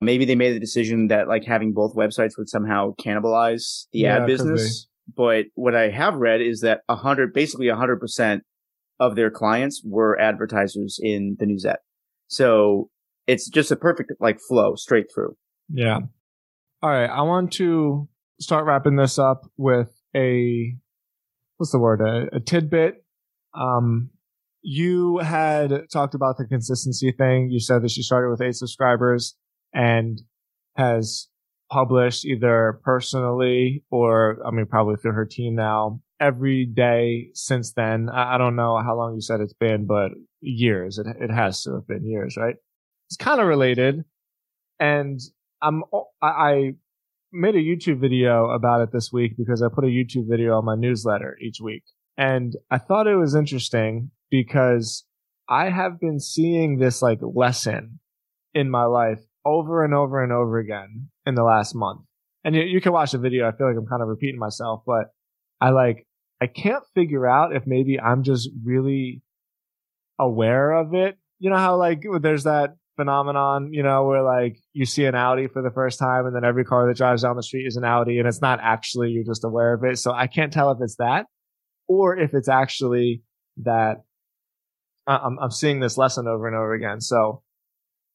Maybe 0.00 0.24
they 0.24 0.36
made 0.36 0.52
the 0.54 0.60
decision 0.60 1.08
that 1.08 1.26
like 1.28 1.44
having 1.44 1.72
both 1.72 1.94
websites 1.94 2.38
would 2.38 2.48
somehow 2.48 2.94
cannibalize 2.94 3.86
the 3.92 4.00
Yeah, 4.00 4.18
ad 4.18 4.26
business. 4.26 4.86
But 5.14 5.46
what 5.54 5.74
I 5.74 5.90
have 5.90 6.14
read 6.16 6.40
is 6.40 6.60
that 6.60 6.80
a 6.88 6.96
hundred, 6.96 7.32
basically 7.32 7.68
a 7.68 7.76
hundred 7.76 8.00
percent 8.00 8.44
of 9.00 9.16
their 9.16 9.30
clients 9.30 9.82
were 9.84 10.18
advertisers 10.20 10.98
in 11.00 11.36
the 11.38 11.46
Newsette. 11.46 11.78
So 12.26 12.90
it's 13.26 13.48
just 13.48 13.70
a 13.70 13.76
perfect 13.76 14.12
like 14.20 14.38
flow 14.40 14.74
straight 14.74 15.06
through. 15.14 15.36
yeah. 15.72 16.00
All 16.80 16.90
right, 16.90 17.10
I 17.10 17.22
want 17.22 17.52
to 17.54 18.08
start 18.40 18.64
wrapping 18.64 18.94
this 18.94 19.18
up 19.18 19.50
with 19.56 20.00
a 20.14 20.76
what's 21.56 21.72
the 21.72 21.78
word? 21.78 22.00
A, 22.00 22.36
a 22.36 22.40
tidbit. 22.40 23.04
Um, 23.52 24.10
you 24.62 25.18
had 25.18 25.86
talked 25.92 26.14
about 26.14 26.36
the 26.38 26.46
consistency 26.46 27.12
thing. 27.12 27.50
You 27.50 27.58
said 27.60 27.82
that 27.82 27.90
she 27.90 28.02
started 28.02 28.30
with 28.30 28.40
eight 28.40 28.54
subscribers 28.54 29.36
and 29.74 30.22
has 30.76 31.28
published 31.70 32.24
either 32.24 32.80
personally 32.84 33.84
or, 33.90 34.38
I 34.46 34.50
mean, 34.50 34.66
probably 34.66 34.96
through 34.96 35.12
her 35.12 35.26
team 35.26 35.54
now 35.54 36.00
every 36.20 36.66
day 36.66 37.28
since 37.34 37.72
then. 37.72 38.08
I, 38.08 38.34
I 38.34 38.38
don't 38.38 38.56
know 38.56 38.78
how 38.78 38.96
long 38.96 39.14
you 39.14 39.20
said 39.20 39.40
it's 39.40 39.54
been, 39.54 39.86
but 39.86 40.12
years. 40.40 40.98
It, 40.98 41.06
it 41.20 41.30
has 41.30 41.62
to 41.62 41.74
have 41.74 41.86
been 41.86 42.06
years, 42.06 42.36
right? 42.36 42.56
It's 43.08 43.16
kind 43.16 43.40
of 43.40 43.46
related. 43.46 44.04
And 44.80 45.20
I'm, 45.62 45.82
I, 46.22 46.26
I 46.26 46.72
made 47.32 47.54
a 47.54 47.58
YouTube 47.58 48.00
video 48.00 48.50
about 48.50 48.82
it 48.82 48.90
this 48.92 49.10
week 49.12 49.36
because 49.36 49.62
I 49.62 49.68
put 49.68 49.84
a 49.84 49.88
YouTube 49.88 50.28
video 50.28 50.56
on 50.56 50.64
my 50.64 50.74
newsletter 50.74 51.36
each 51.40 51.60
week. 51.60 51.84
And 52.16 52.54
I 52.70 52.78
thought 52.78 53.06
it 53.06 53.16
was 53.16 53.34
interesting 53.34 54.10
because 54.30 55.04
I 55.48 55.70
have 55.70 56.00
been 56.00 56.20
seeing 56.20 56.78
this 56.78 57.00
like 57.00 57.20
lesson 57.22 58.00
in 58.54 58.70
my 58.70 58.84
life 58.84 59.20
over 59.48 59.84
and 59.84 59.94
over 59.94 60.22
and 60.22 60.32
over 60.32 60.58
again 60.58 61.08
in 61.26 61.34
the 61.34 61.42
last 61.44 61.74
month. 61.74 62.00
And 62.44 62.54
you, 62.54 62.62
you 62.62 62.80
can 62.80 62.92
watch 62.92 63.12
the 63.12 63.18
video. 63.18 63.48
I 63.48 63.52
feel 63.52 63.66
like 63.68 63.76
I'm 63.76 63.86
kind 63.86 64.02
of 64.02 64.08
repeating 64.08 64.38
myself, 64.38 64.82
but 64.86 65.06
I 65.60 65.70
like, 65.70 66.06
I 66.40 66.46
can't 66.46 66.84
figure 66.94 67.26
out 67.26 67.54
if 67.54 67.66
maybe 67.66 67.98
I'm 67.98 68.22
just 68.22 68.50
really 68.64 69.22
aware 70.18 70.72
of 70.72 70.94
it. 70.94 71.18
You 71.38 71.50
know 71.50 71.56
how 71.56 71.76
like 71.76 72.04
there's 72.20 72.44
that 72.44 72.76
phenomenon, 72.96 73.72
you 73.72 73.82
know, 73.82 74.04
where 74.04 74.22
like 74.22 74.58
you 74.72 74.84
see 74.84 75.04
an 75.04 75.14
Audi 75.14 75.46
for 75.46 75.62
the 75.62 75.70
first 75.70 75.98
time 75.98 76.26
and 76.26 76.34
then 76.34 76.44
every 76.44 76.64
car 76.64 76.86
that 76.86 76.96
drives 76.96 77.22
down 77.22 77.36
the 77.36 77.42
street 77.42 77.66
is 77.66 77.76
an 77.76 77.84
Audi 77.84 78.18
and 78.18 78.26
it's 78.26 78.40
not 78.40 78.58
actually, 78.60 79.10
you're 79.10 79.24
just 79.24 79.44
aware 79.44 79.72
of 79.74 79.84
it. 79.84 79.98
So 79.98 80.12
I 80.12 80.26
can't 80.26 80.52
tell 80.52 80.70
if 80.72 80.78
it's 80.80 80.96
that 80.96 81.26
or 81.86 82.18
if 82.18 82.34
it's 82.34 82.48
actually 82.48 83.22
that 83.58 84.02
I- 85.06 85.18
I'm, 85.18 85.38
I'm 85.38 85.50
seeing 85.50 85.80
this 85.80 85.96
lesson 85.96 86.26
over 86.26 86.46
and 86.46 86.56
over 86.56 86.74
again. 86.74 87.00
So 87.00 87.42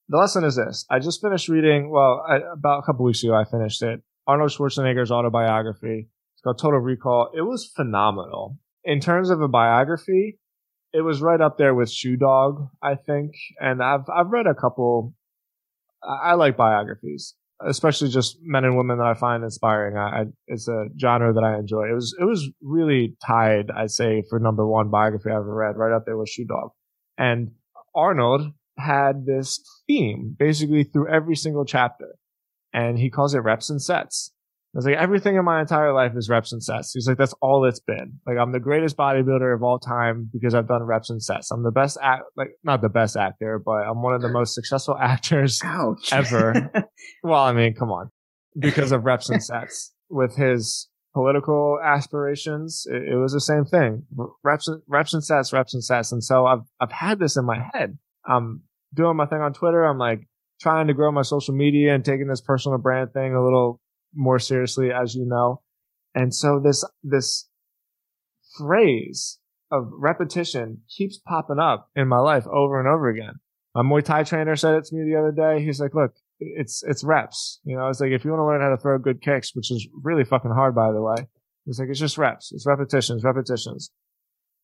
the 0.09 0.17
lesson 0.17 0.43
is 0.43 0.55
this. 0.55 0.85
I 0.89 0.99
just 0.99 1.21
finished 1.21 1.49
reading, 1.49 1.89
well, 1.89 2.23
I, 2.27 2.39
about 2.53 2.79
a 2.79 2.81
couple 2.83 3.05
weeks 3.05 3.23
ago, 3.23 3.33
I 3.33 3.45
finished 3.45 3.81
it. 3.81 4.01
Arnold 4.27 4.51
Schwarzenegger's 4.51 5.11
autobiography. 5.11 6.09
It's 6.35 6.41
called 6.43 6.59
Total 6.59 6.79
Recall. 6.79 7.31
It 7.33 7.41
was 7.41 7.71
phenomenal. 7.75 8.57
In 8.83 8.99
terms 8.99 9.29
of 9.29 9.41
a 9.41 9.47
biography, 9.47 10.39
it 10.93 11.01
was 11.01 11.21
right 11.21 11.41
up 11.41 11.57
there 11.57 11.73
with 11.73 11.91
Shoe 11.91 12.17
Dog, 12.17 12.67
I 12.81 12.95
think. 12.95 13.31
And 13.59 13.81
I've, 13.81 14.09
I've 14.13 14.29
read 14.29 14.47
a 14.47 14.53
couple, 14.53 15.13
I, 16.03 16.31
I 16.31 16.33
like 16.33 16.55
biographies, 16.57 17.35
especially 17.65 18.09
just 18.09 18.37
men 18.41 18.65
and 18.65 18.77
women 18.77 18.97
that 18.97 19.07
I 19.07 19.13
find 19.13 19.43
inspiring. 19.43 19.97
I, 19.97 20.21
I, 20.21 20.23
it's 20.47 20.67
a 20.67 20.85
genre 20.99 21.33
that 21.33 21.43
I 21.43 21.57
enjoy. 21.57 21.89
It 21.89 21.95
was, 21.95 22.15
it 22.19 22.25
was 22.25 22.49
really 22.61 23.15
tied, 23.25 23.71
I'd 23.71 23.91
say, 23.91 24.23
for 24.29 24.39
number 24.39 24.67
one 24.67 24.89
biography 24.89 25.29
I've 25.29 25.37
ever 25.37 25.55
read, 25.55 25.77
right 25.77 25.95
up 25.95 26.05
there 26.05 26.17
with 26.17 26.29
Shoe 26.29 26.45
Dog. 26.45 26.71
And 27.17 27.51
Arnold 27.95 28.51
had 28.77 29.25
this 29.25 29.59
theme 29.87 30.35
basically 30.37 30.83
through 30.83 31.09
every 31.09 31.35
single 31.35 31.65
chapter. 31.65 32.15
And 32.73 32.97
he 32.97 33.09
calls 33.09 33.35
it 33.35 33.39
reps 33.39 33.69
and 33.69 33.81
sets. 33.81 34.31
It's 34.75 34.87
like 34.87 34.95
everything 34.95 35.35
in 35.35 35.45
my 35.45 35.61
entire 35.61 35.93
life 35.93 36.13
is 36.15 36.29
reps 36.29 36.51
and 36.51 36.63
sets. 36.63 36.93
He's 36.93 37.07
like, 37.07 37.17
that's 37.17 37.35
all 37.41 37.63
it's 37.65 37.79
been. 37.79 38.19
Like 38.25 38.37
I'm 38.39 38.51
the 38.51 38.59
greatest 38.59 38.97
bodybuilder 38.97 39.53
of 39.53 39.61
all 39.61 39.77
time 39.77 40.27
because 40.33 40.55
I've 40.55 40.67
done 40.67 40.81
reps 40.81 41.11
and 41.11 41.21
sets. 41.21 41.51
I'm 41.51 41.61
the 41.61 41.71
best 41.71 41.99
act, 42.01 42.23
like 42.35 42.49
not 42.63 42.81
the 42.81 42.89
best 42.89 43.15
actor, 43.15 43.61
but 43.63 43.87
I'm 43.87 44.01
one 44.01 44.15
of 44.15 44.23
the 44.23 44.29
most 44.29 44.55
successful 44.55 44.97
actors 45.01 45.61
Ouch. 45.63 46.11
ever. 46.11 46.71
well, 47.23 47.43
I 47.43 47.53
mean, 47.53 47.75
come 47.75 47.91
on, 47.91 48.09
because 48.57 48.91
of 48.91 49.03
reps 49.05 49.29
and 49.29 49.43
sets 49.43 49.93
with 50.09 50.35
his 50.35 50.89
political 51.13 51.79
aspirations. 51.83 52.87
It, 52.89 53.13
it 53.13 53.15
was 53.15 53.33
the 53.33 53.41
same 53.41 53.65
thing. 53.65 54.05
Reps, 54.43 54.67
and, 54.67 54.81
reps 54.87 55.13
and 55.13 55.23
sets, 55.23 55.53
reps 55.53 55.73
and 55.73 55.83
sets. 55.83 56.11
And 56.11 56.23
so 56.23 56.45
I've, 56.45 56.63
I've 56.79 56.91
had 56.91 57.19
this 57.19 57.37
in 57.37 57.45
my 57.45 57.59
head. 57.73 57.97
I'm 58.25 58.63
doing 58.93 59.17
my 59.17 59.25
thing 59.25 59.41
on 59.41 59.53
Twitter. 59.53 59.83
I'm 59.83 59.97
like 59.97 60.27
trying 60.61 60.87
to 60.87 60.93
grow 60.93 61.11
my 61.11 61.23
social 61.23 61.53
media 61.53 61.93
and 61.93 62.05
taking 62.05 62.27
this 62.27 62.41
personal 62.41 62.77
brand 62.77 63.13
thing 63.13 63.33
a 63.33 63.43
little 63.43 63.81
more 64.13 64.39
seriously, 64.39 64.91
as 64.91 65.15
you 65.15 65.25
know. 65.25 65.61
And 66.15 66.33
so 66.33 66.61
this, 66.63 66.85
this 67.03 67.49
phrase 68.57 69.39
of 69.71 69.89
repetition 69.91 70.81
keeps 70.95 71.17
popping 71.17 71.59
up 71.59 71.89
in 71.95 72.07
my 72.07 72.19
life 72.19 72.45
over 72.47 72.79
and 72.79 72.87
over 72.87 73.09
again. 73.09 73.33
My 73.73 73.81
Muay 73.81 74.03
Thai 74.03 74.23
trainer 74.23 74.55
said 74.55 74.75
it 74.75 74.85
to 74.85 74.95
me 74.95 75.03
the 75.03 75.17
other 75.17 75.31
day. 75.31 75.65
He's 75.65 75.79
like, 75.79 75.95
look, 75.95 76.13
it's, 76.39 76.83
it's 76.83 77.03
reps. 77.03 77.59
You 77.63 77.75
know, 77.75 77.87
it's 77.89 77.99
like, 77.99 78.11
if 78.11 78.23
you 78.23 78.29
want 78.29 78.41
to 78.41 78.45
learn 78.45 78.61
how 78.61 78.69
to 78.69 78.77
throw 78.77 78.99
good 78.99 79.21
kicks, 79.21 79.55
which 79.55 79.71
is 79.71 79.87
really 80.03 80.23
fucking 80.23 80.51
hard, 80.51 80.75
by 80.75 80.91
the 80.91 81.01
way, 81.01 81.15
it's 81.65 81.79
like, 81.79 81.89
it's 81.89 81.99
just 81.99 82.19
reps. 82.19 82.51
It's 82.51 82.67
repetitions, 82.67 83.23
repetitions. 83.23 83.89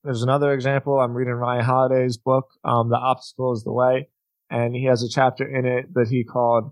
There's 0.04 0.24
another 0.24 0.54
example. 0.54 1.00
I'm 1.00 1.14
reading 1.14 1.34
Ryan 1.34 1.66
Holiday's 1.66 2.18
book, 2.18 2.45
um, 2.64 2.89
The 2.89 2.97
Obstacle 2.97 3.54
is 3.54 3.64
the 3.64 3.74
Way. 3.74 4.10
And 4.50 4.76
he 4.76 4.86
has 4.86 5.04
a 5.04 5.10
chapter 5.10 5.45
in 5.45 5.66
it 5.66 5.93
that 5.93 6.08
he 6.10 6.24
called 6.24 6.72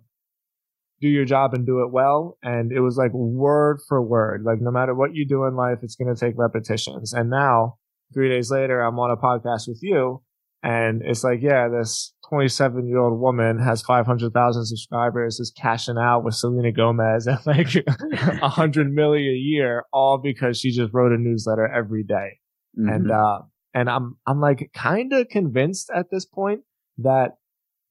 do 1.00 1.08
your 1.08 1.26
job 1.26 1.54
and 1.54 1.66
do 1.66 1.84
it 1.84 1.92
well. 1.92 2.38
And 2.42 2.72
it 2.72 2.80
was 2.80 2.98
like 2.98 3.14
word 3.14 3.80
for 3.88 4.02
word. 4.02 4.44
Like 4.44 4.62
no 4.62 4.72
matter 4.72 4.96
what 4.96 5.14
you 5.14 5.28
do 5.28 5.46
in 5.46 5.56
life, 5.56 5.80
it's 5.84 5.96
going 5.96 6.14
to 6.14 6.20
take 6.20 6.34
repetitions. 6.38 7.14
And 7.14 7.30
now 7.30 7.78
three 8.14 8.30
days 8.30 8.50
later, 8.50 8.82
I'm 8.82 8.98
on 8.98 9.12
a 9.12 9.18
podcast 9.18 9.68
with 9.68 9.80
you 9.84 10.24
and 10.64 11.02
it's 11.06 11.24
like, 11.24 11.40
yeah, 11.42 11.68
this 11.70 12.14
27 12.30 12.88
year 12.88 12.98
old 12.98 13.20
woman 13.20 13.60
has 13.60 13.82
500,000 13.84 14.66
subscribers, 14.66 15.40
is 15.40 15.52
cashing 15.56 15.98
out 15.98 16.24
with 16.24 16.34
Selena 16.34 16.72
Gomez 16.72 17.28
at 17.28 17.46
like 17.46 17.70
100 18.00 18.92
million 18.92 19.34
a 19.34 19.38
year, 19.38 19.84
all 19.94 20.18
because 20.18 20.60
she 20.60 20.72
just 20.72 20.94
wrote 20.94 21.12
a 21.12 21.18
newsletter 21.18 21.68
every 21.68 22.04
day. 22.04 22.40
Mm-hmm. 22.78 22.90
And, 22.90 23.12
uh, 23.12 23.40
and 23.74 23.90
I'm, 23.90 24.18
I'm 24.26 24.40
like 24.40 24.72
kind 24.74 25.14
of 25.14 25.30
convinced 25.30 25.90
at 25.94 26.08
this 26.12 26.26
point 26.26 26.62
that 26.98 27.32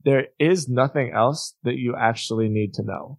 there 0.05 0.29
is 0.39 0.69
nothing 0.69 1.13
else 1.13 1.55
that 1.65 1.77
you 1.77 1.95
actually 1.99 2.49
need 2.49 2.75
to 2.75 2.83
know, 2.85 3.19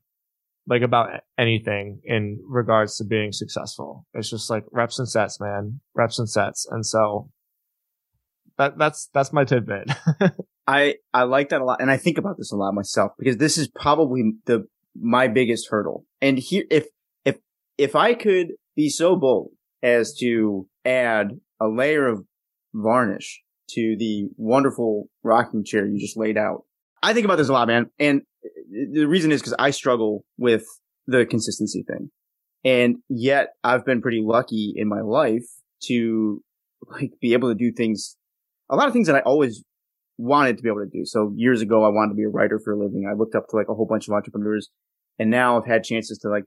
like 0.68 0.82
about 0.82 1.10
anything 1.38 2.00
in 2.06 2.40
regards 2.48 2.98
to 2.98 3.04
being 3.04 3.32
successful. 3.32 4.06
It's 4.14 4.30
just 4.30 4.50
like 4.50 4.64
reps 4.72 5.00
and 5.00 5.08
sets, 5.08 5.40
man, 5.40 5.82
reps 5.96 6.20
and 6.20 6.30
sets. 6.30 6.66
And 6.70 6.86
so 6.86 7.30
that, 8.58 8.78
that's, 8.78 9.10
that's 9.14 9.34
my 9.34 9.44
tidbit. 9.44 9.92
I, 10.68 10.96
I 11.14 11.24
like 11.24 11.50
that 11.50 11.62
a 11.62 11.66
lot. 11.66 11.82
And 11.82 11.92
I 11.92 11.98
think 11.98 12.18
about 12.18 12.38
this 12.38 12.52
a 12.52 12.56
lot 12.56 12.74
myself 12.74 13.12
because 13.20 13.38
this 13.38 13.58
is 13.58 13.68
probably 13.68 14.34
the, 14.46 14.66
my 15.00 15.28
biggest 15.28 15.68
hurdle. 15.70 16.06
And 16.22 16.38
here, 16.38 16.64
if, 16.72 16.88
if, 17.26 17.38
if 17.78 17.96
I 17.96 18.14
could 18.14 18.54
be 18.76 18.90
so 18.90 19.16
bold 19.16 19.52
as 19.84 20.14
to 20.20 20.68
add 20.86 21.40
a 21.60 21.68
layer 21.68 22.08
of 22.08 22.24
varnish 22.74 23.42
to 23.72 23.96
the 23.98 24.30
wonderful 24.38 25.10
rocking 25.24 25.64
chair 25.64 25.86
you 25.86 26.00
just 26.00 26.18
laid 26.18 26.38
out, 26.38 26.64
I 27.04 27.14
think 27.14 27.26
about 27.26 27.38
this 27.38 27.50
a 27.50 27.54
lot, 27.54 27.68
man. 27.68 27.90
And 28.00 28.22
the 28.70 29.06
reason 29.06 29.32
is 29.32 29.42
because 29.42 29.56
I 29.60 29.72
struggle 29.72 30.26
with 30.38 30.66
the 31.06 31.26
consistency 31.26 31.84
thing. 31.88 32.12
And 32.64 32.98
yet 33.10 33.50
I've 33.64 33.86
been 33.86 34.02
pretty 34.02 34.22
lucky 34.24 34.74
in 34.76 34.88
my 34.88 35.02
life 35.02 35.46
to 35.84 36.44
like 36.90 37.12
be 37.22 37.34
able 37.34 37.50
to 37.50 37.56
do 37.56 37.72
things, 37.72 38.18
a 38.70 38.76
lot 38.76 38.88
of 38.88 38.94
things 38.94 39.08
that 39.08 39.16
I 39.16 39.22
always 39.22 39.64
wanted 40.18 40.58
to 40.58 40.64
be 40.64 40.70
able 40.70 40.84
to 40.84 40.90
do. 40.92 41.06
So 41.06 41.32
years 41.36 41.62
ago, 41.62 41.84
I 41.84 41.90
wanted 41.90 42.10
to 42.10 42.16
be 42.16 42.24
a 42.24 42.30
writer 42.30 42.60
for 42.60 42.74
a 42.74 42.78
living. 42.78 43.08
I 43.10 43.14
looked 43.14 43.36
up 43.36 43.48
to 43.50 43.56
like 43.56 43.70
a 43.70 43.76
whole 43.76 43.86
bunch 43.86 44.08
of 44.08 44.14
entrepreneurs 44.14 44.70
and 45.20 45.30
now 45.30 45.58
I've 45.58 45.68
had 45.68 45.84
chances 45.84 46.18
to 46.20 46.30
like 46.30 46.44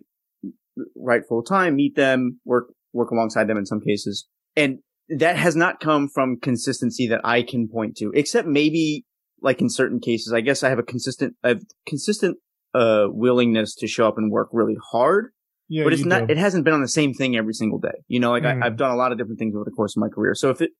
write 0.96 1.22
full 1.28 1.42
time, 1.42 1.76
meet 1.76 1.96
them, 1.96 2.40
work, 2.44 2.72
work 2.92 3.10
alongside 3.10 3.46
them 3.46 3.56
in 3.56 3.66
some 3.66 3.80
cases. 3.80 4.26
And 4.56 4.80
that 5.18 5.36
has 5.36 5.56
not 5.56 5.80
come 5.80 6.08
from 6.08 6.38
consistency 6.38 7.08
that 7.08 7.20
I 7.24 7.42
can 7.42 7.68
point 7.68 7.96
to, 7.98 8.12
except 8.14 8.46
maybe 8.46 9.04
like 9.42 9.60
in 9.60 9.68
certain 9.68 10.00
cases, 10.00 10.32
I 10.32 10.40
guess 10.40 10.62
I 10.62 10.68
have 10.68 10.78
a 10.78 10.82
consistent, 10.82 11.34
a 11.42 11.56
consistent, 11.86 12.38
uh, 12.74 13.06
willingness 13.08 13.74
to 13.76 13.88
show 13.88 14.06
up 14.06 14.16
and 14.16 14.30
work 14.30 14.48
really 14.52 14.76
hard. 14.92 15.32
Yeah, 15.68 15.84
but 15.84 15.92
it's 15.92 16.04
not, 16.04 16.26
do. 16.26 16.32
it 16.32 16.38
hasn't 16.38 16.64
been 16.64 16.74
on 16.74 16.82
the 16.82 16.88
same 16.88 17.14
thing 17.14 17.36
every 17.36 17.54
single 17.54 17.78
day. 17.78 18.02
You 18.08 18.20
know, 18.20 18.30
like 18.30 18.42
mm. 18.42 18.62
I, 18.62 18.64
have 18.64 18.76
done 18.76 18.90
a 18.90 18.96
lot 18.96 19.12
of 19.12 19.18
different 19.18 19.38
things 19.38 19.54
over 19.54 19.64
the 19.64 19.70
course 19.70 19.96
of 19.96 20.00
my 20.00 20.08
career. 20.08 20.34
So 20.34 20.50
if 20.50 20.60
it, 20.60 20.70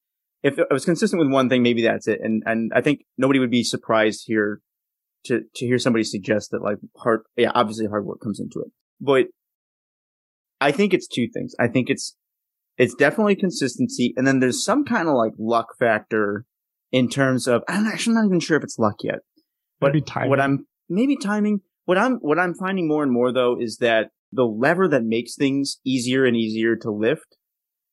if 0.42 0.58
it 0.58 0.66
was 0.70 0.84
consistent 0.84 1.20
with 1.20 1.30
one 1.30 1.48
thing, 1.48 1.62
maybe 1.62 1.82
that's 1.82 2.08
it. 2.08 2.20
And, 2.22 2.42
and 2.46 2.72
I 2.74 2.80
think 2.80 3.04
nobody 3.16 3.38
would 3.38 3.50
be 3.50 3.62
surprised 3.62 4.24
here 4.26 4.60
to, 5.24 5.42
to 5.54 5.66
hear 5.66 5.78
somebody 5.78 6.02
suggest 6.02 6.50
that 6.50 6.62
like 6.62 6.78
hard, 6.96 7.22
yeah, 7.36 7.52
obviously 7.54 7.86
hard 7.86 8.04
work 8.04 8.20
comes 8.20 8.40
into 8.40 8.60
it, 8.60 8.72
but 9.00 9.26
I 10.60 10.72
think 10.72 10.92
it's 10.92 11.06
two 11.06 11.28
things. 11.32 11.54
I 11.58 11.68
think 11.68 11.88
it's, 11.88 12.16
it's 12.80 12.94
definitely 12.94 13.36
consistency. 13.36 14.14
And 14.16 14.26
then 14.26 14.40
there's 14.40 14.64
some 14.64 14.86
kind 14.86 15.06
of 15.06 15.14
like 15.14 15.32
luck 15.38 15.66
factor 15.78 16.46
in 16.90 17.10
terms 17.10 17.46
of 17.46 17.62
I'm 17.68 17.86
actually 17.86 18.14
not 18.14 18.24
even 18.24 18.40
sure 18.40 18.56
if 18.56 18.64
it's 18.64 18.78
luck 18.78 18.96
yet. 19.04 19.18
But 19.80 19.94
what 20.26 20.40
I'm 20.40 20.66
maybe 20.88 21.16
timing. 21.16 21.60
What 21.84 21.98
I'm 21.98 22.14
what 22.16 22.38
I'm 22.38 22.54
finding 22.54 22.88
more 22.88 23.02
and 23.02 23.12
more 23.12 23.32
though 23.32 23.56
is 23.60 23.78
that 23.78 24.08
the 24.32 24.44
lever 24.44 24.88
that 24.88 25.02
makes 25.04 25.34
things 25.36 25.78
easier 25.84 26.24
and 26.24 26.34
easier 26.34 26.74
to 26.76 26.90
lift 26.90 27.36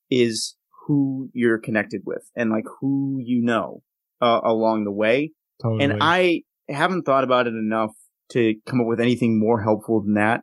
is 0.09 0.55
who 0.85 1.29
you're 1.33 1.59
connected 1.59 2.03
with 2.05 2.23
and 2.33 2.49
like 2.49 2.63
who 2.79 3.19
you 3.21 3.41
know 3.43 3.81
uh, 4.21 4.39
along 4.43 4.85
the 4.85 4.91
way. 4.91 5.31
Totally. 5.61 5.83
And 5.83 5.97
I 5.99 6.43
haven't 6.69 7.03
thought 7.03 7.25
about 7.25 7.47
it 7.47 7.53
enough 7.53 7.91
to 8.31 8.55
come 8.65 8.79
up 8.79 8.87
with 8.87 9.01
anything 9.01 9.37
more 9.37 9.61
helpful 9.61 10.01
than 10.01 10.13
that, 10.13 10.41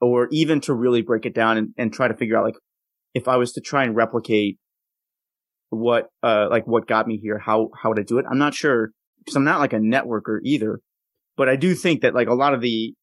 or 0.00 0.28
even 0.30 0.62
to 0.62 0.74
really 0.74 1.02
break 1.02 1.26
it 1.26 1.34
down 1.34 1.58
and, 1.58 1.74
and 1.76 1.92
try 1.92 2.08
to 2.08 2.14
figure 2.14 2.38
out 2.38 2.44
like 2.44 2.54
if 3.14 3.28
I 3.28 3.36
was 3.36 3.52
to 3.52 3.60
try 3.60 3.84
and 3.84 3.96
replicate 3.96 4.58
what 5.70 6.08
uh 6.22 6.46
like 6.50 6.66
what 6.66 6.86
got 6.86 7.06
me 7.06 7.16
here, 7.16 7.38
how 7.38 7.70
how 7.80 7.88
would 7.88 7.98
I 7.98 8.02
do 8.02 8.18
it. 8.18 8.26
I'm 8.30 8.38
not 8.38 8.54
sure 8.54 8.90
because 9.18 9.36
I'm 9.36 9.44
not 9.44 9.60
like 9.60 9.72
a 9.72 9.78
networker 9.78 10.38
either, 10.42 10.80
but 11.36 11.48
I 11.48 11.56
do 11.56 11.74
think 11.74 12.02
that 12.02 12.14
like 12.14 12.28
a 12.28 12.34
lot 12.34 12.54
of 12.54 12.60
the 12.60 12.94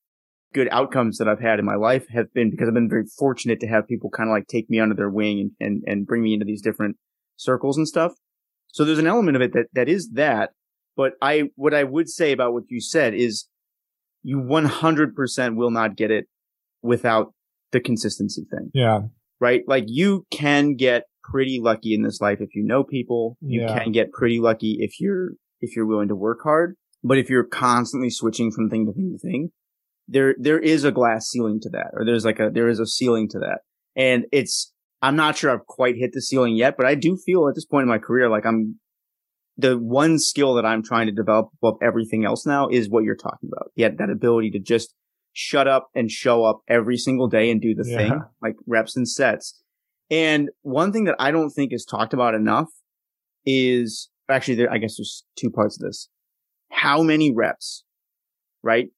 good 0.54 0.68
outcomes 0.72 1.18
that 1.18 1.28
I've 1.28 1.40
had 1.40 1.60
in 1.60 1.66
my 1.66 1.76
life 1.76 2.08
have 2.10 2.34
been 2.34 2.52
because 2.52 2.68
I've 2.68 2.74
been 2.74 2.90
very 2.90 3.06
fortunate 3.18 3.60
to 3.62 3.68
have 3.68 3.88
people 3.88 4.10
kind 4.10 4.30
of 4.30 4.34
like 4.34 4.48
take 4.48 4.70
me 4.70 4.80
under 4.80 4.96
their 4.96 5.10
wing 5.10 5.40
and, 5.40 5.52
and, 5.60 5.84
and 5.88 6.06
bring 6.06 6.24
me 6.24 6.34
into 6.34 6.46
these 6.46 6.62
different 6.62 6.98
circles 7.38 7.78
and 7.78 7.88
stuff. 7.88 8.14
So 8.68 8.84
there's 8.86 9.00
an 9.00 9.08
element 9.08 9.36
of 9.36 9.42
it 9.42 9.54
that, 9.54 9.68
that 9.74 9.90
is 9.90 10.12
that. 10.14 10.52
But 10.96 11.14
I, 11.22 11.50
what 11.56 11.74
I 11.74 11.84
would 11.84 12.10
say 12.10 12.32
about 12.32 12.54
what 12.54 12.64
you 12.68 12.82
said 12.82 13.14
is 13.14 13.48
you 14.24 14.38
100% 14.38 15.56
will 15.56 15.72
not 15.72 15.96
get 15.96 16.12
it 16.12 16.26
without 16.82 17.34
the 17.72 17.80
consistency 17.80 18.46
thing. 18.52 18.72
Yeah. 18.74 19.02
Right? 19.42 19.64
Like 19.68 19.86
you 19.88 20.26
can 20.32 20.76
get 20.76 21.06
pretty 21.24 21.60
lucky 21.60 21.94
in 21.94 22.04
this 22.04 22.22
life 22.22 22.40
if 22.40 22.56
you 22.56 22.64
know 22.64 22.84
people. 22.84 23.38
You 23.42 23.62
yeah. 23.62 23.84
can 23.84 23.92
get 23.92 24.12
pretty 24.12 24.40
lucky 24.40 24.78
if 24.80 25.00
you're 25.00 25.32
if 25.60 25.76
you're 25.76 25.86
willing 25.86 26.10
to 26.10 26.16
work 26.16 26.40
hard. 26.44 26.76
But 27.04 27.18
if 27.18 27.30
you're 27.30 27.44
constantly 27.44 28.10
switching 28.10 28.52
from 28.52 28.70
thing 28.70 28.86
to 28.86 28.94
thing 28.94 29.12
to 29.12 29.18
thing, 29.18 29.50
there 30.08 30.36
there 30.40 30.60
is 30.60 30.84
a 30.84 30.92
glass 30.92 31.28
ceiling 31.28 31.60
to 31.62 31.70
that, 31.70 31.92
or 31.94 32.06
there's 32.06 32.26
like 32.26 32.40
a 32.40 32.50
there 32.54 32.70
is 32.70 32.80
a 32.80 32.86
ceiling 32.86 33.28
to 33.30 33.40
that. 33.40 33.60
And 33.96 34.26
it's 34.32 34.72
I'm 35.02 35.16
not 35.16 35.38
sure 35.38 35.52
I've 35.52 35.66
quite 35.66 35.96
hit 35.96 36.12
the 36.14 36.22
ceiling 36.22 36.56
yet, 36.56 36.76
but 36.78 36.86
I 36.86 36.96
do 36.96 37.18
feel 37.18 37.48
at 37.48 37.56
this 37.56 37.66
point 37.66 37.84
in 37.84 37.90
my 37.90 37.98
career 37.98 38.30
like 38.30 38.46
I'm 38.46 38.80
the 39.58 39.78
one 39.78 40.20
skill 40.20 40.56
that 40.56 40.66
I'm 40.66 40.84
trying 40.84 41.08
to 41.08 41.12
develop 41.12 41.50
above 41.62 41.78
everything 41.82 42.26
else 42.26 42.46
now 42.46 42.68
is 42.68 42.90
what 42.90 43.04
you're 43.04 43.16
talking 43.16 43.50
about. 43.52 43.72
Yet 43.76 43.98
that 43.98 44.10
ability 44.10 44.52
to 44.52 44.60
just 44.60 44.94
shut 45.34 45.68
up 45.68 45.90
and 45.96 46.12
show 46.12 46.44
up 46.44 46.62
every 46.68 46.98
single 46.98 47.28
day 47.28 47.52
and 47.52 47.62
do 47.62 47.74
the 47.74 47.88
yeah. 47.88 47.98
thing, 47.98 48.22
like 48.42 48.56
reps 48.68 48.96
and 48.96 49.08
sets. 49.08 49.62
And 50.10 50.50
one 50.62 50.92
thing 50.92 51.06
that 51.06 51.16
I 51.20 51.32
don't 51.32 51.52
think 51.52 51.72
is 51.72 51.86
talked 51.86 52.14
about 52.14 52.36
enough 52.36 52.68
is 53.46 54.10
actually, 54.30 54.56
there, 54.56 54.72
I 54.72 54.78
guess 54.78 54.98
there's 54.98 55.24
two 55.38 55.50
parts 55.50 55.78
of 55.78 55.88
this. 55.88 56.10
How 56.70 57.02
many 57.02 57.34
reps, 57.34 57.84
right? 58.62 58.90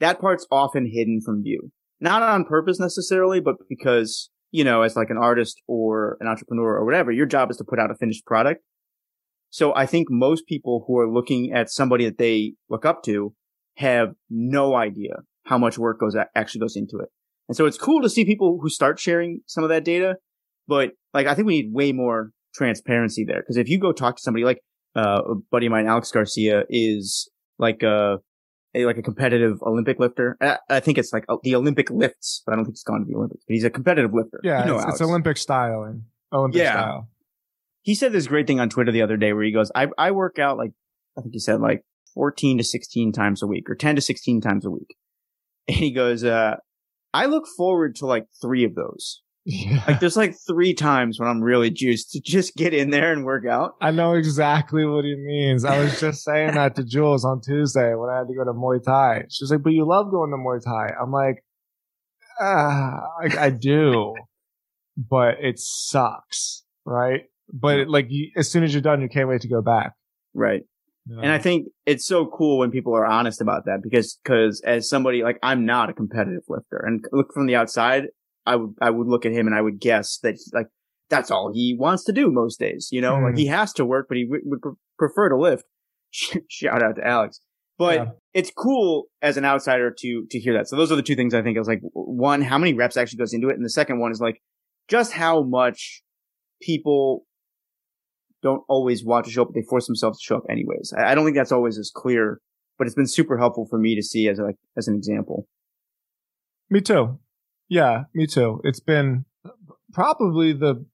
That 0.00 0.20
part's 0.20 0.46
often 0.50 0.90
hidden 0.90 1.20
from 1.24 1.42
view. 1.42 1.70
Not 2.00 2.22
on 2.22 2.44
purpose 2.44 2.78
necessarily, 2.78 3.40
but 3.40 3.56
because, 3.68 4.30
you 4.50 4.64
know, 4.64 4.82
as 4.82 4.96
like 4.96 5.10
an 5.10 5.18
artist 5.18 5.60
or 5.66 6.16
an 6.20 6.28
entrepreneur 6.28 6.76
or 6.76 6.84
whatever, 6.84 7.10
your 7.10 7.26
job 7.26 7.50
is 7.50 7.56
to 7.58 7.64
put 7.64 7.78
out 7.78 7.90
a 7.90 7.94
finished 7.96 8.24
product. 8.24 8.62
So 9.50 9.74
I 9.74 9.86
think 9.86 10.08
most 10.10 10.46
people 10.46 10.84
who 10.86 10.98
are 10.98 11.10
looking 11.10 11.52
at 11.52 11.70
somebody 11.70 12.04
that 12.04 12.18
they 12.18 12.54
look 12.68 12.84
up 12.86 13.02
to 13.04 13.34
have 13.76 14.14
no 14.30 14.74
idea 14.74 15.22
how 15.48 15.58
much 15.58 15.78
work 15.78 16.00
goes 16.00 16.16
actually 16.34 16.60
goes 16.60 16.76
into 16.76 16.98
it. 16.98 17.08
And 17.48 17.56
so 17.56 17.66
it's 17.66 17.78
cool 17.78 18.02
to 18.02 18.10
see 18.10 18.24
people 18.24 18.58
who 18.60 18.68
start 18.68 19.00
sharing 19.00 19.40
some 19.46 19.64
of 19.64 19.70
that 19.70 19.84
data 19.84 20.16
but 20.68 20.90
like, 21.14 21.26
I 21.26 21.34
think 21.34 21.46
we 21.46 21.62
need 21.62 21.72
way 21.72 21.92
more 21.92 22.30
transparency 22.54 23.24
there. 23.24 23.42
Cause 23.42 23.56
if 23.56 23.68
you 23.68 23.80
go 23.80 23.90
talk 23.90 24.16
to 24.16 24.22
somebody 24.22 24.44
like, 24.44 24.60
uh, 24.94 25.22
a 25.30 25.34
buddy 25.50 25.66
of 25.66 25.72
mine, 25.72 25.86
Alex 25.86 26.10
Garcia 26.10 26.64
is 26.68 27.28
like 27.58 27.82
a, 27.82 28.18
a 28.74 28.84
like 28.84 28.98
a 28.98 29.02
competitive 29.02 29.62
Olympic 29.62 29.98
lifter. 29.98 30.36
I, 30.40 30.58
I 30.68 30.80
think 30.80 30.98
it's 30.98 31.12
like 31.12 31.24
uh, 31.28 31.36
the 31.42 31.54
Olympic 31.54 31.90
lifts, 31.90 32.42
but 32.44 32.52
I 32.52 32.56
don't 32.56 32.64
think 32.64 32.74
it's 32.74 32.82
gone 32.82 33.00
to 33.00 33.06
the 33.06 33.16
Olympics, 33.16 33.44
but 33.46 33.54
he's 33.54 33.64
a 33.64 33.70
competitive 33.70 34.12
lifter. 34.12 34.40
Yeah. 34.42 34.60
You 34.60 34.66
know 34.66 34.78
it's, 34.78 34.86
it's, 34.86 35.00
Olympic 35.00 35.36
style 35.36 35.82
and 35.84 36.02
Olympic 36.32 36.60
yeah. 36.60 36.72
style. 36.72 37.08
He 37.82 37.94
said 37.94 38.12
this 38.12 38.26
great 38.26 38.46
thing 38.46 38.60
on 38.60 38.68
Twitter 38.68 38.92
the 38.92 39.02
other 39.02 39.16
day 39.16 39.32
where 39.32 39.44
he 39.44 39.52
goes, 39.52 39.70
I, 39.74 39.88
I 39.96 40.10
work 40.10 40.38
out 40.38 40.58
like, 40.58 40.72
I 41.16 41.22
think 41.22 41.32
he 41.32 41.38
said 41.38 41.60
like 41.60 41.84
14 42.14 42.58
to 42.58 42.64
16 42.64 43.12
times 43.12 43.42
a 43.42 43.46
week 43.46 43.70
or 43.70 43.74
10 43.74 43.96
to 43.96 44.02
16 44.02 44.40
times 44.40 44.66
a 44.66 44.70
week. 44.70 44.96
And 45.74 45.76
he 45.76 45.90
goes, 45.90 46.24
uh, 46.24 46.56
I 47.12 47.26
look 47.26 47.46
forward 47.56 47.96
to 47.96 48.06
like 48.06 48.26
three 48.40 48.64
of 48.64 48.74
those. 48.74 49.22
Yeah. 49.44 49.82
Like 49.86 50.00
there's 50.00 50.16
like 50.16 50.34
three 50.46 50.74
times 50.74 51.18
when 51.18 51.26
I'm 51.26 51.40
really 51.40 51.70
juiced 51.70 52.10
to 52.12 52.20
just 52.20 52.54
get 52.54 52.74
in 52.74 52.90
there 52.90 53.12
and 53.12 53.24
work 53.24 53.46
out. 53.46 53.76
I 53.80 53.90
know 53.90 54.12
exactly 54.12 54.84
what 54.84 55.06
he 55.06 55.16
means. 55.16 55.64
I 55.64 55.78
was 55.78 55.98
just 55.98 56.22
saying 56.22 56.54
that 56.54 56.76
to 56.76 56.84
Jules 56.84 57.24
on 57.24 57.40
Tuesday 57.40 57.94
when 57.94 58.10
I 58.10 58.18
had 58.18 58.28
to 58.28 58.34
go 58.34 58.44
to 58.44 58.52
Muay 58.52 58.84
Thai. 58.84 59.24
She 59.30 59.42
was 59.42 59.50
like, 59.50 59.62
but 59.62 59.72
you 59.72 59.86
love 59.86 60.10
going 60.10 60.30
to 60.32 60.36
Muay 60.36 60.62
Thai. 60.62 60.94
I'm 61.00 61.10
like, 61.12 61.42
ah, 62.38 63.00
I, 63.22 63.46
I 63.46 63.50
do, 63.50 64.14
but 64.98 65.36
it 65.40 65.58
sucks. 65.58 66.62
Right. 66.84 67.22
But 67.50 67.80
it, 67.80 67.88
like 67.88 68.08
you, 68.10 68.30
as 68.36 68.50
soon 68.50 68.64
as 68.64 68.74
you're 68.74 68.82
done, 68.82 69.00
you 69.00 69.08
can't 69.08 69.30
wait 69.30 69.40
to 69.42 69.48
go 69.48 69.62
back. 69.62 69.94
Right. 70.34 70.64
And 71.10 71.32
I 71.32 71.38
think 71.38 71.68
it's 71.86 72.06
so 72.06 72.26
cool 72.26 72.58
when 72.58 72.70
people 72.70 72.94
are 72.94 73.06
honest 73.06 73.40
about 73.40 73.64
that 73.64 73.80
because, 73.82 74.18
cause 74.24 74.60
as 74.64 74.88
somebody 74.88 75.22
like 75.22 75.38
I'm 75.42 75.64
not 75.64 75.90
a 75.90 75.94
competitive 75.94 76.42
lifter 76.48 76.82
and 76.86 77.04
look 77.12 77.32
from 77.32 77.46
the 77.46 77.56
outside, 77.56 78.04
I 78.44 78.56
would 78.56 78.74
I 78.80 78.90
would 78.90 79.06
look 79.06 79.24
at 79.26 79.32
him 79.32 79.46
and 79.46 79.54
I 79.54 79.62
would 79.62 79.80
guess 79.80 80.18
that 80.22 80.38
like 80.52 80.66
that's 81.10 81.30
all 81.30 81.50
he 81.52 81.76
wants 81.78 82.04
to 82.04 82.12
do 82.12 82.30
most 82.30 82.58
days. 82.58 82.88
You 82.90 83.00
know, 83.00 83.14
mm. 83.14 83.24
like 83.24 83.36
he 83.36 83.46
has 83.46 83.72
to 83.74 83.84
work, 83.84 84.06
but 84.08 84.16
he 84.16 84.24
w- 84.24 84.42
would 84.44 84.60
prefer 84.98 85.28
to 85.28 85.36
lift. 85.36 85.64
Shout 86.10 86.82
out 86.82 86.96
to 86.96 87.06
Alex. 87.06 87.40
But 87.78 87.94
Yeah. 87.94 88.06
it's 88.34 88.50
cool 88.50 89.04
as 89.22 89.36
an 89.36 89.44
outsider 89.44 89.94
to 89.98 90.26
to 90.30 90.38
hear 90.38 90.52
that. 90.54 90.68
So 90.68 90.76
those 90.76 90.90
are 90.90 90.96
the 90.96 91.02
two 91.02 91.14
things 91.14 91.32
I 91.32 91.42
think. 91.42 91.56
I 91.56 91.60
was 91.60 91.68
like, 91.68 91.80
one, 91.92 92.42
how 92.42 92.58
many 92.58 92.74
reps 92.74 92.96
actually 92.96 93.18
goes 93.18 93.32
into 93.32 93.48
it, 93.48 93.56
and 93.56 93.64
the 93.64 93.70
second 93.70 94.00
one 94.00 94.10
is 94.10 94.20
like 94.20 94.42
just 94.88 95.12
how 95.12 95.42
much 95.42 96.02
people 96.60 97.24
don't 98.42 98.62
always 98.68 99.04
want 99.04 99.24
to 99.26 99.30
show 99.30 99.42
up, 99.42 99.48
but 99.48 99.54
they 99.54 99.66
force 99.68 99.86
themselves 99.86 100.18
to 100.20 100.24
show 100.24 100.36
up 100.36 100.44
anyways. 100.50 100.92
I, 100.96 101.12
I 101.12 101.14
don't 101.14 101.24
think 101.24 101.36
that's 101.36 101.52
always 101.52 101.78
as 101.78 101.90
clear, 101.94 102.40
but 102.78 102.86
it's 102.86 102.94
been 102.94 103.06
super 103.06 103.38
helpful 103.38 103.66
for 103.68 103.78
me 103.78 103.94
to 103.96 104.02
see 104.02 104.28
as 104.28 104.38
like 104.38 104.56
as 104.76 104.88
an 104.88 104.94
example. 104.94 105.46
Me 106.70 106.80
too. 106.80 107.18
Yeah, 107.68 108.04
me 108.14 108.26
too. 108.26 108.60
It's 108.64 108.80
been 108.80 109.24
probably 109.92 110.52
the 110.52 110.84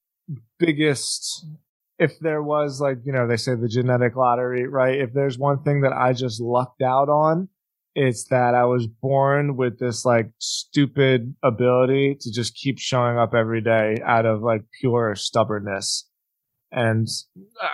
biggest, 0.59 1.47
if 1.99 2.19
there 2.21 2.43
was 2.43 2.81
like, 2.81 2.99
you 3.05 3.13
know, 3.13 3.27
they 3.27 3.37
say 3.37 3.55
the 3.55 3.69
genetic 3.69 4.17
lottery, 4.17 4.67
right? 4.67 5.01
If 5.01 5.13
there's 5.13 5.39
one 5.39 5.63
thing 5.63 5.83
that 5.83 5.93
I 5.93 6.13
just 6.13 6.41
lucked 6.41 6.83
out 6.83 7.09
on, 7.09 7.49
it's 7.95 8.25
that 8.29 8.55
I 8.55 8.65
was 8.65 8.89
born 8.89 9.57
with 9.57 9.79
this 9.79 10.05
like 10.05 10.31
stupid 10.39 11.35
ability 11.45 12.17
to 12.21 12.33
just 12.33 12.57
keep 12.57 12.79
showing 12.79 13.19
up 13.19 13.35
every 13.35 13.61
day 13.61 13.99
out 14.05 14.27
of 14.27 14.43
like 14.43 14.63
pure 14.81 15.15
stubbornness. 15.15 16.09
And 16.77 17.07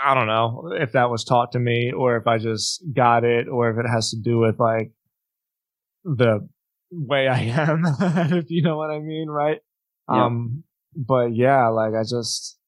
I 0.04 0.14
don't 0.14 0.26
know 0.26 0.72
if 0.78 0.92
that 0.92 1.08
was 1.08 1.24
taught 1.24 1.52
to 1.52 1.58
me 1.58 1.90
or 1.90 2.18
if 2.18 2.26
I 2.26 2.36
just 2.36 2.84
got 2.94 3.24
it 3.24 3.48
or 3.48 3.70
if 3.70 3.78
it 3.78 3.88
has 3.88 4.10
to 4.10 4.18
do 4.22 4.38
with 4.38 4.60
like 4.60 4.92
the 6.04 6.46
way 6.90 7.26
I 7.26 7.40
am, 7.40 7.82
if 8.00 8.50
you 8.50 8.62
know 8.62 8.76
what 8.76 8.90
I 8.90 8.98
mean, 8.98 9.28
right? 9.28 9.58
Yeah. 10.12 10.26
Um, 10.26 10.64
but 10.94 11.34
yeah, 11.34 11.68
like 11.68 11.94
I 11.94 12.02
just, 12.02 12.58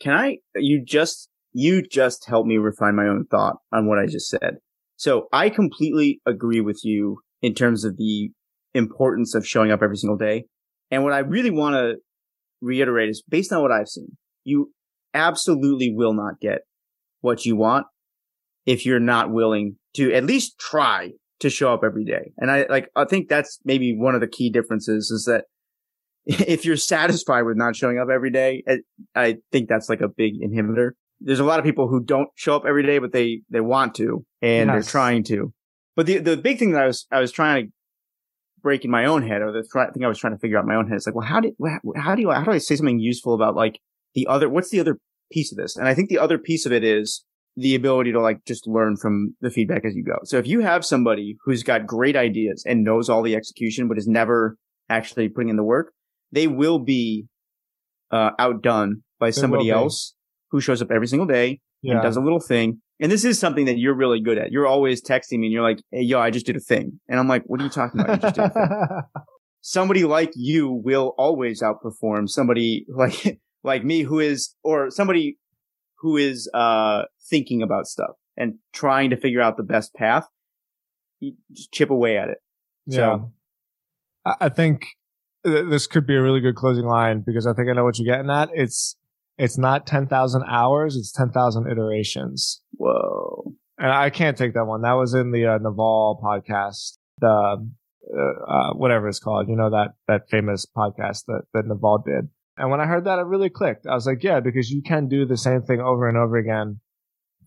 Can 0.00 0.12
I, 0.12 0.36
you 0.54 0.84
just, 0.84 1.30
you 1.52 1.82
just 1.82 2.26
helped 2.26 2.46
me 2.46 2.58
refine 2.58 2.94
my 2.94 3.08
own 3.08 3.26
thought 3.28 3.56
on 3.72 3.88
what 3.88 3.98
I 3.98 4.06
just 4.06 4.28
said. 4.28 4.58
So 4.96 5.26
I 5.32 5.50
completely 5.50 6.20
agree 6.26 6.60
with 6.60 6.82
you 6.84 7.22
in 7.42 7.54
terms 7.54 7.84
of 7.84 7.96
the 7.96 8.30
importance 8.72 9.34
of 9.34 9.46
showing 9.46 9.72
up 9.72 9.82
every 9.82 9.96
single 9.96 10.16
day. 10.16 10.44
And 10.92 11.02
what 11.02 11.12
I 11.12 11.18
really 11.18 11.50
want 11.50 11.74
to 11.74 11.96
reiterate 12.60 13.08
is 13.08 13.22
based 13.28 13.52
on 13.52 13.62
what 13.62 13.72
I've 13.72 13.88
seen, 13.88 14.16
you 14.44 14.70
absolutely 15.16 15.92
will 15.92 16.12
not 16.14 16.38
get 16.40 16.60
what 17.20 17.44
you 17.44 17.56
want 17.56 17.86
if 18.66 18.84
you're 18.86 19.00
not 19.00 19.32
willing 19.32 19.76
to 19.94 20.12
at 20.12 20.24
least 20.24 20.58
try 20.58 21.10
to 21.40 21.50
show 21.50 21.72
up 21.72 21.82
every 21.84 22.04
day. 22.04 22.32
And 22.38 22.50
I 22.50 22.66
like, 22.68 22.88
I 22.94 23.04
think 23.04 23.28
that's 23.28 23.58
maybe 23.64 23.96
one 23.96 24.14
of 24.14 24.20
the 24.20 24.26
key 24.28 24.50
differences 24.50 25.10
is 25.10 25.24
that 25.24 25.44
if 26.26 26.64
you're 26.64 26.76
satisfied 26.76 27.42
with 27.42 27.56
not 27.56 27.76
showing 27.76 27.98
up 27.98 28.08
every 28.12 28.30
day, 28.30 28.62
I- 29.14 29.36
think 29.52 29.68
that's 29.68 29.88
like 29.88 30.00
a 30.00 30.08
big 30.08 30.34
inhibitor. 30.40 30.90
There's 31.20 31.40
a 31.40 31.44
lot 31.44 31.58
of 31.58 31.64
people 31.64 31.88
who 31.88 32.02
don't 32.04 32.28
show 32.34 32.54
up 32.56 32.64
every 32.66 32.82
day, 32.84 32.98
but 32.98 33.12
they, 33.12 33.40
they 33.48 33.60
want 33.60 33.94
to 33.96 34.24
and 34.42 34.68
they're 34.68 34.82
trying 34.90 35.24
to. 35.24 35.52
But 35.94 36.06
the, 36.06 36.18
the 36.18 36.36
big 36.36 36.58
thing 36.58 36.72
that 36.72 36.82
I 36.82 36.86
was, 36.86 37.06
I 37.10 37.20
was 37.20 37.32
trying 37.32 37.66
to 37.66 37.72
break 38.62 38.84
in 38.84 38.90
my 38.90 39.06
own 39.06 39.26
head 39.26 39.40
or 39.40 39.52
the 39.52 39.62
thing 39.94 40.04
I 40.04 40.08
was 40.08 40.18
trying 40.18 40.34
to 40.34 40.38
figure 40.38 40.58
out 40.58 40.64
in 40.64 40.68
my 40.68 40.74
own 40.74 40.88
head 40.88 40.96
is 40.96 41.06
like, 41.06 41.14
well, 41.14 41.26
how 41.26 41.40
wha- 41.58 41.78
how 41.96 42.14
do 42.14 42.20
you, 42.22 42.30
how 42.32 42.42
do 42.44 42.50
I 42.50 42.58
say 42.58 42.76
something 42.76 42.98
useful 42.98 43.32
about 43.34 43.54
like 43.54 43.78
the 44.16 44.26
other, 44.26 44.48
what's 44.48 44.70
the 44.70 44.80
other 44.80 44.98
piece 45.30 45.52
of 45.52 45.58
this? 45.58 45.76
And 45.76 45.86
I 45.86 45.94
think 45.94 46.08
the 46.08 46.18
other 46.18 46.38
piece 46.38 46.66
of 46.66 46.72
it 46.72 46.82
is 46.82 47.24
the 47.56 47.74
ability 47.74 48.12
to 48.12 48.20
like 48.20 48.44
just 48.46 48.66
learn 48.66 48.96
from 48.96 49.36
the 49.40 49.50
feedback 49.50 49.84
as 49.84 49.94
you 49.94 50.02
go. 50.02 50.16
So 50.24 50.38
if 50.38 50.46
you 50.46 50.60
have 50.60 50.84
somebody 50.84 51.36
who's 51.44 51.62
got 51.62 51.86
great 51.86 52.16
ideas 52.16 52.64
and 52.66 52.82
knows 52.82 53.08
all 53.08 53.22
the 53.22 53.36
execution, 53.36 53.88
but 53.88 53.96
is 53.96 54.08
never 54.08 54.56
actually 54.88 55.28
putting 55.28 55.50
in 55.50 55.56
the 55.56 55.64
work, 55.64 55.92
they 56.32 56.46
will 56.46 56.78
be 56.78 57.26
uh, 58.10 58.30
outdone 58.38 59.02
by 59.18 59.30
somebody 59.30 59.70
else 59.70 60.14
who 60.50 60.60
shows 60.60 60.82
up 60.82 60.90
every 60.90 61.06
single 61.06 61.26
day 61.26 61.60
yeah. 61.82 61.94
and 61.94 62.02
does 62.02 62.16
a 62.16 62.20
little 62.20 62.40
thing. 62.40 62.80
And 63.00 63.10
this 63.12 63.24
is 63.24 63.38
something 63.38 63.66
that 63.66 63.78
you're 63.78 63.94
really 63.94 64.20
good 64.20 64.38
at. 64.38 64.52
You're 64.52 64.66
always 64.66 65.02
texting 65.02 65.38
me 65.38 65.46
and 65.46 65.52
you're 65.52 65.62
like, 65.62 65.78
Hey, 65.90 66.02
yo, 66.02 66.18
I 66.18 66.30
just 66.30 66.46
did 66.46 66.56
a 66.56 66.60
thing. 66.60 67.00
And 67.08 67.18
I'm 67.18 67.28
like, 67.28 67.42
what 67.46 67.60
are 67.60 67.64
you 67.64 67.70
talking 67.70 68.00
about? 68.00 68.16
You 68.16 68.22
just 68.22 68.34
did 68.34 68.44
a 68.44 68.50
thing. 68.50 69.02
Somebody 69.62 70.04
like 70.04 70.32
you 70.36 70.70
will 70.70 71.14
always 71.18 71.62
outperform 71.62 72.28
somebody 72.28 72.86
like, 72.94 73.40
like 73.66 73.84
me 73.84 74.02
who 74.02 74.20
is, 74.20 74.54
or 74.62 74.90
somebody 74.90 75.38
who 75.98 76.16
is, 76.16 76.48
uh, 76.54 77.02
thinking 77.28 77.62
about 77.62 77.86
stuff 77.86 78.16
and 78.36 78.54
trying 78.72 79.10
to 79.10 79.16
figure 79.16 79.40
out 79.40 79.56
the 79.56 79.62
best 79.62 79.94
path. 79.94 80.26
You 81.20 81.34
just 81.52 81.72
chip 81.72 81.90
away 81.90 82.18
at 82.18 82.28
it. 82.28 82.38
Yeah. 82.86 83.18
I 84.24 84.34
I 84.42 84.48
think 84.48 84.86
th- 85.44 85.66
this 85.68 85.86
could 85.86 86.06
be 86.06 86.14
a 86.14 86.22
really 86.22 86.40
good 86.40 86.56
closing 86.56 86.84
line 86.84 87.22
because 87.24 87.46
I 87.46 87.52
think 87.54 87.68
I 87.68 87.72
know 87.72 87.84
what 87.84 87.98
you're 87.98 88.14
getting 88.14 88.30
at. 88.30 88.50
It's, 88.54 88.96
it's 89.38 89.58
not 89.58 89.86
10,000 89.86 90.44
hours. 90.46 90.96
It's 90.96 91.12
10,000 91.12 91.70
iterations. 91.70 92.60
Whoa. 92.72 93.54
And 93.78 93.90
I 93.90 94.10
can't 94.10 94.36
take 94.36 94.54
that 94.54 94.64
one. 94.64 94.82
That 94.82 94.92
was 94.92 95.14
in 95.14 95.32
the 95.32 95.46
uh, 95.46 95.58
Naval 95.58 96.20
podcast, 96.22 96.98
the, 97.18 97.28
uh, 97.28 98.50
uh, 98.50 98.72
whatever 98.74 99.08
it's 99.08 99.18
called, 99.18 99.48
you 99.48 99.56
know, 99.56 99.70
that, 99.70 99.94
that 100.08 100.30
famous 100.30 100.66
podcast 100.66 101.24
that, 101.26 101.42
that 101.52 101.66
Naval 101.66 102.02
did. 102.06 102.28
And 102.58 102.70
when 102.70 102.80
I 102.80 102.86
heard 102.86 103.04
that, 103.04 103.18
it 103.18 103.26
really 103.26 103.50
clicked. 103.50 103.86
I 103.86 103.94
was 103.94 104.06
like, 104.06 104.22
yeah, 104.22 104.40
because 104.40 104.70
you 104.70 104.82
can 104.82 105.08
do 105.08 105.26
the 105.26 105.36
same 105.36 105.62
thing 105.62 105.80
over 105.80 106.08
and 106.08 106.16
over 106.16 106.36
again 106.36 106.80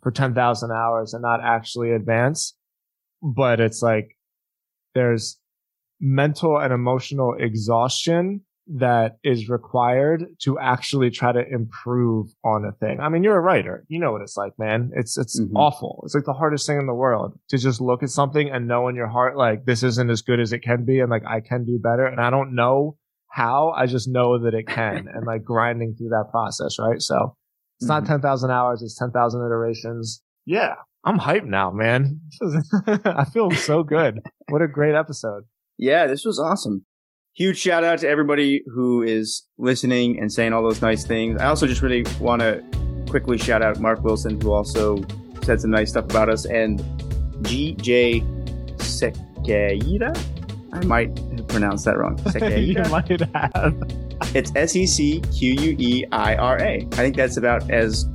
for 0.04 0.12
10,000 0.12 0.72
hours 0.72 1.14
and 1.14 1.22
not 1.22 1.40
actually 1.44 1.92
advance. 1.92 2.56
But 3.22 3.60
it's 3.60 3.82
like, 3.82 4.16
there's 4.94 5.40
mental 6.00 6.58
and 6.58 6.72
emotional 6.72 7.36
exhaustion 7.38 8.42
that 8.72 9.18
is 9.24 9.50
required 9.50 10.26
to 10.44 10.60
actually 10.60 11.10
try 11.10 11.32
to 11.32 11.44
improve 11.52 12.28
on 12.44 12.64
a 12.66 12.72
thing. 12.74 13.00
I 13.00 13.10
mean, 13.10 13.24
you're 13.24 13.36
a 13.36 13.42
writer. 13.42 13.84
You 13.90 14.00
know 14.00 14.12
what 14.12 14.22
it's 14.22 14.38
like, 14.38 14.54
man. 14.60 14.92
It's, 14.94 15.18
it's 15.18 15.40
Mhm. 15.42 15.54
awful. 15.56 16.02
It's 16.06 16.14
like 16.14 16.26
the 16.26 16.34
hardest 16.34 16.68
thing 16.68 16.78
in 16.78 16.86
the 16.86 16.94
world 16.94 17.38
to 17.50 17.58
just 17.58 17.82
look 17.82 18.04
at 18.04 18.10
something 18.10 18.50
and 18.52 18.68
know 18.68 18.88
in 18.88 18.96
your 18.96 19.08
heart, 19.08 19.36
like, 19.36 19.66
this 19.66 19.82
isn't 19.82 20.10
as 20.12 20.22
good 20.22 20.40
as 20.40 20.54
it 20.54 20.60
can 20.60 20.86
be. 20.86 21.00
And 21.00 21.10
like, 21.10 21.26
I 21.26 21.40
can 21.42 21.66
do 21.66 21.80
better. 21.80 22.06
And 22.06 22.22
I 22.22 22.30
don't 22.30 22.54
know 22.54 22.96
how. 23.30 23.72
I 23.72 23.86
just 23.86 24.08
know 24.10 24.40
that 24.44 24.54
it 24.54 24.68
can 24.68 25.08
and 25.14 25.26
like 25.26 25.44
grinding 25.44 25.96
through 25.96 26.10
that 26.10 26.28
process. 26.32 26.78
Right. 26.80 27.02
So 27.02 27.36
it's 27.80 27.88
not 27.88 28.04
Mhm. 28.04 28.08
10,000 28.08 28.52
hours. 28.52 28.82
It's 28.82 28.98
10,000 28.98 29.42
iterations. 29.46 30.22
Yeah. 30.46 30.76
I'm 31.06 31.18
hyped 31.20 31.46
now, 31.46 31.72
man. 31.72 32.20
I 33.06 33.24
feel 33.26 33.52
so 33.52 33.84
good. 33.84 34.20
What 34.50 34.62
a 34.62 34.68
great 34.68 34.96
episode. 34.96 35.44
Yeah, 35.78 36.08
this 36.08 36.26
was 36.26 36.40
awesome. 36.40 36.86
Huge 37.36 37.58
shout 37.58 37.86
out 37.86 38.00
to 38.00 38.10
everybody 38.10 38.64
who 38.74 39.02
is 39.02 39.48
listening 39.58 40.20
and 40.20 40.30
saying 40.32 40.52
all 40.52 40.62
those 40.62 40.82
nice 40.82 41.06
things. 41.06 41.40
I 41.40 41.46
also 41.46 41.68
just 41.68 41.82
really 41.82 42.04
want 42.20 42.42
to 42.42 42.62
quickly 43.10 43.38
shout 43.38 43.62
out 43.62 43.80
Mark 43.80 44.04
Wilson, 44.04 44.42
who 44.42 44.52
also 44.52 44.98
said 45.44 45.62
some 45.62 45.72
nice 45.72 45.92
stuff 45.92 46.04
about 46.06 46.28
us, 46.28 46.46
and 46.46 46.80
GJ 47.44 48.22
Sequeira. 48.80 50.18
I 50.72 50.84
might 50.86 51.18
have 51.18 51.48
pronounced 51.48 51.86
that 51.86 51.98
wrong. 51.98 52.20
you 52.58 52.76
might 52.90 53.20
have. 53.34 53.76
it's 54.36 54.52
S 54.56 54.76
E 54.76 54.86
C 54.86 55.22
Q 55.34 55.54
U 55.54 55.76
E 55.80 56.06
I 56.12 56.36
R 56.36 56.62
A. 56.62 56.88
I 56.92 56.96
think 56.96 57.16
that's 57.16 57.38
about 57.38 57.70
as 57.72 58.08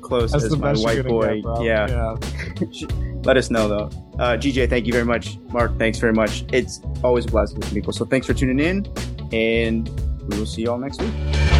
close 0.00 0.32
That's 0.32 0.44
as 0.44 0.56
my 0.56 0.74
white 0.74 1.06
boy. 1.06 1.36
get, 1.36 1.42
bro. 1.42 1.62
yeah. 1.62 2.16
Let 3.24 3.36
us 3.36 3.50
know 3.50 3.68
though. 3.68 3.90
Uh, 4.18 4.36
GJ, 4.36 4.68
thank 4.68 4.86
you 4.86 4.92
very 4.92 5.04
much. 5.04 5.38
Mark, 5.50 5.78
thanks 5.78 5.98
very 5.98 6.12
much. 6.12 6.44
It's 6.52 6.80
always 7.02 7.24
a 7.24 7.28
blast 7.28 7.54
to 7.54 7.60
meet 7.60 7.72
people. 7.72 7.92
So 7.92 8.04
thanks 8.04 8.26
for 8.26 8.34
tuning 8.34 8.60
in, 8.60 8.86
and 9.32 9.88
we 10.28 10.38
will 10.38 10.46
see 10.46 10.62
you 10.62 10.70
all 10.70 10.78
next 10.78 11.00
week. 11.00 11.53